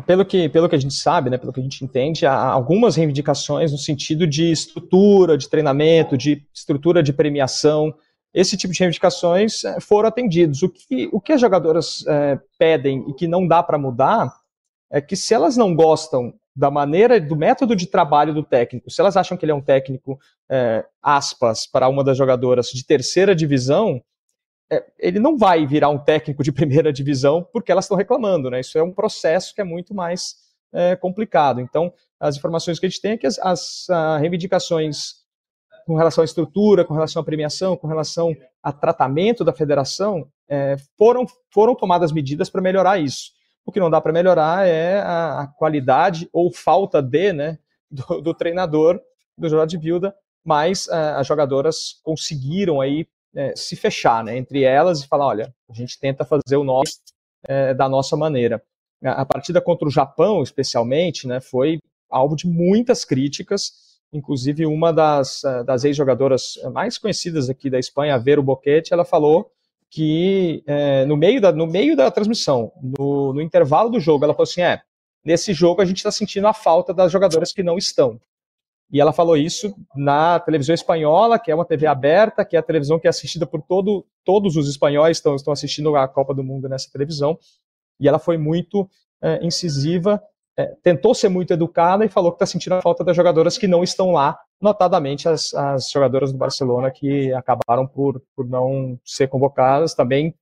Pelo 0.00 0.24
que, 0.24 0.48
pelo 0.48 0.68
que 0.68 0.74
a 0.74 0.80
gente 0.80 0.94
sabe, 0.94 1.28
né, 1.28 1.36
pelo 1.36 1.52
que 1.52 1.60
a 1.60 1.62
gente 1.62 1.84
entende, 1.84 2.24
há 2.24 2.34
algumas 2.34 2.96
reivindicações 2.96 3.72
no 3.72 3.78
sentido 3.78 4.26
de 4.26 4.50
estrutura 4.50 5.36
de 5.36 5.48
treinamento, 5.48 6.16
de 6.16 6.42
estrutura 6.54 7.02
de 7.02 7.12
premiação. 7.12 7.94
esse 8.32 8.56
tipo 8.56 8.72
de 8.72 8.78
reivindicações 8.78 9.64
é, 9.64 9.80
foram 9.80 10.08
atendidos. 10.08 10.62
O 10.62 10.68
que, 10.70 11.08
o 11.12 11.20
que 11.20 11.32
as 11.32 11.40
jogadoras 11.40 12.04
é, 12.06 12.38
pedem 12.58 13.04
e 13.08 13.12
que 13.12 13.26
não 13.26 13.46
dá 13.46 13.62
para 13.62 13.76
mudar 13.76 14.32
é 14.90 15.00
que 15.00 15.16
se 15.16 15.34
elas 15.34 15.56
não 15.56 15.74
gostam 15.74 16.32
da 16.54 16.70
maneira, 16.70 17.20
do 17.20 17.34
método 17.34 17.74
de 17.74 17.86
trabalho 17.86 18.34
do 18.34 18.42
técnico, 18.42 18.90
se 18.90 19.00
elas 19.00 19.16
acham 19.16 19.36
que 19.36 19.44
ele 19.44 19.52
é 19.52 19.54
um 19.54 19.62
técnico, 19.62 20.18
é, 20.50 20.84
aspas, 21.02 21.66
para 21.66 21.88
uma 21.88 22.04
das 22.04 22.16
jogadoras 22.16 22.66
de 22.66 22.84
terceira 22.84 23.34
divisão, 23.34 24.02
ele 24.98 25.18
não 25.18 25.36
vai 25.36 25.66
virar 25.66 25.88
um 25.88 25.98
técnico 25.98 26.42
de 26.42 26.52
primeira 26.52 26.92
divisão 26.92 27.46
porque 27.52 27.72
elas 27.72 27.84
estão 27.84 27.96
reclamando, 27.96 28.50
né? 28.50 28.60
Isso 28.60 28.78
é 28.78 28.82
um 28.82 28.92
processo 28.92 29.54
que 29.54 29.60
é 29.60 29.64
muito 29.64 29.94
mais 29.94 30.36
é, 30.72 30.96
complicado. 30.96 31.60
Então, 31.60 31.92
as 32.18 32.36
informações 32.36 32.78
que 32.78 32.86
a 32.86 32.88
gente 32.88 33.00
tem 33.00 33.12
é 33.12 33.16
que 33.16 33.26
as, 33.26 33.38
as 33.38 33.86
reivindicações 34.20 35.22
com 35.86 35.96
relação 35.96 36.22
à 36.22 36.24
estrutura, 36.24 36.84
com 36.84 36.94
relação 36.94 37.20
à 37.20 37.24
premiação, 37.24 37.76
com 37.76 37.86
relação 37.86 38.34
a 38.62 38.72
tratamento 38.72 39.44
da 39.44 39.52
federação, 39.52 40.28
é, 40.48 40.76
foram, 40.96 41.26
foram 41.52 41.74
tomadas 41.74 42.12
medidas 42.12 42.48
para 42.48 42.60
melhorar 42.60 42.98
isso. 42.98 43.32
O 43.64 43.72
que 43.72 43.80
não 43.80 43.90
dá 43.90 44.00
para 44.00 44.12
melhorar 44.12 44.66
é 44.66 45.00
a, 45.00 45.40
a, 45.40 45.46
qualidade 45.46 46.28
ou 46.32 46.52
falta 46.52 47.00
de, 47.00 47.32
né, 47.32 47.58
do, 47.90 48.20
do 48.20 48.34
treinador, 48.34 49.00
do 49.36 49.48
Jorge 49.48 49.76
Vilda, 49.76 50.14
mas 50.44 50.88
é, 50.88 50.94
as 50.94 51.26
jogadoras 51.26 52.00
conseguiram 52.02 52.80
aí 52.80 53.06
é, 53.34 53.54
se 53.56 53.76
fechar, 53.76 54.22
né, 54.24 54.36
entre 54.36 54.62
elas 54.62 55.00
e 55.00 55.08
falar, 55.08 55.26
olha, 55.26 55.54
a 55.68 55.74
gente 55.74 55.98
tenta 55.98 56.24
fazer 56.24 56.56
o 56.56 56.64
nosso 56.64 56.98
é, 57.44 57.74
da 57.74 57.88
nossa 57.88 58.16
maneira. 58.16 58.62
A, 59.02 59.24
partida 59.26 59.60
contra 59.60 59.88
o 59.88 59.90
Japão, 59.90 60.42
especialmente, 60.42 61.26
né, 61.26 61.40
foi 61.40 61.80
alvo 62.08 62.36
de 62.36 62.46
muitas 62.46 63.04
críticas, 63.04 63.98
inclusive 64.12 64.66
uma 64.66 64.92
das, 64.92 65.40
das 65.66 65.84
ex-jogadoras 65.84 66.54
mais 66.72 66.98
conhecidas 66.98 67.50
aqui 67.50 67.68
da 67.68 67.78
Espanha, 67.78 68.18
Vero 68.18 68.42
Boquete, 68.42 68.92
ela 68.92 69.04
falou 69.04 69.50
que 69.92 70.62
é, 70.66 71.04
no, 71.04 71.18
meio 71.18 71.38
da, 71.38 71.52
no 71.52 71.66
meio 71.66 71.94
da 71.94 72.10
transmissão, 72.10 72.72
no, 72.82 73.34
no 73.34 73.42
intervalo 73.42 73.90
do 73.90 74.00
jogo, 74.00 74.24
ela 74.24 74.32
falou 74.32 74.44
assim: 74.44 74.62
é, 74.62 74.80
nesse 75.22 75.52
jogo 75.52 75.82
a 75.82 75.84
gente 75.84 75.98
está 75.98 76.10
sentindo 76.10 76.46
a 76.46 76.54
falta 76.54 76.94
das 76.94 77.12
jogadoras 77.12 77.52
que 77.52 77.62
não 77.62 77.76
estão. 77.76 78.18
E 78.92 79.00
ela 79.00 79.12
falou 79.12 79.36
isso 79.36 79.74
na 79.96 80.38
televisão 80.38 80.74
espanhola, 80.74 81.38
que 81.38 81.50
é 81.50 81.54
uma 81.54 81.64
TV 81.64 81.86
aberta, 81.86 82.44
que 82.44 82.56
é 82.56 82.58
a 82.58 82.62
televisão 82.62 82.98
que 82.98 83.06
é 83.06 83.10
assistida 83.10 83.46
por 83.46 83.62
todo, 83.62 84.04
todos 84.24 84.54
os 84.56 84.68
espanhóis 84.68 85.16
estão, 85.16 85.34
estão 85.34 85.52
assistindo 85.52 85.96
a 85.96 86.06
Copa 86.06 86.34
do 86.34 86.44
Mundo 86.44 86.68
nessa 86.68 86.90
televisão. 86.92 87.38
E 87.98 88.06
ela 88.06 88.18
foi 88.18 88.36
muito 88.36 88.88
é, 89.22 89.44
incisiva 89.44 90.22
é, 90.56 90.66
tentou 90.82 91.14
ser 91.14 91.28
muito 91.28 91.52
educada 91.52 92.04
e 92.04 92.08
falou 92.08 92.30
que 92.30 92.36
está 92.36 92.46
sentindo 92.46 92.74
a 92.74 92.82
falta 92.82 93.02
das 93.02 93.16
jogadoras 93.16 93.56
que 93.56 93.66
não 93.66 93.82
estão 93.82 94.12
lá, 94.12 94.38
notadamente 94.60 95.28
as, 95.28 95.54
as 95.54 95.90
jogadoras 95.90 96.30
do 96.30 96.38
Barcelona 96.38 96.90
que 96.90 97.32
acabaram 97.32 97.86
por, 97.86 98.22
por 98.36 98.46
não 98.46 98.98
ser 99.04 99.28
convocadas 99.28 99.94
também 99.94 100.34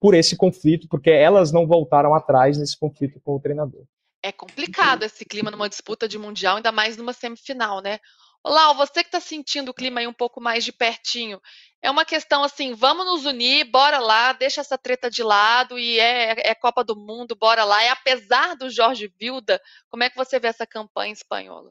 por 0.00 0.14
esse 0.14 0.36
conflito, 0.36 0.86
porque 0.88 1.10
elas 1.10 1.50
não 1.50 1.66
voltaram 1.66 2.14
atrás 2.14 2.58
nesse 2.58 2.78
conflito 2.78 3.20
com 3.24 3.34
o 3.34 3.40
treinador. 3.40 3.82
É 4.26 4.32
complicado 4.32 5.04
esse 5.04 5.24
clima 5.24 5.52
numa 5.52 5.68
disputa 5.68 6.08
de 6.08 6.18
mundial, 6.18 6.56
ainda 6.56 6.72
mais 6.72 6.96
numa 6.96 7.12
semifinal, 7.12 7.80
né? 7.80 8.00
Olá, 8.42 8.72
você 8.72 8.94
que 9.04 9.08
está 9.08 9.20
sentindo 9.20 9.68
o 9.68 9.74
clima 9.74 10.00
aí 10.00 10.08
um 10.08 10.12
pouco 10.12 10.40
mais 10.40 10.64
de 10.64 10.72
pertinho, 10.72 11.40
é 11.80 11.88
uma 11.88 12.04
questão 12.04 12.42
assim, 12.42 12.74
vamos 12.74 13.06
nos 13.06 13.24
unir, 13.24 13.70
bora 13.70 14.00
lá, 14.00 14.32
deixa 14.32 14.60
essa 14.60 14.76
treta 14.76 15.08
de 15.08 15.22
lado 15.22 15.78
e 15.78 16.00
é, 16.00 16.50
é 16.50 16.54
Copa 16.56 16.82
do 16.82 16.96
Mundo, 16.96 17.36
bora 17.36 17.62
lá. 17.62 17.84
E 17.84 17.88
apesar 17.88 18.56
do 18.56 18.68
Jorge 18.68 19.08
Vilda, 19.16 19.62
como 19.88 20.02
é 20.02 20.10
que 20.10 20.16
você 20.16 20.40
vê 20.40 20.48
essa 20.48 20.66
campanha 20.66 21.12
espanhola? 21.12 21.70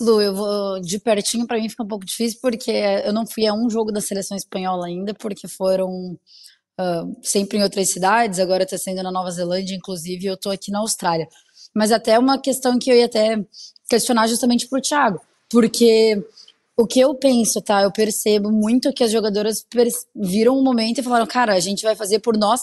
Lu, 0.00 0.20
eu 0.20 0.34
vou 0.34 0.80
de 0.80 0.98
pertinho 0.98 1.46
para 1.46 1.58
mim 1.58 1.68
fica 1.68 1.84
um 1.84 1.88
pouco 1.88 2.04
difícil 2.04 2.40
porque 2.42 2.72
eu 2.72 3.12
não 3.12 3.24
fui 3.24 3.46
a 3.46 3.54
um 3.54 3.70
jogo 3.70 3.92
da 3.92 4.00
seleção 4.00 4.36
espanhola 4.36 4.88
ainda, 4.88 5.14
porque 5.14 5.46
foram 5.46 6.18
uh, 6.78 7.16
sempre 7.22 7.58
em 7.58 7.62
outras 7.62 7.88
cidades, 7.92 8.40
agora 8.40 8.64
está 8.64 8.76
sendo 8.76 9.00
na 9.00 9.12
Nova 9.12 9.30
Zelândia, 9.30 9.76
inclusive 9.76 10.26
eu 10.26 10.34
estou 10.34 10.50
aqui 10.50 10.72
na 10.72 10.80
Austrália. 10.80 11.28
Mas 11.78 11.92
até 11.92 12.18
uma 12.18 12.38
questão 12.38 12.78
que 12.78 12.90
eu 12.90 12.96
ia 12.96 13.06
até 13.06 13.42
questionar 13.88 14.26
justamente 14.26 14.68
para 14.68 14.78
o 14.78 14.82
Thiago 14.82 15.20
porque 15.48 16.22
o 16.76 16.86
que 16.86 17.00
eu 17.00 17.12
penso, 17.12 17.60
tá? 17.60 17.82
Eu 17.82 17.90
percebo 17.90 18.52
muito 18.52 18.92
que 18.92 19.02
as 19.02 19.10
jogadoras 19.10 19.66
viram 20.14 20.56
um 20.56 20.62
momento 20.62 20.98
e 20.98 21.02
falaram, 21.02 21.26
cara, 21.26 21.52
a 21.54 21.58
gente 21.58 21.82
vai 21.82 21.96
fazer 21.96 22.20
por 22.20 22.36
nós. 22.36 22.60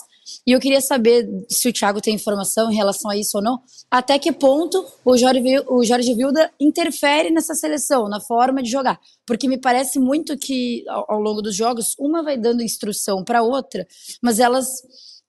E 0.47 0.53
eu 0.53 0.59
queria 0.59 0.79
saber 0.79 1.27
se 1.49 1.67
o 1.67 1.73
Thiago 1.73 1.99
tem 1.99 2.15
informação 2.15 2.71
em 2.71 2.75
relação 2.75 3.11
a 3.11 3.17
isso 3.17 3.37
ou 3.37 3.43
não. 3.43 3.61
Até 3.91 4.17
que 4.17 4.31
ponto 4.31 4.85
o 5.03 5.17
Jorge, 5.17 5.59
o 5.67 5.83
Jorge 5.83 6.13
Vilda 6.13 6.49
interfere 6.57 7.29
nessa 7.29 7.53
seleção, 7.53 8.07
na 8.07 8.21
forma 8.21 8.63
de 8.63 8.71
jogar. 8.71 8.99
Porque 9.25 9.49
me 9.49 9.57
parece 9.57 9.99
muito 9.99 10.37
que, 10.37 10.85
ao, 10.87 11.15
ao 11.15 11.19
longo 11.19 11.41
dos 11.41 11.53
jogos, 11.53 11.93
uma 11.99 12.23
vai 12.23 12.37
dando 12.37 12.63
instrução 12.63 13.21
para 13.21 13.43
outra, 13.43 13.85
mas 14.21 14.39
elas 14.39 14.65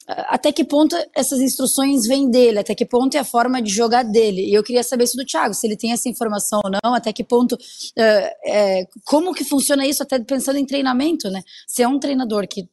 até 0.06 0.52
que 0.52 0.64
ponto 0.64 0.96
essas 1.14 1.40
instruções 1.40 2.06
vêm 2.06 2.30
dele, 2.30 2.60
até 2.60 2.74
que 2.74 2.84
ponto 2.84 3.16
é 3.16 3.20
a 3.20 3.24
forma 3.24 3.60
de 3.60 3.70
jogar 3.72 4.04
dele. 4.04 4.42
E 4.48 4.54
eu 4.54 4.62
queria 4.62 4.82
saber 4.82 5.04
isso 5.04 5.16
do 5.16 5.24
Thiago, 5.24 5.54
se 5.54 5.66
ele 5.66 5.76
tem 5.76 5.92
essa 5.92 6.08
informação 6.08 6.60
ou 6.64 6.70
não, 6.70 6.94
até 6.94 7.12
que 7.12 7.24
ponto, 7.24 7.58
é, 7.96 8.86
como 9.04 9.34
que 9.34 9.44
funciona 9.44 9.86
isso, 9.86 10.02
até 10.02 10.18
pensando 10.18 10.58
em 10.58 10.64
treinamento, 10.64 11.28
né? 11.30 11.42
Se 11.66 11.82
é 11.82 11.88
um 11.88 11.98
treinador 11.98 12.46
que 12.46 12.68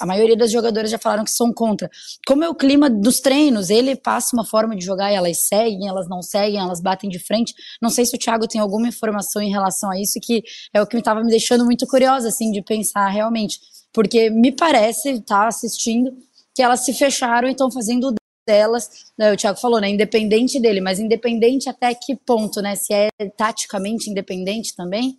a 0.00 0.06
maioria 0.06 0.36
das 0.36 0.50
jogadoras 0.50 0.90
já 0.90 0.98
falaram 0.98 1.24
que 1.24 1.30
são 1.30 1.52
contra, 1.52 1.90
como 2.26 2.42
é 2.42 2.48
o 2.48 2.54
clima 2.54 2.88
dos 2.88 3.20
treinos? 3.20 3.68
Ele 3.68 3.94
passa 3.94 4.34
uma 4.34 4.44
forma 4.44 4.74
de 4.74 4.84
jogar 4.84 5.12
e 5.12 5.14
elas 5.14 5.46
seguem, 5.46 5.88
elas 5.88 6.08
não 6.08 6.22
seguem, 6.22 6.58
elas 6.58 6.80
batem 6.80 7.10
de 7.10 7.18
frente. 7.18 7.54
Não 7.80 7.90
sei 7.90 8.06
se 8.06 8.16
o 8.16 8.18
Thiago 8.18 8.48
tem 8.48 8.60
alguma 8.60 8.88
informação 8.88 9.42
em 9.42 9.50
relação 9.50 9.90
a 9.90 10.00
isso, 10.00 10.18
que 10.22 10.42
é 10.72 10.80
o 10.80 10.86
que 10.86 10.96
estava 10.96 11.22
me 11.22 11.30
deixando 11.30 11.64
muito 11.64 11.86
curiosa, 11.86 12.28
assim, 12.28 12.50
de 12.50 12.62
pensar 12.62 13.08
realmente. 13.08 13.60
Porque 13.92 14.30
me 14.30 14.50
parece, 14.50 15.20
tá 15.20 15.46
assistindo, 15.46 16.12
que 16.54 16.62
elas 16.62 16.84
se 16.84 16.92
fecharam 16.92 17.48
e 17.48 17.52
estão 17.52 17.70
fazendo 17.70 18.14
delas, 18.46 19.12
né, 19.18 19.32
o 19.32 19.36
Thiago 19.36 19.58
falou, 19.58 19.80
né, 19.80 19.88
independente 19.88 20.60
dele, 20.60 20.80
mas 20.80 20.98
independente 20.98 21.68
até 21.68 21.94
que 21.94 22.16
ponto, 22.16 22.60
né, 22.60 22.74
se 22.74 22.92
é 22.92 23.08
taticamente 23.36 24.10
independente 24.10 24.74
também? 24.74 25.16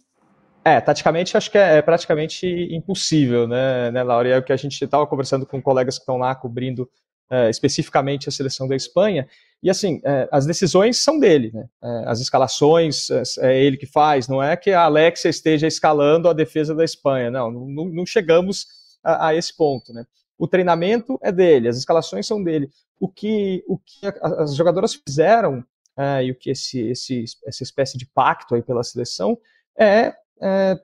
É, 0.65 0.79
taticamente 0.79 1.35
acho 1.35 1.51
que 1.51 1.57
é, 1.57 1.77
é 1.77 1.81
praticamente 1.81 2.47
impossível, 2.71 3.47
né, 3.47 3.91
né 3.91 4.03
Laura, 4.03 4.29
é 4.29 4.37
o 4.37 4.43
que 4.43 4.53
a 4.53 4.57
gente 4.57 4.81
estava 4.81 5.07
conversando 5.07 5.45
com 5.45 5.61
colegas 5.61 5.97
que 5.97 6.01
estão 6.01 6.17
lá 6.17 6.35
cobrindo 6.35 6.89
é, 7.29 7.49
especificamente 7.49 8.29
a 8.29 8.31
seleção 8.31 8.67
da 8.67 8.75
Espanha, 8.75 9.27
e 9.61 9.69
assim, 9.69 10.01
é, 10.03 10.27
as 10.29 10.45
decisões 10.45 10.97
são 10.97 11.17
dele, 11.17 11.51
né, 11.53 11.65
é, 11.81 12.03
as 12.05 12.19
escalações 12.19 13.09
é, 13.09 13.23
é, 13.39 13.63
ele 13.63 13.77
que 13.77 13.85
faz, 13.85 14.27
não 14.27 14.43
é 14.43 14.55
que 14.57 14.71
a 14.71 14.83
Alexia 14.83 15.29
esteja 15.29 15.65
escalando 15.65 16.27
a 16.27 16.33
defesa 16.33 16.75
da 16.75 16.83
Espanha, 16.83 17.31
não, 17.31 17.49
não, 17.49 17.85
não 17.85 18.05
chegamos 18.05 18.67
a, 19.01 19.27
a 19.27 19.35
esse 19.35 19.55
ponto, 19.55 19.93
né, 19.93 20.05
o 20.37 20.47
treinamento 20.47 21.19
é 21.21 21.31
dele, 21.31 21.67
as 21.67 21.77
escalações 21.77 22.25
são 22.27 22.43
dele. 22.43 22.69
O 22.99 23.07
que, 23.07 23.63
o 23.67 23.77
que 23.77 24.01
as 24.21 24.55
jogadoras 24.55 24.93
fizeram, 24.95 25.63
é, 25.97 26.25
e 26.25 26.31
o 26.31 26.35
que 26.35 26.49
esse, 26.49 26.79
esse, 26.79 27.25
essa 27.45 27.63
espécie 27.63 27.97
de 27.97 28.05
pacto 28.05 28.55
aí 28.55 28.61
pela 28.61 28.83
seleção, 28.83 29.37
é, 29.77 30.13
é 30.41 30.79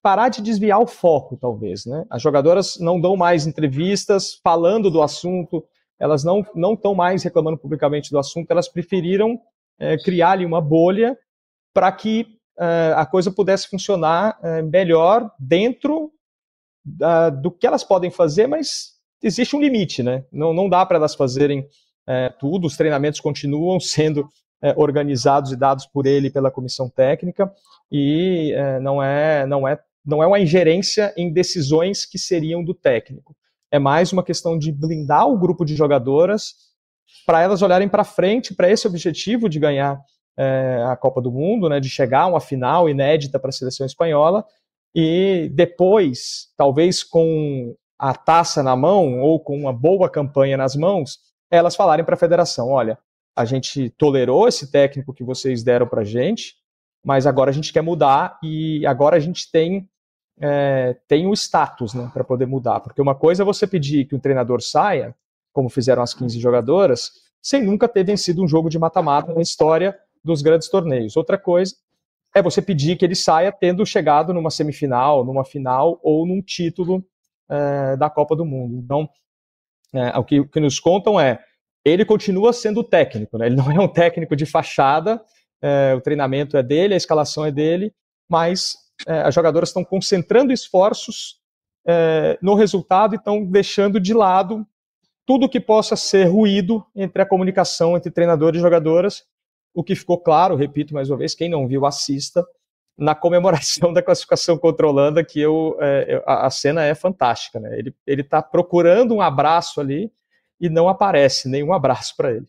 parar 0.00 0.28
de 0.28 0.40
desviar 0.40 0.80
o 0.80 0.86
foco, 0.86 1.36
talvez. 1.36 1.84
Né? 1.84 2.04
As 2.08 2.22
jogadoras 2.22 2.78
não 2.78 3.00
dão 3.00 3.16
mais 3.16 3.46
entrevistas 3.46 4.34
falando 4.42 4.90
do 4.90 5.02
assunto, 5.02 5.64
elas 5.98 6.22
não 6.22 6.74
estão 6.74 6.94
mais 6.94 7.22
reclamando 7.24 7.58
publicamente 7.58 8.10
do 8.10 8.18
assunto, 8.18 8.50
elas 8.50 8.68
preferiram 8.68 9.40
é, 9.78 9.96
criar 9.98 10.32
ali 10.32 10.46
uma 10.46 10.60
bolha 10.60 11.18
para 11.74 11.90
que 11.92 12.26
é, 12.58 12.92
a 12.96 13.04
coisa 13.04 13.30
pudesse 13.30 13.68
funcionar 13.68 14.38
é, 14.42 14.62
melhor 14.62 15.30
dentro 15.38 16.12
da, 16.96 17.30
do 17.30 17.50
que 17.50 17.66
elas 17.66 17.84
podem 17.84 18.10
fazer, 18.10 18.46
mas 18.46 18.92
existe 19.22 19.54
um 19.54 19.60
limite, 19.60 20.02
né? 20.02 20.24
Não, 20.32 20.52
não 20.52 20.68
dá 20.68 20.84
para 20.86 20.96
elas 20.96 21.14
fazerem 21.14 21.66
é, 22.06 22.28
tudo, 22.30 22.66
os 22.66 22.76
treinamentos 22.76 23.20
continuam 23.20 23.78
sendo 23.80 24.28
é, 24.62 24.74
organizados 24.76 25.52
e 25.52 25.56
dados 25.56 25.86
por 25.86 26.06
ele 26.06 26.30
pela 26.30 26.50
comissão 26.50 26.88
técnica, 26.88 27.52
e 27.90 28.52
é, 28.54 28.80
não, 28.80 29.02
é, 29.02 29.46
não, 29.46 29.66
é, 29.66 29.78
não 30.04 30.22
é 30.22 30.26
uma 30.26 30.40
ingerência 30.40 31.12
em 31.16 31.32
decisões 31.32 32.04
que 32.04 32.18
seriam 32.18 32.64
do 32.64 32.74
técnico. 32.74 33.36
É 33.70 33.78
mais 33.78 34.12
uma 34.12 34.22
questão 34.22 34.58
de 34.58 34.72
blindar 34.72 35.28
o 35.28 35.38
grupo 35.38 35.64
de 35.64 35.76
jogadoras 35.76 36.54
para 37.26 37.42
elas 37.42 37.62
olharem 37.62 37.88
para 37.88 38.04
frente, 38.04 38.54
para 38.54 38.70
esse 38.70 38.86
objetivo 38.86 39.48
de 39.48 39.58
ganhar 39.58 40.00
é, 40.38 40.84
a 40.86 40.96
Copa 40.96 41.20
do 41.20 41.32
Mundo, 41.32 41.68
né, 41.68 41.80
de 41.80 41.90
chegar 41.90 42.22
a 42.22 42.26
uma 42.28 42.40
final 42.40 42.88
inédita 42.88 43.38
para 43.38 43.48
a 43.50 43.52
seleção 43.52 43.84
espanhola, 43.84 44.44
e 44.94 45.50
depois, 45.52 46.48
talvez 46.56 47.02
com 47.02 47.74
a 47.98 48.14
taça 48.14 48.62
na 48.62 48.76
mão 48.76 49.20
ou 49.20 49.40
com 49.40 49.56
uma 49.56 49.72
boa 49.72 50.08
campanha 50.08 50.56
nas 50.56 50.76
mãos, 50.76 51.18
elas 51.50 51.76
falarem 51.76 52.04
para 52.04 52.14
a 52.14 52.18
federação: 52.18 52.68
olha, 52.68 52.98
a 53.36 53.44
gente 53.44 53.90
tolerou 53.90 54.48
esse 54.48 54.70
técnico 54.70 55.12
que 55.12 55.24
vocês 55.24 55.62
deram 55.62 55.86
para 55.86 56.02
a 56.02 56.04
gente, 56.04 56.54
mas 57.04 57.26
agora 57.26 57.50
a 57.50 57.52
gente 57.52 57.72
quer 57.72 57.82
mudar 57.82 58.38
e 58.42 58.86
agora 58.86 59.16
a 59.16 59.20
gente 59.20 59.50
tem 59.50 59.88
é, 60.40 60.96
tem 61.08 61.26
o 61.26 61.32
status 61.32 61.94
né, 61.94 62.10
para 62.12 62.22
poder 62.22 62.46
mudar. 62.46 62.80
Porque 62.80 63.02
uma 63.02 63.14
coisa 63.14 63.42
é 63.42 63.46
você 63.46 63.66
pedir 63.66 64.04
que 64.04 64.14
um 64.14 64.20
treinador 64.20 64.62
saia, 64.62 65.14
como 65.52 65.68
fizeram 65.68 66.02
as 66.02 66.14
15 66.14 66.38
jogadoras, 66.38 67.10
sem 67.42 67.62
nunca 67.62 67.88
ter 67.88 68.04
vencido 68.04 68.42
um 68.42 68.48
jogo 68.48 68.68
de 68.68 68.78
mata-mata 68.78 69.32
na 69.34 69.40
história 69.40 69.98
dos 70.22 70.42
grandes 70.42 70.68
torneios. 70.68 71.16
Outra 71.16 71.36
coisa 71.36 71.74
é 72.38 72.42
você 72.42 72.62
pedir 72.62 72.96
que 72.96 73.04
ele 73.04 73.14
saia 73.14 73.52
tendo 73.52 73.84
chegado 73.84 74.32
numa 74.32 74.50
semifinal, 74.50 75.24
numa 75.24 75.44
final 75.44 75.98
ou 76.02 76.26
num 76.26 76.40
título 76.40 77.04
é, 77.50 77.96
da 77.96 78.08
Copa 78.08 78.34
do 78.34 78.44
Mundo. 78.44 78.76
Então, 78.76 79.08
é, 79.94 80.18
o, 80.18 80.24
que, 80.24 80.40
o, 80.40 80.48
que, 80.48 80.60
nos 80.60 80.78
contam 80.78 81.18
é 81.18 81.42
ele 81.84 82.04
continua 82.04 82.52
sendo 82.52 82.84
técnico, 82.84 83.38
né? 83.38 83.46
ele 83.46 83.56
não 83.56 83.70
é 83.72 83.80
um 83.80 83.88
técnico 83.88 84.36
de 84.36 84.46
fachada, 84.46 85.22
é, 85.62 85.94
o 85.94 86.00
treinamento 86.00 86.56
é 86.56 86.62
dele, 86.62 86.94
a 86.94 86.96
escalação 86.96 87.44
é 87.44 87.50
dele, 87.50 87.92
mas 88.28 88.76
as 89.06 89.32
jogadoras 89.32 89.68
estão 89.68 89.84
concentrando 89.84 90.52
esforços 90.52 91.36
no 92.42 92.54
resultado 92.56 93.14
e 93.14 93.16
estão 93.16 93.44
deixando 93.44 94.00
de 94.00 94.12
lado 94.12 94.66
tudo 95.24 95.48
que 95.48 95.60
possa 95.60 95.94
ser 95.94 96.24
ruído 96.24 96.84
entre 96.96 97.22
a 97.22 97.26
comunicação 97.26 97.96
entre 97.96 98.10
treinadores 98.10 98.58
e 98.58 98.62
jogadoras, 98.62 99.24
o 99.78 99.84
que 99.84 99.94
ficou 99.94 100.18
claro, 100.18 100.56
repito 100.56 100.92
mais 100.92 101.08
uma 101.08 101.16
vez, 101.16 101.36
quem 101.36 101.48
não 101.48 101.68
viu, 101.68 101.86
assista, 101.86 102.44
na 102.96 103.14
comemoração 103.14 103.92
da 103.94 104.02
classificação 104.02 104.58
contra 104.58 104.84
a 104.84 104.90
Holanda, 104.90 105.24
que 105.24 105.38
eu, 105.38 105.78
é, 105.80 106.20
a, 106.26 106.50
cena 106.50 106.84
é 106.84 106.96
fantástica. 106.96 107.60
Né? 107.60 107.78
Ele 108.04 108.22
está 108.22 108.42
procurando 108.42 109.14
um 109.14 109.20
abraço 109.20 109.80
ali 109.80 110.10
e 110.60 110.68
não 110.68 110.88
aparece 110.88 111.48
nenhum 111.48 111.72
abraço 111.72 112.16
para 112.16 112.32
ele. 112.32 112.46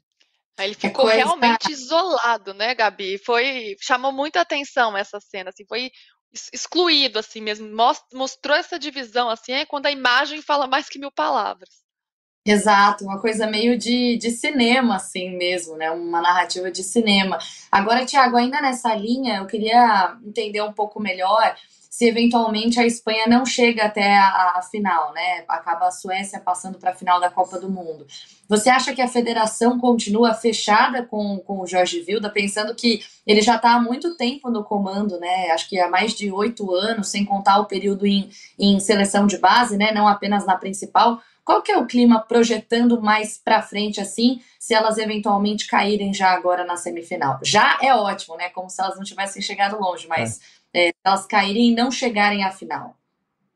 Ele 0.59 0.73
ficou 0.73 1.05
realmente 1.05 1.71
isolado, 1.71 2.51
né, 2.55 2.73
Gabi? 2.73 3.19
Foi 3.19 3.75
chamou 3.80 4.11
muita 4.11 4.41
atenção 4.41 4.97
essa 4.97 5.19
cena, 5.19 5.51
assim, 5.51 5.65
foi 5.67 5.91
excluído 6.51 7.19
assim 7.19 7.41
mesmo, 7.41 7.69
mostrou 8.11 8.57
essa 8.57 8.80
divisão 8.80 9.30
assim, 9.30 9.51
é 9.51 9.65
quando 9.65 9.86
a 9.86 9.91
imagem 9.91 10.41
fala 10.41 10.65
mais 10.65 10.89
que 10.89 10.97
mil 10.97 11.11
palavras. 11.11 11.69
Exato, 12.45 13.03
uma 13.03 13.19
coisa 13.19 13.45
meio 13.45 13.77
de, 13.77 14.17
de 14.17 14.31
cinema, 14.31 14.95
assim 14.95 15.37
mesmo, 15.37 15.75
né? 15.75 15.91
Uma 15.91 16.21
narrativa 16.21 16.71
de 16.71 16.83
cinema. 16.83 17.37
Agora, 17.71 18.05
Tiago, 18.05 18.37
ainda 18.37 18.61
nessa 18.61 18.95
linha, 18.95 19.37
eu 19.37 19.45
queria 19.45 20.17
entender 20.25 20.61
um 20.61 20.73
pouco 20.73 20.99
melhor 20.99 21.55
se 21.89 22.07
eventualmente 22.07 22.79
a 22.79 22.85
Espanha 22.85 23.27
não 23.27 23.45
chega 23.45 23.83
até 23.83 24.15
a, 24.15 24.53
a 24.55 24.61
final, 24.61 25.11
né? 25.11 25.43
Acaba 25.49 25.87
a 25.87 25.91
Suécia 25.91 26.39
passando 26.39 26.77
para 26.77 26.91
a 26.91 26.95
final 26.95 27.19
da 27.19 27.29
Copa 27.29 27.59
do 27.59 27.69
Mundo. 27.69 28.07
Você 28.47 28.69
acha 28.69 28.93
que 28.93 29.01
a 29.01 29.07
federação 29.07 29.77
continua 29.77 30.33
fechada 30.33 31.03
com, 31.03 31.39
com 31.39 31.59
o 31.59 31.67
Jorge 31.67 31.99
Vilda, 32.01 32.29
pensando 32.29 32.73
que 32.73 33.01
ele 33.27 33.41
já 33.41 33.57
está 33.57 33.73
há 33.73 33.81
muito 33.81 34.15
tempo 34.15 34.49
no 34.49 34.63
comando, 34.63 35.19
né? 35.19 35.51
Acho 35.51 35.67
que 35.67 35.77
há 35.77 35.89
mais 35.89 36.13
de 36.13 36.31
oito 36.31 36.73
anos, 36.73 37.09
sem 37.09 37.25
contar 37.25 37.59
o 37.59 37.65
período 37.65 38.07
em, 38.07 38.29
em 38.57 38.79
seleção 38.79 39.27
de 39.27 39.37
base, 39.37 39.75
né? 39.75 39.91
Não 39.91 40.07
apenas 40.07 40.45
na 40.45 40.55
principal. 40.55 41.19
Qual 41.49 41.63
que 41.63 41.71
é 41.71 41.77
o 41.79 41.87
clima 41.87 42.19
projetando 42.19 43.01
mais 43.01 43.35
para 43.43 43.59
frente 43.59 43.99
assim, 43.99 44.39
se 44.59 44.71
elas 44.71 44.99
eventualmente 44.99 45.65
caírem 45.65 46.13
já 46.13 46.29
agora 46.29 46.63
na 46.63 46.77
semifinal? 46.77 47.39
Já 47.43 47.75
é 47.81 47.91
ótimo, 47.91 48.37
né? 48.37 48.49
Como 48.49 48.69
se 48.69 48.79
elas 48.79 48.95
não 48.95 49.03
tivessem 49.03 49.41
chegado 49.41 49.81
longe, 49.81 50.07
mas 50.07 50.39
é. 50.71 50.89
É, 50.89 50.91
elas 51.03 51.25
caírem 51.25 51.71
e 51.71 51.75
não 51.75 51.89
chegarem 51.89 52.43
à 52.43 52.51
final. 52.51 52.95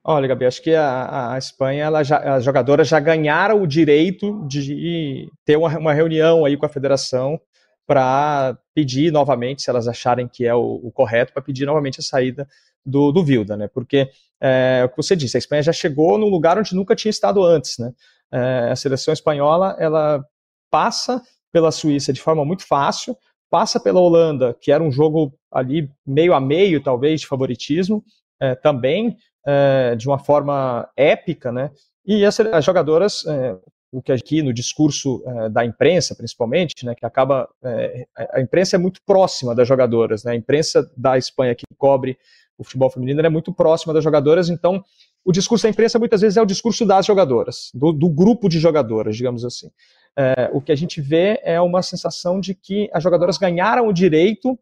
Olha, 0.04 0.28
Gabi, 0.28 0.48
acho 0.48 0.64
que 0.64 0.74
a, 0.74 1.34
a 1.34 1.38
Espanha, 1.38 1.84
ela 1.84 2.02
já, 2.02 2.18
as 2.18 2.44
jogadoras 2.44 2.88
já 2.88 3.00
ganharam 3.00 3.62
o 3.62 3.68
direito 3.68 4.44
de 4.48 5.30
ter 5.46 5.56
uma, 5.56 5.78
uma 5.78 5.94
reunião 5.94 6.46
aí 6.46 6.58
com 6.58 6.66
a 6.66 6.70
federação 6.70 7.40
para 7.86 8.58
pedir 8.74 9.12
novamente, 9.12 9.62
se 9.62 9.70
elas 9.70 9.88
acharem 9.88 10.28
que 10.28 10.48
é 10.48 10.56
o, 10.56 10.82
o 10.84 10.92
correto, 10.92 11.32
para 11.32 11.44
pedir 11.44 11.68
novamente 11.68 12.00
a 12.00 12.04
saída 12.04 12.48
do, 12.86 13.12
do 13.12 13.24
Vilda, 13.24 13.56
né? 13.58 13.68
Porque 13.68 14.10
é, 14.42 14.84
o 14.86 14.90
que 14.90 14.98
você 14.98 15.16
disse, 15.16 15.38
a 15.38 15.40
Espanha 15.40 15.64
já 15.64 15.74
chegou 15.74 16.18
num 16.18 16.30
lugar 16.30 16.58
onde 16.58 16.76
nunca 16.76 16.96
tinha 16.96 17.10
estado 17.10 17.44
antes, 17.44 17.78
né? 17.78 17.92
É, 18.32 18.70
a 18.72 18.76
seleção 18.76 19.14
espanhola, 19.14 19.76
ela 19.80 20.26
passa 20.72 21.22
pela 21.52 21.72
Suíça 21.72 22.12
de 22.12 22.20
forma 22.20 22.44
muito 22.44 22.66
fácil, 22.66 23.16
passa 23.50 23.80
pela 23.80 24.00
Holanda, 24.00 24.58
que 24.60 24.72
era 24.72 24.84
um 24.84 24.92
jogo 24.92 25.34
ali 25.52 25.88
meio 26.06 26.34
a 26.34 26.42
meio, 26.42 26.82
talvez, 26.82 27.22
de 27.22 27.28
favoritismo, 27.28 28.04
é, 28.40 28.56
também 28.56 29.16
é, 29.46 29.96
de 29.96 30.08
uma 30.08 30.18
forma 30.18 30.90
épica, 30.98 31.52
né? 31.52 31.70
E 32.06 32.26
as, 32.26 32.40
as 32.40 32.66
jogadoras, 32.66 33.26
é, 33.28 33.56
o 33.92 34.02
que 34.02 34.12
aqui 34.12 34.42
no 34.42 34.52
discurso 34.52 35.24
é, 35.26 35.50
da 35.50 35.64
imprensa, 35.64 36.16
principalmente, 36.16 36.84
né, 36.84 36.96
que 36.96 37.06
acaba 37.06 37.48
é, 37.64 38.08
a 38.32 38.42
imprensa 38.42 38.76
é 38.76 38.80
muito 38.80 39.00
próxima 39.06 39.54
das 39.54 39.68
jogadoras, 39.68 40.24
né? 40.24 40.32
A 40.32 40.36
imprensa 40.36 40.92
da 40.98 41.18
Espanha 41.18 41.54
que 41.54 41.66
cobre 41.78 42.18
o 42.58 42.64
futebol 42.64 42.90
feminino 42.90 43.22
é 43.22 43.30
muito 43.30 43.54
próxima 43.54 43.94
das 43.94 44.04
jogadoras, 44.04 44.50
então 44.50 44.84
o 45.26 45.32
discurso 45.32 45.64
da 45.64 45.70
imprensa 45.70 45.98
muitas 45.98 46.22
vezes 46.22 46.38
é 46.38 46.42
o 46.42 46.46
discurso 46.46 46.86
das 46.86 47.06
jogadoras, 47.06 47.72
do, 47.74 47.92
do 47.92 48.10
grupo 48.10 48.50
de 48.50 48.60
jogadoras, 48.60 49.16
digamos 49.16 49.46
assim. 49.46 49.70
É, 50.18 50.50
o 50.54 50.62
que 50.62 50.72
a 50.72 50.76
gente 50.76 51.02
vê 51.02 51.40
é 51.44 51.60
uma 51.60 51.82
sensação 51.82 52.40
de 52.40 52.54
que 52.54 52.90
as 52.94 53.02
jogadoras 53.02 53.38
ganharam 53.38 53.88
o 53.88 53.94
direito 53.94 54.60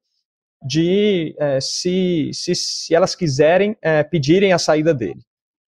de, 0.63 1.35
é, 1.39 1.59
se, 1.59 2.29
se, 2.33 2.53
se, 2.53 2.93
elas 2.93 3.15
quiserem, 3.15 3.75
é, 3.81 4.03
pedirem 4.03 4.53
a 4.53 4.59
saída 4.59 4.93
dele. 4.93 5.21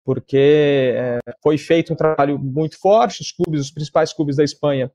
Porque 0.05 0.93
é, 0.95 1.19
foi 1.41 1.57
feito 1.57 1.91
um 1.91 1.95
trabalho 1.95 2.37
muito 2.37 2.77
forte, 2.79 3.21
os 3.21 3.31
clubes, 3.31 3.61
os 3.61 3.71
principais 3.71 4.13
clubes 4.13 4.35
da 4.35 4.43
Espanha, 4.43 4.91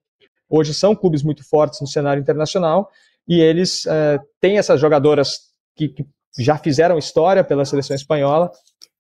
hoje 0.49 0.73
são 0.73 0.95
clubes 0.95 1.23
muito 1.23 1.47
fortes 1.47 1.81
no 1.81 1.87
cenário 1.87 2.21
internacional, 2.21 2.91
e 3.27 3.41
eles 3.41 3.85
é, 3.87 4.19
têm 4.41 4.59
essas 4.59 4.81
jogadoras 4.81 5.49
que, 5.77 5.89
que 5.89 6.07
já 6.39 6.59
fizeram 6.59 6.99
história 6.99 7.45
pela 7.45 7.65
seleção 7.65 7.95
espanhola. 7.95 8.51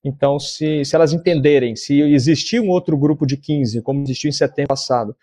Então, 0.04 0.38
se, 0.38 0.84
se 0.84 0.94
elas 0.94 1.12
entenderem, 1.12 1.74
se 1.74 2.00
existir 2.00 2.60
um 2.60 2.68
outro 2.68 2.96
grupo 2.96 3.26
de 3.26 3.36
15, 3.36 3.82
como 3.82 4.02
existiu 4.02 4.28
em 4.28 4.32
setembro 4.32 4.68
passado, 4.68 5.16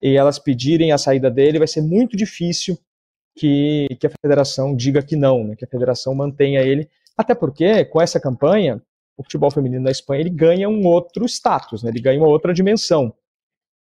e 0.00 0.16
elas 0.16 0.38
pedirem 0.38 0.92
a 0.92 0.98
saída 0.98 1.30
dele, 1.30 1.58
vai 1.58 1.68
ser 1.68 1.82
muito 1.82 2.16
difícil 2.16 2.78
que, 3.36 3.86
que 4.00 4.06
a 4.06 4.10
federação 4.10 4.74
diga 4.74 5.02
que 5.02 5.16
não, 5.16 5.44
né, 5.44 5.56
que 5.56 5.64
a 5.64 5.68
federação 5.68 6.14
mantenha 6.14 6.60
ele. 6.60 6.88
Até 7.16 7.34
porque, 7.34 7.84
com 7.84 8.00
essa 8.00 8.20
campanha, 8.20 8.82
o 9.16 9.22
futebol 9.22 9.50
feminino 9.50 9.82
na 9.82 9.90
Espanha 9.90 10.20
ele 10.20 10.30
ganha 10.30 10.68
um 10.68 10.86
outro 10.86 11.24
status, 11.26 11.82
né, 11.82 11.90
ele 11.90 12.00
ganha 12.00 12.18
uma 12.18 12.28
outra 12.28 12.52
dimensão. 12.52 13.14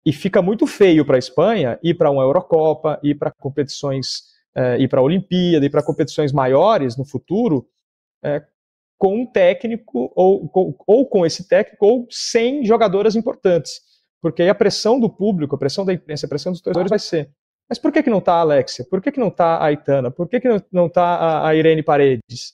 E 0.05 0.13
fica 0.13 0.41
muito 0.41 0.67
feio 0.67 1.03
para 1.03 1.15
a 1.15 1.19
Espanha 1.19 1.79
ir 1.81 1.95
para 1.95 2.11
uma 2.11 2.21
Eurocopa, 2.21 2.99
ir 3.01 3.15
para 3.15 3.31
competições 3.31 4.34
é, 4.55 4.77
ir 4.77 4.87
para 4.87 4.99
a 4.99 5.03
Olimpíada, 5.03 5.65
ir 5.65 5.69
para 5.69 5.83
competições 5.83 6.31
maiores 6.31 6.97
no 6.97 7.05
futuro, 7.05 7.67
é, 8.23 8.43
com 8.97 9.21
um 9.21 9.25
técnico, 9.25 10.11
ou, 10.15 10.49
ou, 10.53 10.75
ou 10.87 11.05
com 11.07 11.25
esse 11.25 11.47
técnico, 11.47 11.85
ou 11.85 12.07
sem 12.09 12.65
jogadoras 12.65 13.15
importantes. 13.15 13.81
Porque 14.21 14.41
aí 14.41 14.49
a 14.49 14.55
pressão 14.55 14.99
do 14.99 15.09
público, 15.09 15.55
a 15.55 15.59
pressão 15.59 15.85
da 15.85 15.93
imprensa, 15.93 16.25
a 16.25 16.29
pressão 16.29 16.51
dos 16.51 16.61
torcedores 16.61 16.89
vai 16.89 16.99
ser. 16.99 17.29
Mas 17.69 17.79
por 17.79 17.91
que, 17.91 18.03
que 18.03 18.09
não 18.09 18.19
está 18.19 18.33
a 18.35 18.41
Alexia? 18.41 18.85
Por 18.89 19.01
que, 19.01 19.11
que 19.11 19.19
não 19.19 19.27
está 19.27 19.57
a 19.57 19.65
Aitana? 19.65 20.11
Por 20.11 20.27
que, 20.27 20.39
que 20.39 20.47
não 20.71 20.87
está 20.87 21.03
a, 21.03 21.47
a 21.49 21.55
Irene 21.55 21.83
Paredes? 21.83 22.53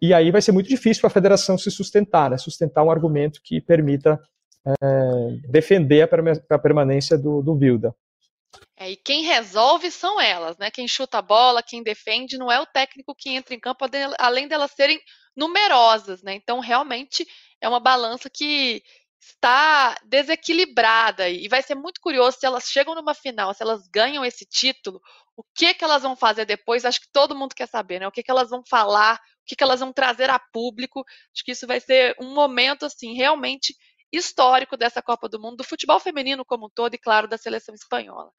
E 0.00 0.14
aí 0.14 0.30
vai 0.30 0.40
ser 0.40 0.52
muito 0.52 0.68
difícil 0.68 1.00
para 1.00 1.08
a 1.08 1.12
federação 1.12 1.58
se 1.58 1.70
sustentar, 1.70 2.30
né? 2.30 2.38
sustentar 2.38 2.84
um 2.84 2.90
argumento 2.90 3.40
que 3.42 3.60
permita 3.60 4.18
é, 4.66 5.50
defender 5.50 6.02
a, 6.02 6.58
permanência 6.58 7.18
do, 7.18 7.42
do 7.42 7.56
Vilda. 7.56 7.94
É, 8.76 8.90
e 8.90 8.96
quem 8.96 9.24
resolve 9.24 9.90
são 9.90 10.20
elas, 10.20 10.56
né? 10.56 10.70
Quem 10.70 10.86
chuta 10.86 11.18
a 11.18 11.22
bola, 11.22 11.62
quem 11.62 11.82
defende, 11.82 12.38
não 12.38 12.50
é 12.50 12.60
o 12.60 12.66
técnico 12.66 13.14
que 13.14 13.30
entra 13.30 13.54
em 13.54 13.60
campo, 13.60 13.84
além 14.18 14.48
delas 14.48 14.70
serem 14.72 15.00
numerosas, 15.36 16.22
né? 16.22 16.34
Então, 16.34 16.60
realmente 16.60 17.26
é 17.60 17.68
uma 17.68 17.80
balança 17.80 18.30
que 18.30 18.82
está 19.20 19.96
desequilibrada 20.04 21.28
e 21.28 21.48
vai 21.48 21.62
ser 21.62 21.74
muito 21.74 22.00
curioso 22.00 22.38
se 22.38 22.46
elas 22.46 22.64
chegam 22.64 22.94
numa 22.94 23.14
final, 23.14 23.52
se 23.52 23.62
elas 23.62 23.86
ganham 23.88 24.24
esse 24.24 24.46
título, 24.46 25.00
o 25.36 25.42
que 25.54 25.74
que 25.74 25.84
elas 25.84 26.02
vão 26.02 26.16
fazer 26.16 26.44
depois? 26.44 26.84
Acho 26.84 27.00
que 27.00 27.12
todo 27.12 27.36
mundo 27.36 27.54
quer 27.54 27.68
saber, 27.68 28.00
né? 28.00 28.08
O 28.08 28.12
que 28.12 28.22
que 28.22 28.30
elas 28.30 28.50
vão 28.50 28.62
falar, 28.64 29.16
o 29.16 29.44
que 29.46 29.56
que 29.56 29.62
elas 29.62 29.80
vão 29.80 29.92
trazer 29.92 30.30
a 30.30 30.38
público? 30.38 31.04
Acho 31.34 31.44
que 31.44 31.52
isso 31.52 31.66
vai 31.66 31.80
ser 31.80 32.16
um 32.20 32.32
momento 32.32 32.86
assim 32.86 33.14
realmente 33.14 33.74
histórico 34.12 34.76
dessa 34.76 35.02
Copa 35.02 35.28
do 35.28 35.40
Mundo, 35.40 35.58
do 35.58 35.64
futebol 35.64 36.00
feminino 36.00 36.44
como 36.44 36.66
um 36.66 36.70
todo 36.70 36.94
e, 36.94 36.98
claro, 36.98 37.28
da 37.28 37.36
seleção 37.36 37.74
espanhola. 37.74 38.30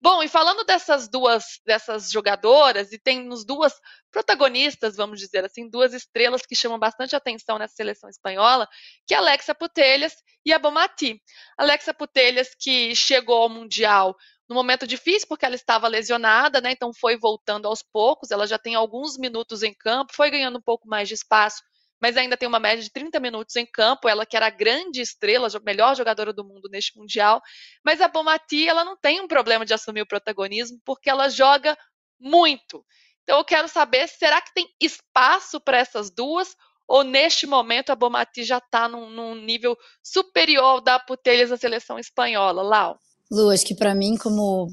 Bom, 0.00 0.22
e 0.22 0.28
falando 0.28 0.64
dessas 0.64 1.08
duas 1.08 1.60
dessas 1.66 2.10
jogadoras, 2.10 2.92
e 2.92 2.98
tem 2.98 3.24
nos 3.24 3.44
duas 3.44 3.74
protagonistas, 4.10 4.96
vamos 4.96 5.18
dizer 5.18 5.44
assim, 5.44 5.68
duas 5.68 5.92
estrelas 5.92 6.42
que 6.46 6.54
chamam 6.54 6.78
bastante 6.78 7.14
atenção 7.14 7.58
nessa 7.58 7.74
seleção 7.74 8.08
espanhola, 8.08 8.66
que 9.06 9.14
é 9.14 9.18
Alexa 9.18 9.54
Putellas 9.54 10.14
e 10.44 10.52
a 10.52 10.58
Bomati. 10.58 11.20
Alexa 11.58 11.92
Putellas, 11.92 12.54
que 12.58 12.94
chegou 12.94 13.42
ao 13.42 13.48
Mundial 13.48 14.16
no 14.48 14.54
momento 14.54 14.86
difícil, 14.86 15.28
porque 15.28 15.44
ela 15.44 15.54
estava 15.54 15.86
lesionada, 15.88 16.60
né? 16.60 16.72
Então 16.72 16.90
foi 16.94 17.18
voltando 17.18 17.68
aos 17.68 17.82
poucos, 17.82 18.30
ela 18.30 18.46
já 18.46 18.58
tem 18.58 18.74
alguns 18.74 19.18
minutos 19.18 19.62
em 19.62 19.74
campo, 19.74 20.14
foi 20.14 20.30
ganhando 20.30 20.58
um 20.58 20.62
pouco 20.62 20.88
mais 20.88 21.06
de 21.06 21.14
espaço 21.14 21.62
mas 22.00 22.16
ainda 22.16 22.36
tem 22.36 22.48
uma 22.48 22.60
média 22.60 22.82
de 22.82 22.90
30 22.90 23.18
minutos 23.20 23.56
em 23.56 23.66
campo. 23.66 24.08
Ela 24.08 24.24
que 24.24 24.36
era 24.36 24.46
a 24.46 24.50
grande 24.50 25.00
estrela, 25.00 25.48
a 25.48 25.60
melhor 25.60 25.96
jogadora 25.96 26.32
do 26.32 26.44
mundo 26.44 26.68
neste 26.70 26.96
Mundial. 26.96 27.40
Mas 27.84 28.00
a 28.00 28.08
Bomati, 28.08 28.68
ela 28.68 28.84
não 28.84 28.96
tem 28.96 29.20
um 29.20 29.28
problema 29.28 29.64
de 29.64 29.74
assumir 29.74 30.02
o 30.02 30.06
protagonismo, 30.06 30.78
porque 30.84 31.10
ela 31.10 31.28
joga 31.28 31.76
muito. 32.20 32.84
Então 33.22 33.38
eu 33.38 33.44
quero 33.44 33.68
saber, 33.68 34.08
será 34.08 34.40
que 34.40 34.54
tem 34.54 34.66
espaço 34.80 35.60
para 35.60 35.78
essas 35.78 36.10
duas? 36.10 36.56
Ou 36.88 37.04
neste 37.04 37.46
momento 37.46 37.90
a 37.90 37.96
Bomati 37.96 38.42
já 38.42 38.56
está 38.58 38.88
num, 38.88 39.10
num, 39.10 39.34
nível 39.34 39.76
superior 40.02 40.80
da 40.80 40.98
Putelhas 40.98 41.50
da 41.50 41.56
seleção 41.56 41.98
espanhola, 41.98 42.62
Lau? 42.62 42.98
Lu, 43.30 43.50
acho 43.50 43.66
que 43.66 43.74
para 43.74 43.94
mim, 43.94 44.16
como 44.16 44.68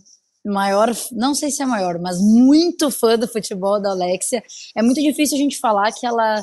maior, 0.46 0.90
não 1.12 1.36
sei 1.36 1.52
se 1.52 1.62
é 1.62 1.66
maior, 1.66 2.00
mas 2.00 2.18
muito 2.22 2.90
fã 2.90 3.18
do 3.18 3.28
futebol 3.28 3.82
da 3.82 3.92
Alexia. 3.92 4.42
É 4.78 4.82
muito 4.82 5.02
difícil 5.02 5.38
a 5.38 5.42
gente 5.42 5.60
falar 5.60 5.92
que 5.92 6.06
ela 6.06 6.42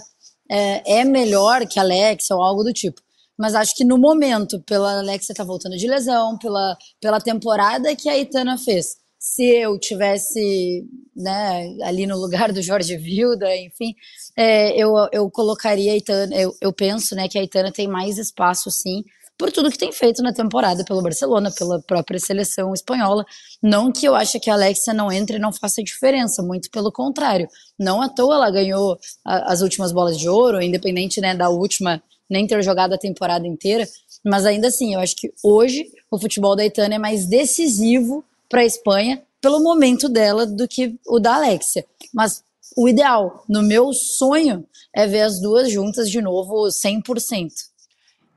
é, 0.51 1.01
é 1.01 1.05
melhor 1.05 1.67
que 1.67 1.79
a 1.79 1.83
Alexia 1.83 2.37
ou 2.37 2.43
algo 2.43 2.63
do 2.63 2.73
tipo. 2.73 3.01
Mas 3.39 3.55
acho 3.55 3.75
que 3.75 3.85
no 3.85 3.99
momento, 3.99 4.61
pela 4.61 4.99
Alexia 4.99 5.35
tá 5.35 5.43
voltando 5.43 5.77
de 5.77 5.89
lesão, 5.89 6.39
pela, 6.39 6.77
pela 7.01 7.21
temporada 7.21 7.97
que 7.97 8.09
a 8.09 8.19
Itana 8.19 8.59
fez, 8.59 8.97
se 9.19 9.45
eu 9.45 9.79
tivesse 9.79 10.85
né, 11.15 11.77
ali 11.85 12.07
no 12.07 12.19
lugar 12.19 12.53
do 12.53 12.61
Jorge 12.61 12.97
Vilda, 12.97 13.55
enfim, 13.57 13.95
é, 14.37 14.77
eu, 14.77 14.95
eu 15.13 15.31
colocaria 15.31 15.93
a 15.93 15.97
Itana, 15.97 16.35
eu, 16.35 16.53
eu 16.61 16.73
penso 16.73 17.15
né, 17.15 17.29
que 17.29 17.39
a 17.39 17.43
Itana 17.43 17.71
tem 17.71 17.87
mais 17.87 18.19
espaço, 18.19 18.71
sim, 18.71 19.05
por 19.43 19.51
tudo 19.51 19.73
que 19.73 19.79
tem 19.79 19.91
feito 19.91 20.23
na 20.23 20.33
temporada 20.33 20.85
pelo 20.85 21.03
Barcelona, 21.03 21.51
pela 21.51 21.83
própria 21.83 22.21
seleção 22.21 22.73
espanhola. 22.73 23.27
Não 23.61 23.91
que 23.91 24.07
eu 24.07 24.15
ache 24.15 24.39
que 24.39 24.49
a 24.49 24.55
Alexia 24.55 24.95
não 24.95 25.11
entre 25.11 25.35
e 25.35 25.41
não 25.41 25.53
faça 25.53 25.83
diferença, 25.83 26.45
muito 26.45 26.71
pelo 26.71 26.93
contrário. 26.93 27.49
Não 27.77 28.01
à 28.01 28.09
toa 28.09 28.37
ela 28.37 28.51
ganhou 28.53 28.97
a, 29.25 29.53
as 29.53 29.61
últimas 29.61 29.91
bolas 29.91 30.17
de 30.17 30.29
ouro, 30.29 30.63
independente 30.63 31.21
né, 31.21 31.35
da 31.35 31.49
última 31.49 32.01
nem 32.31 32.47
ter 32.47 32.63
jogado 32.63 32.93
a 32.93 32.99
temporada 32.99 33.45
inteira. 33.45 33.85
Mas 34.25 34.47
ainda 34.47 34.69
assim, 34.69 34.95
eu 34.95 35.01
acho 35.01 35.17
que 35.17 35.35
hoje 35.43 35.91
o 36.09 36.21
futebol 36.21 36.55
da 36.55 36.65
Itana 36.65 36.95
é 36.95 36.99
mais 36.99 37.27
decisivo 37.27 38.25
para 38.49 38.61
a 38.61 38.65
Espanha 38.65 39.25
pelo 39.41 39.61
momento 39.61 40.09
dela 40.09 40.47
do 40.47 40.69
que 40.69 40.95
o 41.05 41.19
da 41.19 41.35
Alexia. 41.35 41.85
Mas 42.15 42.45
o 42.77 42.89
ideal, 42.89 43.43
no 43.49 43.61
meu 43.61 43.93
sonho, 43.93 44.65
é 44.95 45.05
ver 45.05 45.23
as 45.23 45.41
duas 45.41 45.69
juntas 45.69 46.09
de 46.09 46.23
novo 46.23 46.69
100%. 46.69 47.72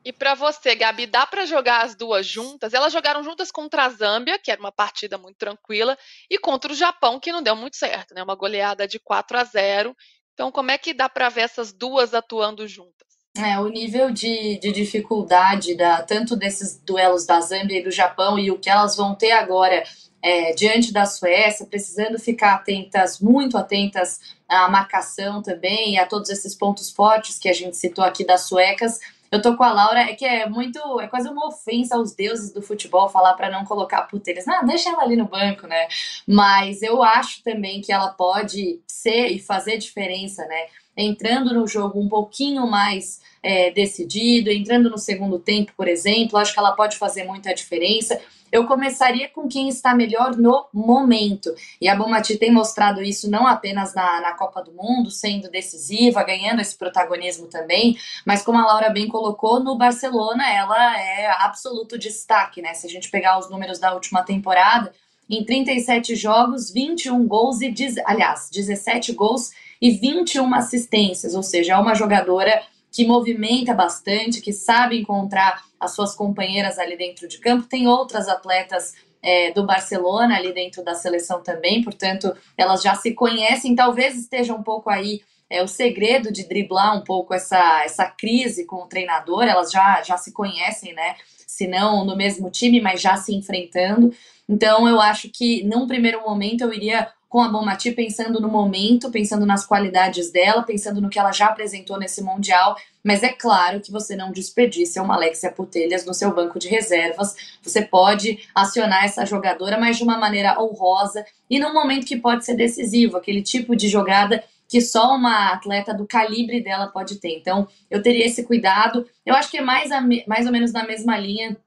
E 0.05 0.13
para 0.13 0.35
você, 0.35 0.75
Gabi, 0.75 1.07
dá 1.07 1.25
para 1.25 1.47
jogar 1.47 1.83
as 1.83 1.95
duas 1.95 2.27
juntas? 2.27 2.75
Elas 2.75 2.93
jogaram 2.93 3.23
juntas 3.23 3.49
contra 3.49 3.85
a 3.85 3.89
Zâmbia, 3.89 4.37
que 4.37 4.51
era 4.51 4.61
uma 4.61 4.71
partida 4.71 5.17
muito 5.17 5.37
tranquila, 5.37 5.97
e 6.29 6.37
contra 6.37 6.71
o 6.71 6.75
Japão, 6.75 7.19
que 7.19 7.31
não 7.31 7.41
deu 7.41 7.55
muito 7.55 7.75
certo, 7.75 8.13
né? 8.13 8.21
Uma 8.21 8.35
goleada 8.35 8.87
de 8.87 8.99
4 8.99 9.35
a 9.35 9.43
0. 9.43 9.95
Então, 10.35 10.51
como 10.51 10.69
é 10.69 10.77
que 10.77 10.93
dá 10.93 11.09
para 11.09 11.27
ver 11.29 11.41
essas 11.41 11.73
duas 11.73 12.13
atuando 12.13 12.67
juntas? 12.67 12.93
É, 13.35 13.59
o 13.59 13.67
nível 13.67 14.11
de, 14.11 14.59
de 14.59 14.71
dificuldade 14.71 15.75
da, 15.75 16.03
tanto 16.03 16.35
desses 16.35 16.79
duelos 16.79 17.25
da 17.25 17.41
Zâmbia 17.41 17.79
e 17.79 17.83
do 17.83 17.91
Japão 17.91 18.37
e 18.37 18.51
o 18.51 18.59
que 18.59 18.69
elas 18.69 18.95
vão 18.95 19.15
ter 19.15 19.31
agora 19.31 19.83
é, 20.21 20.53
diante 20.53 20.93
da 20.93 21.05
Suécia, 21.05 21.65
precisando 21.65 22.17
ficar 22.17 22.53
atentas, 22.53 23.19
muito 23.19 23.57
atentas 23.57 24.19
à 24.47 24.69
marcação 24.69 25.41
também 25.41 25.95
e 25.95 25.97
a 25.97 26.05
todos 26.05 26.29
esses 26.29 26.55
pontos 26.55 26.91
fortes 26.91 27.37
que 27.37 27.49
a 27.49 27.53
gente 27.53 27.75
citou 27.75 28.05
aqui 28.05 28.23
das 28.23 28.47
suecas, 28.47 28.99
eu 29.35 29.41
tô 29.41 29.55
com 29.55 29.63
a 29.63 29.71
Laura, 29.71 30.01
é 30.01 30.15
que 30.15 30.25
é 30.25 30.47
muito, 30.49 30.79
é 30.99 31.07
quase 31.07 31.29
uma 31.29 31.47
ofensa 31.47 31.95
aos 31.95 32.13
deuses 32.13 32.53
do 32.53 32.61
futebol 32.61 33.09
falar 33.09 33.33
para 33.33 33.49
não 33.49 33.65
colocar 33.65 34.03
puteiras. 34.03 34.45
Não, 34.45 34.65
deixa 34.65 34.89
ela 34.89 35.03
ali 35.03 35.15
no 35.15 35.25
banco, 35.25 35.67
né? 35.67 35.87
Mas 36.27 36.81
eu 36.81 37.03
acho 37.03 37.43
também 37.43 37.81
que 37.81 37.91
ela 37.91 38.09
pode 38.09 38.79
ser 38.87 39.27
e 39.27 39.39
fazer 39.39 39.77
diferença, 39.77 40.45
né? 40.45 40.65
Entrando 40.97 41.53
no 41.53 41.67
jogo 41.67 41.99
um 41.99 42.07
pouquinho 42.07 42.65
mais 42.65 43.21
é, 43.43 43.69
decidido, 43.71 44.49
entrando 44.49 44.89
no 44.89 44.97
segundo 44.97 45.37
tempo, 45.37 45.73
por 45.75 45.87
exemplo, 45.87 46.37
acho 46.37 46.53
que 46.53 46.59
ela 46.59 46.71
pode 46.71 46.97
fazer 46.97 47.25
muita 47.25 47.53
diferença 47.53 48.19
eu 48.55 48.65
começaria 48.65 49.27
com 49.27 49.47
quem 49.47 49.67
está 49.67 49.93
melhor 49.93 50.37
no 50.37 50.65
momento. 50.73 51.53
E 51.81 51.89
a 51.89 51.95
Bomati 51.95 52.37
tem 52.37 52.51
mostrado 52.51 53.01
isso 53.01 53.29
não 53.29 53.45
apenas 53.45 53.93
na, 53.93 54.21
na 54.21 54.31
Copa 54.31 54.63
do 54.63 54.71
Mundo, 54.71 55.11
sendo 55.11 55.49
decisiva, 55.49 56.23
ganhando 56.23 56.61
esse 56.61 56.75
protagonismo 56.77 57.47
também, 57.47 57.97
mas 58.25 58.43
como 58.43 58.57
a 58.57 58.65
Laura 58.65 58.89
bem 58.89 59.07
colocou, 59.07 59.59
no 59.59 59.77
Barcelona 59.77 60.49
ela 60.49 60.99
é 60.99 61.27
absoluto 61.43 61.97
destaque, 61.97 62.61
né? 62.61 62.73
Se 62.73 62.87
a 62.87 62.89
gente 62.89 63.11
pegar 63.11 63.37
os 63.37 63.49
números 63.49 63.77
da 63.77 63.93
última 63.93 64.23
temporada, 64.23 64.91
em 65.29 65.43
37 65.43 66.15
jogos, 66.15 66.71
21 66.71 67.27
gols 67.27 67.59
e, 67.61 67.73
aliás, 68.05 68.49
17 68.51 69.11
gols 69.13 69.51
e 69.81 69.91
21 69.91 70.53
assistências, 70.55 71.35
ou 71.35 71.43
seja, 71.43 71.73
é 71.73 71.77
uma 71.77 71.95
jogadora 71.95 72.61
que 72.95 73.05
movimenta 73.05 73.73
bastante, 73.73 74.39
que 74.39 74.53
sabe 74.53 75.01
encontrar 75.01 75.61
as 75.77 75.93
suas 75.93 76.15
companheiras 76.15 76.79
ali 76.79 76.95
dentro 76.95 77.27
de 77.27 77.39
campo. 77.39 77.67
Tem 77.67 77.89
outras 77.89 78.29
atletas 78.29 78.93
é, 79.21 79.51
do 79.51 79.65
Barcelona 79.65 80.37
ali 80.37 80.53
dentro 80.53 80.81
da 80.81 80.95
seleção 80.95 81.43
também, 81.43 81.83
portanto, 81.83 82.33
elas 82.57 82.81
já 82.81 82.95
se 82.95 83.13
conhecem. 83.13 83.75
Talvez 83.75 84.17
esteja 84.17 84.53
um 84.53 84.63
pouco 84.63 84.89
aí 84.89 85.21
é, 85.49 85.61
o 85.61 85.67
segredo 85.67 86.31
de 86.31 86.47
driblar 86.47 86.97
um 86.97 87.03
pouco 87.03 87.33
essa, 87.33 87.83
essa 87.83 88.05
crise 88.05 88.65
com 88.65 88.77
o 88.77 88.87
treinador. 88.87 89.43
Elas 89.43 89.71
já, 89.71 90.01
já 90.01 90.15
se 90.15 90.31
conhecem, 90.31 90.93
né? 90.93 91.17
Se 91.45 91.67
não 91.67 92.05
no 92.05 92.15
mesmo 92.15 92.49
time, 92.49 92.79
mas 92.79 93.01
já 93.01 93.17
se 93.17 93.35
enfrentando. 93.35 94.13
Então, 94.47 94.87
eu 94.87 95.01
acho 95.01 95.29
que 95.29 95.65
num 95.65 95.85
primeiro 95.85 96.21
momento 96.21 96.61
eu 96.61 96.71
iria 96.71 97.11
com 97.35 97.41
a 97.41 97.49
Bomati 97.49 97.91
pensando 97.91 98.39
no 98.39 98.47
momento, 98.47 99.11
pensando 99.11 99.45
nas 99.45 99.65
qualidades 99.65 100.31
dela, 100.31 100.63
pensando 100.63 101.01
no 101.01 101.09
que 101.09 101.19
ela 101.19 101.33
já 101.33 101.47
apresentou 101.47 101.99
nesse 101.99 102.23
Mundial. 102.23 102.77
Mas 103.03 103.23
é 103.23 103.27
claro 103.27 103.81
que 103.81 103.91
você 103.91 104.15
não 104.15 104.31
desperdiça 104.31 105.03
uma 105.03 105.15
Alexia 105.15 105.51
Putelhas 105.51 106.05
no 106.05 106.13
seu 106.13 106.33
banco 106.33 106.57
de 106.57 106.69
reservas. 106.69 107.35
Você 107.61 107.81
pode 107.81 108.39
acionar 108.55 109.03
essa 109.03 109.25
jogadora, 109.25 109.77
mas 109.77 109.97
de 109.97 110.03
uma 110.03 110.17
maneira 110.17 110.57
honrosa 110.63 111.25
e 111.49 111.59
num 111.59 111.73
momento 111.73 112.05
que 112.05 112.15
pode 112.15 112.45
ser 112.45 112.55
decisivo, 112.55 113.17
aquele 113.17 113.41
tipo 113.41 113.75
de 113.75 113.89
jogada 113.89 114.41
que 114.65 114.79
só 114.79 115.13
uma 115.13 115.51
atleta 115.51 115.93
do 115.93 116.07
calibre 116.07 116.63
dela 116.63 116.87
pode 116.87 117.17
ter. 117.17 117.37
Então, 117.37 117.67
eu 117.91 118.01
teria 118.01 118.25
esse 118.25 118.43
cuidado. 118.45 119.05
Eu 119.25 119.35
acho 119.35 119.51
que 119.51 119.57
é 119.57 119.61
mais, 119.61 119.91
a, 119.91 119.99
mais 120.25 120.45
ou 120.45 120.53
menos 120.53 120.71
na 120.71 120.87
mesma 120.87 121.17
linha 121.17 121.57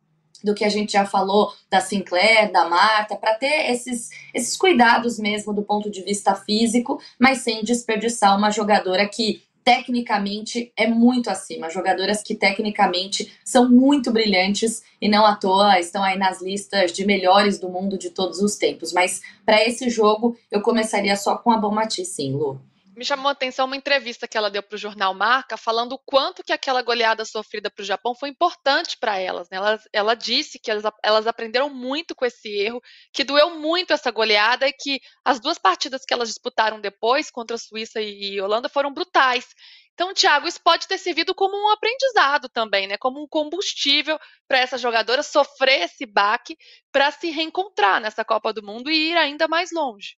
do 0.43 0.55
que 0.55 0.65
a 0.65 0.69
gente 0.69 0.93
já 0.93 1.05
falou 1.05 1.53
da 1.71 1.81
Sinclair, 1.81 2.51
da 2.53 2.69
Marta, 2.69 3.17
para 3.17 3.35
ter 3.35 3.71
esses, 3.71 4.11
esses 4.33 4.57
cuidados 4.57 5.19
mesmo 5.19 5.53
do 5.53 5.63
ponto 5.63 5.91
de 5.91 6.03
vista 6.03 6.35
físico, 6.35 7.01
mas 7.19 7.39
sem 7.39 7.63
desperdiçar 7.65 8.37
uma 8.37 8.51
jogadora 8.51 9.07
que 9.09 9.43
tecnicamente 9.65 10.73
é 10.75 10.87
muito 10.87 11.29
acima. 11.29 11.69
Jogadoras 11.69 12.23
que 12.23 12.35
tecnicamente 12.35 13.31
são 13.45 13.69
muito 13.69 14.11
brilhantes 14.11 14.83
e 14.99 15.09
não 15.09 15.27
à 15.27 15.37
toa 15.37 15.79
estão 15.79 16.03
aí 16.03 16.17
nas 16.17 16.41
listas 16.41 16.91
de 16.91 17.05
melhores 17.05 17.59
do 17.59 17.69
mundo 17.69 17.99
de 17.99 18.09
todos 18.09 18.41
os 18.41 18.57
tempos. 18.57 18.95
Mas 18.95 19.21
para 19.45 19.63
esse 19.63 19.91
jogo 19.91 20.37
eu 20.51 20.63
começaria 20.63 21.17
só 21.17 21.37
com 21.37 21.51
a 21.51 21.59
Bomati, 21.59 22.03
sim, 22.05 22.33
Lu 22.33 22.59
me 22.99 23.05
chamou 23.05 23.29
a 23.29 23.33
atenção 23.33 23.67
uma 23.67 23.77
entrevista 23.77 24.27
que 24.27 24.37
ela 24.37 24.51
deu 24.51 24.61
para 24.61 24.75
o 24.75 24.79
jornal 24.79 25.15
Marca, 25.15 25.57
falando 25.57 25.93
o 25.93 25.99
quanto 25.99 26.43
que 26.43 26.53
aquela 26.53 26.83
goleada 26.83 27.25
sofrida 27.25 27.71
para 27.71 27.81
o 27.81 27.87
Japão 27.87 28.13
foi 28.13 28.29
importante 28.29 28.99
para 28.99 29.17
elas, 29.17 29.49
né? 29.49 29.57
Ela, 29.57 29.81
ela 29.93 30.15
disse 30.15 30.59
que 30.59 30.69
elas, 30.69 30.83
elas 31.05 31.29
aprenderam 31.29 31.71
muito 31.71 32.13
com 32.13 32.27
esse 32.27 32.49
erro, 32.49 32.83
que 33.13 33.23
doeu 33.23 33.51
muito 33.51 33.93
essa 33.93 34.11
goleada 34.11 34.67
e 34.67 34.73
que 34.73 35.01
as 35.25 35.39
duas 35.39 35.59
partidas 35.59 36.05
que 36.05 36.13
elas 36.13 36.29
disputaram 36.29 36.81
depois, 36.81 37.31
contra 37.31 37.55
a 37.55 37.59
Suíça 37.59 38.01
e, 38.01 38.35
e 38.35 38.41
Holanda, 38.41 38.69
foram 38.69 38.93
brutais. 38.93 39.47
Então, 39.95 40.13
Thiago, 40.13 40.49
isso 40.49 40.61
pode 40.61 40.89
ter 40.89 40.99
servido 40.99 41.33
como 41.37 41.57
um 41.57 41.71
aprendizado 41.71 42.49
também, 42.49 42.89
né? 42.89 42.97
Como 42.99 43.23
um 43.23 43.29
combustível 43.29 44.19
para 44.49 44.59
essa 44.59 44.77
jogadora 44.77 45.23
sofrer 45.23 45.83
esse 45.83 46.05
baque 46.05 46.57
para 46.91 47.13
se 47.13 47.31
reencontrar 47.31 48.01
nessa 48.01 48.25
Copa 48.25 48.53
do 48.53 48.63
Mundo 48.63 48.91
e 48.91 49.11
ir 49.11 49.17
ainda 49.17 49.47
mais 49.47 49.71
longe. 49.71 50.17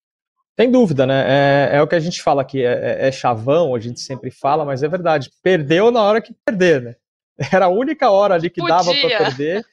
Sem 0.60 0.70
dúvida, 0.70 1.06
né? 1.06 1.24
É, 1.26 1.76
é, 1.76 1.82
o 1.82 1.88
que 1.88 1.94
a 1.94 2.00
gente 2.00 2.22
fala 2.22 2.42
aqui, 2.42 2.62
é, 2.62 2.72
é, 2.72 3.08
é, 3.08 3.10
chavão, 3.10 3.74
a 3.74 3.80
gente 3.80 3.98
sempre 3.98 4.30
fala, 4.30 4.62
mas 4.62 4.82
é 4.82 4.88
verdade. 4.88 5.30
Perdeu 5.42 5.90
na 5.90 6.02
hora 6.02 6.20
que 6.20 6.34
perder, 6.44 6.82
né? 6.82 6.96
Era 7.50 7.64
a 7.64 7.68
única 7.70 8.10
hora 8.10 8.34
ali 8.34 8.50
que 8.50 8.60
Podia. 8.60 8.76
dava 8.76 8.92
para 8.92 9.24
perder. 9.24 9.64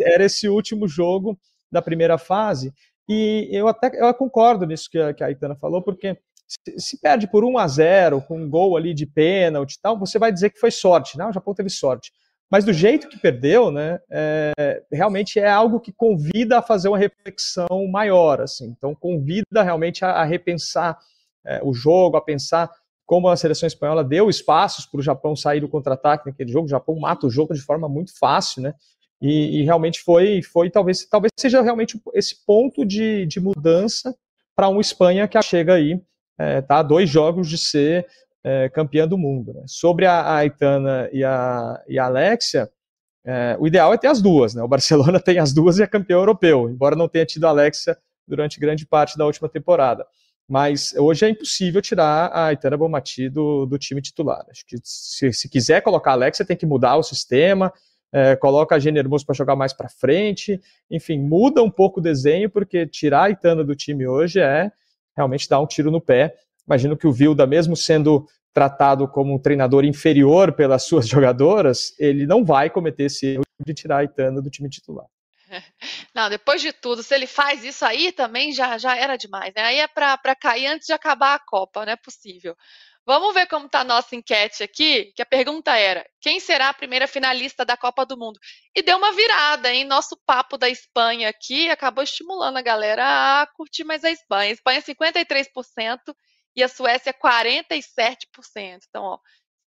Era 0.00 0.24
esse 0.24 0.48
último 0.48 0.88
jogo 0.88 1.38
da 1.70 1.82
primeira 1.82 2.16
fase. 2.16 2.72
E 3.06 3.46
eu 3.52 3.68
até 3.68 3.90
eu 3.92 4.14
concordo 4.14 4.64
nisso 4.64 4.88
que 4.90 4.98
a, 4.98 5.12
que 5.12 5.22
a 5.22 5.30
Itana 5.30 5.54
falou, 5.54 5.82
porque 5.82 6.16
se, 6.48 6.78
se, 6.78 6.98
perde 6.98 7.30
por 7.30 7.44
1 7.44 7.58
a 7.58 7.68
0 7.68 8.22
com 8.22 8.40
um 8.40 8.48
gol 8.48 8.74
ali 8.74 8.94
de 8.94 9.04
pênalti 9.04 9.74
e 9.74 9.80
tal, 9.82 9.98
você 9.98 10.18
vai 10.18 10.32
dizer 10.32 10.48
que 10.48 10.58
foi 10.58 10.70
sorte, 10.70 11.18
né? 11.18 11.26
O 11.26 11.32
Japão 11.32 11.52
teve 11.52 11.68
sorte. 11.68 12.10
Mas 12.50 12.64
do 12.64 12.72
jeito 12.72 13.08
que 13.08 13.18
perdeu, 13.18 13.70
né, 13.70 13.98
é, 14.08 14.82
realmente 14.92 15.38
é 15.38 15.50
algo 15.50 15.80
que 15.80 15.92
convida 15.92 16.58
a 16.58 16.62
fazer 16.62 16.88
uma 16.88 16.98
reflexão 16.98 17.88
maior, 17.90 18.40
assim. 18.40 18.66
Então 18.66 18.94
convida 18.94 19.62
realmente 19.62 20.04
a, 20.04 20.12
a 20.12 20.24
repensar 20.24 20.98
é, 21.44 21.60
o 21.62 21.74
jogo, 21.74 22.16
a 22.16 22.20
pensar 22.20 22.70
como 23.04 23.28
a 23.28 23.36
seleção 23.36 23.66
espanhola 23.66 24.02
deu 24.02 24.28
espaços 24.28 24.84
para 24.86 24.98
o 24.98 25.02
Japão 25.02 25.36
sair 25.36 25.60
do 25.60 25.68
contra-ataque 25.68 26.26
naquele 26.26 26.50
jogo. 26.50 26.66
O 26.66 26.70
Japão 26.70 26.98
mata 26.98 27.26
o 27.26 27.30
jogo 27.30 27.54
de 27.54 27.60
forma 27.60 27.88
muito 27.88 28.16
fácil, 28.18 28.62
né? 28.62 28.74
E, 29.20 29.60
e 29.60 29.64
realmente 29.64 30.00
foi, 30.00 30.42
foi 30.42 30.68
talvez, 30.70 31.06
talvez 31.06 31.30
seja 31.38 31.62
realmente 31.62 32.00
esse 32.14 32.44
ponto 32.44 32.84
de, 32.84 33.24
de 33.26 33.40
mudança 33.40 34.14
para 34.54 34.68
uma 34.68 34.80
Espanha 34.80 35.26
que 35.28 35.40
chega 35.40 35.74
aí, 35.74 36.00
é, 36.38 36.60
tá? 36.60 36.82
Dois 36.82 37.08
jogos 37.08 37.48
de 37.48 37.56
ser 37.56 38.06
é, 38.46 38.68
campeã 38.68 39.08
do 39.08 39.18
mundo. 39.18 39.52
Né? 39.52 39.64
Sobre 39.66 40.06
a, 40.06 40.20
a 40.20 40.36
Aitana 40.36 41.10
e 41.12 41.24
a, 41.24 41.82
e 41.88 41.98
a 41.98 42.04
Alexia, 42.04 42.70
é, 43.24 43.56
o 43.58 43.66
ideal 43.66 43.92
é 43.92 43.98
ter 43.98 44.06
as 44.06 44.22
duas. 44.22 44.54
Né? 44.54 44.62
O 44.62 44.68
Barcelona 44.68 45.18
tem 45.20 45.40
as 45.40 45.52
duas 45.52 45.78
e 45.78 45.82
é 45.82 45.86
campeão 45.86 46.20
europeu, 46.20 46.70
embora 46.70 46.94
não 46.94 47.08
tenha 47.08 47.26
tido 47.26 47.44
a 47.44 47.50
Alexia 47.50 47.98
durante 48.26 48.60
grande 48.60 48.86
parte 48.86 49.18
da 49.18 49.26
última 49.26 49.48
temporada. 49.48 50.06
Mas 50.48 50.94
hoje 50.96 51.26
é 51.26 51.28
impossível 51.28 51.82
tirar 51.82 52.28
a 52.28 52.46
Aitana 52.46 52.76
Bomati 52.76 53.28
do, 53.28 53.66
do 53.66 53.76
time 53.78 54.00
titular. 54.00 54.46
Acho 54.48 54.64
que 54.64 54.76
se, 54.84 55.32
se 55.32 55.48
quiser 55.48 55.80
colocar 55.80 56.12
a 56.12 56.14
Alexia, 56.14 56.46
tem 56.46 56.56
que 56.56 56.64
mudar 56.64 56.96
o 56.96 57.02
sistema, 57.02 57.72
é, 58.12 58.36
coloca 58.36 58.76
a 58.76 58.78
Jenner 58.78 59.02
Hermoso 59.02 59.26
para 59.26 59.34
jogar 59.34 59.56
mais 59.56 59.72
para 59.72 59.88
frente, 59.88 60.60
enfim, 60.88 61.18
muda 61.18 61.64
um 61.64 61.70
pouco 61.70 61.98
o 61.98 62.02
desenho, 62.02 62.48
porque 62.48 62.86
tirar 62.86 63.24
a 63.24 63.30
Itana 63.30 63.64
do 63.64 63.74
time 63.74 64.06
hoje 64.06 64.38
é 64.38 64.70
realmente 65.16 65.48
dar 65.48 65.60
um 65.60 65.66
tiro 65.66 65.90
no 65.90 66.00
pé. 66.00 66.32
Imagino 66.66 66.96
que 66.96 67.06
o 67.06 67.12
Vilda, 67.12 67.46
mesmo 67.46 67.76
sendo 67.76 68.26
tratado 68.52 69.06
como 69.06 69.34
um 69.34 69.38
treinador 69.38 69.84
inferior 69.84 70.52
pelas 70.52 70.84
suas 70.84 71.06
jogadoras, 71.08 71.94
ele 71.98 72.26
não 72.26 72.44
vai 72.44 72.70
cometer 72.70 73.04
esse 73.04 73.26
erro 73.34 73.44
de 73.64 73.74
tirar 73.74 73.98
a 73.98 74.04
Itana 74.04 74.40
do 74.40 74.50
time 74.50 74.68
titular. 74.68 75.06
Não, 76.14 76.28
depois 76.28 76.60
de 76.60 76.72
tudo, 76.72 77.02
se 77.02 77.14
ele 77.14 77.26
faz 77.26 77.62
isso 77.62 77.84
aí 77.84 78.10
também 78.10 78.52
já, 78.52 78.78
já 78.78 78.96
era 78.96 79.16
demais, 79.16 79.52
né? 79.54 79.62
Aí 79.62 79.78
é 79.78 79.86
para 79.86 80.34
cair 80.34 80.66
antes 80.66 80.86
de 80.86 80.92
acabar 80.92 81.34
a 81.34 81.38
Copa, 81.38 81.84
não 81.84 81.92
é 81.92 81.96
possível. 81.96 82.56
Vamos 83.06 83.32
ver 83.34 83.46
como 83.46 83.66
está 83.66 83.80
a 83.80 83.84
nossa 83.84 84.16
enquete 84.16 84.64
aqui, 84.64 85.12
que 85.14 85.22
a 85.22 85.26
pergunta 85.26 85.76
era: 85.76 86.04
quem 86.20 86.40
será 86.40 86.70
a 86.70 86.74
primeira 86.74 87.06
finalista 87.06 87.64
da 87.64 87.76
Copa 87.76 88.04
do 88.04 88.18
Mundo? 88.18 88.40
E 88.74 88.82
deu 88.82 88.96
uma 88.98 89.12
virada, 89.12 89.72
hein? 89.72 89.84
Nosso 89.84 90.16
papo 90.26 90.58
da 90.58 90.68
Espanha 90.68 91.28
aqui 91.28 91.70
acabou 91.70 92.02
estimulando 92.02 92.56
a 92.56 92.62
galera 92.62 93.42
a 93.42 93.46
curtir 93.46 93.84
mais 93.84 94.02
a 94.02 94.10
Espanha. 94.10 94.50
A 94.50 94.54
Espanha 94.54 94.82
53% 94.82 95.98
e 96.56 96.62
a 96.62 96.68
Suécia 96.68 97.12
47%. 97.12 98.80
Então, 98.88 99.04
ó, 99.04 99.18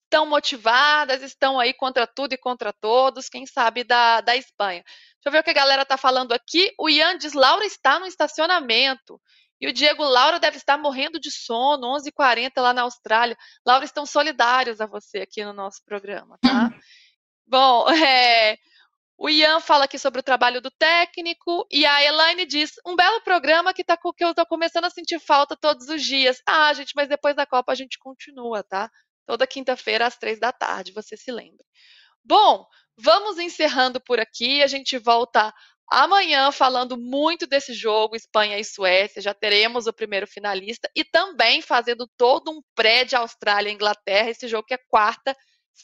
estão 0.05 0.25
motivadas, 0.25 1.21
estão 1.21 1.59
aí 1.59 1.73
contra 1.73 2.07
tudo 2.07 2.33
e 2.33 2.37
contra 2.37 2.73
todos, 2.73 3.29
quem 3.29 3.45
sabe 3.45 3.83
da, 3.83 4.21
da 4.21 4.35
Espanha. 4.35 4.83
Deixa 4.83 5.27
eu 5.27 5.31
ver 5.31 5.39
o 5.39 5.43
que 5.43 5.51
a 5.51 5.53
galera 5.53 5.83
está 5.83 5.97
falando 5.97 6.33
aqui. 6.33 6.73
O 6.79 6.89
Ian 6.89 7.17
diz, 7.17 7.33
Laura 7.33 7.65
está 7.65 7.99
no 7.99 8.07
estacionamento. 8.07 9.21
E 9.61 9.67
o 9.67 9.73
Diego, 9.73 10.03
Laura 10.03 10.39
deve 10.39 10.57
estar 10.57 10.77
morrendo 10.77 11.19
de 11.19 11.29
sono, 11.29 11.87
11h40 11.97 12.51
lá 12.57 12.73
na 12.73 12.83
Austrália. 12.83 13.37
Laura, 13.65 13.85
estão 13.85 14.05
solidários 14.05 14.81
a 14.81 14.87
você 14.87 15.19
aqui 15.19 15.43
no 15.43 15.53
nosso 15.53 15.83
programa, 15.85 16.37
tá? 16.41 16.69
Bom, 17.45 17.85
é, 17.91 18.57
o 19.19 19.29
Ian 19.29 19.59
fala 19.59 19.83
aqui 19.83 19.99
sobre 19.99 20.21
o 20.21 20.23
trabalho 20.23 20.61
do 20.61 20.71
técnico 20.71 21.67
e 21.69 21.85
a 21.85 22.01
Elaine 22.01 22.45
diz: 22.45 22.71
um 22.87 22.95
belo 22.95 23.21
programa 23.21 23.73
que, 23.73 23.83
tá, 23.83 23.97
que 23.97 24.23
eu 24.23 24.29
estou 24.29 24.45
começando 24.45 24.85
a 24.85 24.89
sentir 24.89 25.19
falta 25.19 25.57
todos 25.57 25.89
os 25.89 26.01
dias. 26.01 26.41
Ah, 26.47 26.73
gente, 26.73 26.93
mas 26.95 27.09
depois 27.09 27.35
da 27.35 27.45
Copa 27.45 27.73
a 27.73 27.75
gente 27.75 27.99
continua, 27.99 28.63
tá? 28.63 28.89
Toda 29.25 29.45
quinta-feira 29.45 30.07
às 30.07 30.17
três 30.17 30.39
da 30.39 30.53
tarde, 30.53 30.93
você 30.93 31.17
se 31.17 31.31
lembra. 31.33 31.65
Bom, 32.23 32.65
vamos 32.97 33.37
encerrando 33.37 33.99
por 33.99 34.21
aqui. 34.21 34.63
A 34.63 34.67
gente 34.67 34.97
volta 34.97 35.53
amanhã 35.91 36.49
falando 36.49 36.97
muito 36.97 37.45
desse 37.45 37.73
jogo, 37.73 38.15
Espanha 38.15 38.57
e 38.57 38.63
Suécia. 38.63 39.21
Já 39.21 39.33
teremos 39.33 39.85
o 39.85 39.93
primeiro 39.93 40.27
finalista 40.27 40.89
e 40.95 41.03
também 41.03 41.61
fazendo 41.61 42.09
todo 42.15 42.51
um 42.51 42.61
pré 42.73 43.03
de 43.03 43.17
Austrália 43.17 43.69
e 43.69 43.73
Inglaterra. 43.73 44.29
Esse 44.29 44.47
jogo 44.47 44.65
que 44.65 44.73
é 44.73 44.79
quarta 44.87 45.35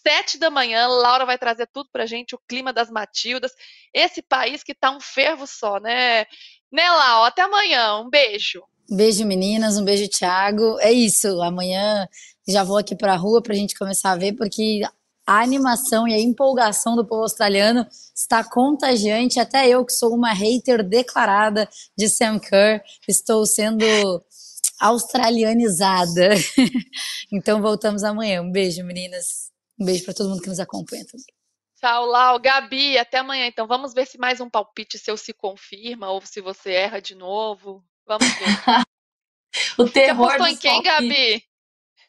sete 0.02 0.38
da 0.38 0.50
manhã. 0.50 0.88
Laura 0.88 1.26
vai 1.26 1.38
trazer 1.38 1.68
tudo 1.68 1.90
pra 1.92 2.06
gente, 2.06 2.36
o 2.36 2.42
clima 2.48 2.72
das 2.72 2.90
Matildas. 2.90 3.52
Esse 3.94 4.22
país 4.22 4.64
que 4.64 4.74
tá 4.74 4.92
um 4.92 5.00
fervo 5.00 5.46
só, 5.48 5.80
né? 5.80 6.26
Né, 6.72 6.90
Lau? 6.90 7.26
Até 7.26 7.42
amanhã. 7.42 8.00
Um 8.00 8.10
beijo. 8.10 8.64
Um 8.90 8.96
beijo, 8.98 9.26
meninas. 9.26 9.78
Um 9.78 9.86
beijo, 9.86 10.08
Thiago. 10.10 10.80
É 10.80 10.92
isso. 10.92 11.42
Amanhã 11.42 12.08
já 12.48 12.64
vou 12.64 12.78
aqui 12.78 12.96
pra 12.96 13.16
rua 13.16 13.42
pra 13.42 13.56
gente 13.56 13.78
começar 13.78 14.12
a 14.12 14.18
ver, 14.18 14.34
porque 14.34 14.82
a 15.26 15.42
animação 15.42 16.08
e 16.08 16.14
a 16.14 16.20
empolgação 16.20 16.96
do 16.96 17.06
povo 17.06 17.24
australiano 17.24 17.88
está 18.16 18.44
contagiante. 18.44 19.40
Até 19.40 19.68
eu, 19.68 19.84
que 19.84 19.94
sou 19.94 20.14
uma 20.14 20.32
hater 20.34 20.84
declarada 20.84 21.68
de 21.98 22.08
Sam 22.08 22.40
Kerr, 22.40 22.82
estou 23.08 23.46
sendo 23.46 23.86
australianizada. 24.80 26.30
então 27.32 27.62
voltamos 27.62 28.04
amanhã. 28.04 28.42
Um 28.42 28.52
beijo, 28.52 28.84
meninas. 28.84 29.45
Um 29.80 29.86
beijo 29.86 30.06
para 30.06 30.14
todo 30.14 30.30
mundo 30.30 30.42
que 30.42 30.50
nos 30.50 30.60
acompanha 30.60 31.06
também. 31.06 31.26
Tchau, 31.78 32.06
Lau. 32.06 32.40
Gabi, 32.40 32.98
até 32.98 33.18
amanhã. 33.18 33.46
Então, 33.48 33.68
vamos 33.68 33.94
ver 33.94 34.08
se 34.08 34.18
mais 34.18 34.40
um 34.40 34.50
palpite 34.50 34.98
seu 34.98 35.18
se 35.18 35.34
confirma 35.34 36.10
ou 36.10 36.22
se 36.22 36.42
você 36.42 36.72
erra 36.72 37.02
de 37.02 37.14
novo. 37.16 37.84
Vamos 38.06 38.28
ver. 38.28 38.86
o 39.78 39.90
terror 39.90 40.28
Você 40.28 40.36
apostou 40.36 40.48
em 40.48 40.58
quem, 40.58 40.84
palpites. 40.84 41.10
Gabi? 41.10 41.44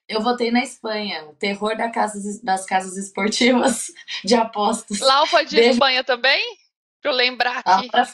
Eu 0.09 0.23
votei 0.23 0.53
na 0.53 0.63
Espanha. 0.63 1.25
O 1.27 1.35
terror 1.35 1.77
da 1.77 1.91
casa, 1.91 2.19
das 2.43 2.65
casas 2.65 2.97
esportivas 2.97 3.89
de 4.25 4.35
apostas. 4.35 5.01
Lau 5.01 5.27
foi 5.27 5.45
de 5.45 5.57
Beijo. 5.57 5.73
Espanha 5.73 6.05
também? 6.05 6.57
Pra 7.03 7.11
eu 7.11 7.17
lembrar 7.17 7.63
aqui. 7.65 7.89
Pra 7.89 8.09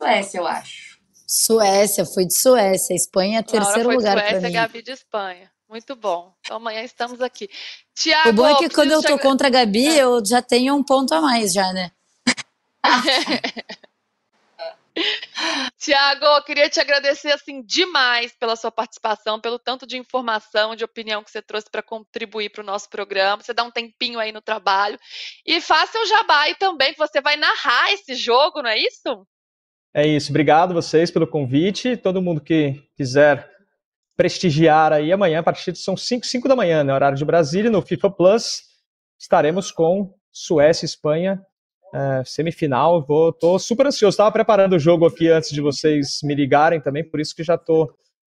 Suécia, 0.00 0.38
eu 0.38 0.46
acho. 0.46 0.98
Suécia, 1.26 2.06
fui 2.06 2.26
de 2.26 2.36
Suécia. 2.36 2.94
Espanha 2.94 3.40
é 3.40 3.42
terceiro 3.42 3.66
Laura 3.66 3.84
foi 3.84 3.96
lugar 3.96 4.18
Suécia, 4.18 4.40
mim. 4.40 4.52
Gabi 4.52 4.82
de 4.82 4.92
Espanha. 4.92 5.52
Muito 5.70 5.94
bom. 5.94 6.34
Então 6.40 6.56
amanhã 6.56 6.82
estamos 6.82 7.20
aqui. 7.20 7.48
Tiago, 7.94 8.30
o 8.30 8.32
bom 8.32 8.48
é 8.48 8.56
que 8.56 8.68
quando 8.68 8.90
eu 8.90 9.00
tô 9.00 9.10
chegar... 9.10 9.22
contra 9.22 9.46
a 9.46 9.50
Gabi, 9.50 9.86
é. 9.86 10.02
eu 10.02 10.20
já 10.26 10.42
tenho 10.42 10.74
um 10.74 10.82
ponto 10.82 11.14
a 11.14 11.20
mais 11.20 11.52
já, 11.52 11.72
né? 11.72 11.92
Tiago, 15.78 16.24
eu 16.24 16.42
queria 16.42 16.68
te 16.68 16.80
agradecer 16.80 17.30
assim 17.30 17.62
demais 17.62 18.32
pela 18.32 18.56
sua 18.56 18.72
participação, 18.72 19.40
pelo 19.40 19.60
tanto 19.60 19.86
de 19.86 19.96
informação, 19.96 20.74
de 20.74 20.82
opinião 20.84 21.22
que 21.22 21.30
você 21.30 21.40
trouxe 21.40 21.70
para 21.70 21.84
contribuir 21.84 22.50
para 22.50 22.62
o 22.62 22.66
nosso 22.66 22.90
programa. 22.90 23.40
Você 23.40 23.54
dá 23.54 23.62
um 23.62 23.70
tempinho 23.70 24.18
aí 24.18 24.32
no 24.32 24.42
trabalho 24.42 24.98
e 25.46 25.60
faça 25.60 25.96
o 26.00 26.06
jabá 26.06 26.40
aí 26.40 26.56
também 26.56 26.92
que 26.92 26.98
você 26.98 27.20
vai 27.20 27.36
narrar 27.36 27.92
esse 27.92 28.16
jogo, 28.16 28.60
não 28.60 28.70
é 28.70 28.76
isso? 28.76 29.24
É 29.94 30.04
isso. 30.04 30.32
Obrigado 30.32 30.74
vocês 30.74 31.12
pelo 31.12 31.28
convite. 31.28 31.96
Todo 31.96 32.20
mundo 32.20 32.40
que 32.40 32.82
quiser 32.96 33.48
prestigiar 34.20 34.92
aí 34.92 35.10
amanhã, 35.10 35.38
a 35.38 35.42
partir 35.42 35.72
de 35.72 35.78
são 35.78 35.96
5, 35.96 36.26
5 36.26 36.46
da 36.46 36.54
manhã, 36.54 36.84
né, 36.84 36.92
horário 36.92 37.16
de 37.16 37.24
Brasília, 37.24 37.70
no 37.70 37.80
FIFA 37.80 38.10
Plus, 38.10 38.64
estaremos 39.18 39.72
com 39.72 40.12
Suécia 40.30 40.84
e 40.84 40.88
Espanha, 40.88 41.40
uh, 41.94 42.22
semifinal. 42.26 43.02
Vou, 43.02 43.32
tô 43.32 43.58
super 43.58 43.86
ansioso, 43.86 44.12
estava 44.12 44.30
preparando 44.30 44.74
o 44.74 44.78
jogo 44.78 45.06
aqui 45.06 45.30
antes 45.30 45.48
de 45.48 45.62
vocês 45.62 46.18
me 46.22 46.34
ligarem 46.34 46.82
também, 46.82 47.02
por 47.02 47.18
isso 47.18 47.34
que 47.34 47.42
já 47.42 47.56
tô, 47.56 47.90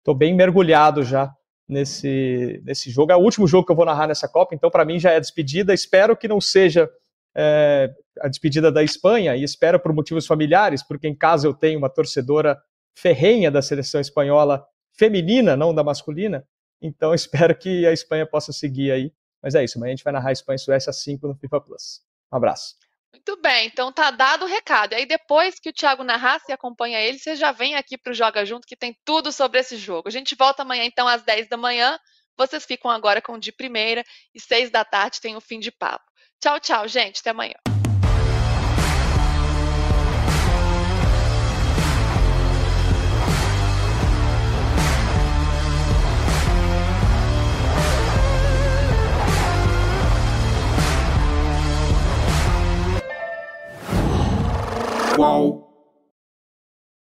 tô 0.05 0.13
bem 0.13 0.35
mergulhado 0.35 1.03
já 1.03 1.33
nesse, 1.67 2.61
nesse 2.63 2.91
jogo. 2.91 3.13
É 3.13 3.17
o 3.17 3.21
último 3.21 3.47
jogo 3.47 3.65
que 3.65 3.73
eu 3.73 3.77
vou 3.77 3.87
narrar 3.87 4.07
nessa 4.07 4.29
Copa, 4.29 4.55
então 4.55 4.71
para 4.71 4.85
mim 4.85 4.99
já 4.99 5.13
é 5.13 5.19
despedida. 5.19 5.73
Espero 5.73 6.15
que 6.15 6.29
não 6.29 6.43
seja 6.43 6.91
é, 7.35 7.89
a 8.21 8.29
despedida 8.29 8.71
da 8.71 8.83
Espanha, 8.83 9.35
e 9.35 9.43
espero 9.43 9.81
por 9.81 9.95
motivos 9.95 10.27
familiares, 10.27 10.83
porque 10.83 11.09
em 11.09 11.17
casa 11.17 11.49
eu 11.49 11.55
tenho 11.55 11.79
uma 11.79 11.89
torcedora 11.89 12.61
ferrenha 12.95 13.51
da 13.51 13.63
seleção 13.63 13.99
espanhola 13.99 14.63
feminina, 15.01 15.57
não 15.57 15.75
da 15.75 15.83
masculina. 15.83 16.47
Então 16.83 17.15
espero 17.15 17.57
que 17.57 17.87
a 17.87 17.93
Espanha 17.93 18.27
possa 18.27 18.53
seguir 18.53 18.93
aí. 18.93 19.13
Mas 19.43 19.55
é 19.55 19.65
isso, 19.65 19.79
amanhã 19.79 19.95
a 19.95 19.97
gente 19.97 20.05
vai 20.05 20.13
narrar 20.13 20.33
Espanha 20.33 20.57
e 20.57 20.59
Suécia 20.59 20.93
5 20.93 21.27
no 21.27 21.35
FIFA 21.35 21.61
Plus. 21.63 22.03
Um 22.31 22.37
abraço. 22.37 22.77
Muito 23.11 23.41
bem, 23.41 23.67
então 23.67 23.91
tá 23.91 24.11
dado 24.11 24.45
o 24.45 24.49
recado. 24.49 24.93
E 24.93 24.97
aí 24.97 25.07
depois 25.07 25.59
que 25.59 25.71
o 25.71 25.73
Thiago 25.73 26.05
narrar, 26.05 26.39
se 26.41 26.53
acompanha 26.53 27.01
ele, 27.01 27.19
você 27.19 27.35
já 27.35 27.51
vem 27.51 27.75
aqui 27.75 27.97
para 27.97 28.13
o 28.13 28.15
Joga 28.15 28.45
Junto, 28.45 28.67
que 28.67 28.77
tem 28.77 28.95
tudo 29.05 29.33
sobre 29.33 29.59
esse 29.59 29.77
jogo. 29.77 30.09
A 30.09 30.13
gente 30.13 30.37
volta 30.37 30.63
amanhã 30.63 30.85
então 30.85 31.09
às 31.09 31.23
10 31.23 31.49
da 31.49 31.57
manhã. 31.57 31.99
Vocês 32.37 32.65
ficam 32.65 32.91
agora 32.91 33.21
com 33.21 33.33
o 33.33 33.41
de 33.41 33.51
primeira 33.51 34.05
e 34.35 34.41
6 34.41 34.71
da 34.71 34.85
tarde 34.85 35.21
tem 35.21 35.35
o 35.35 35.41
fim 35.41 35.59
de 35.59 35.73
papo. 35.73 36.05
Tchau, 36.41 36.61
tchau, 36.61 36.87
gente. 36.87 37.21
Até 37.21 37.31
amanhã. 37.31 37.57
qual. 55.21 55.70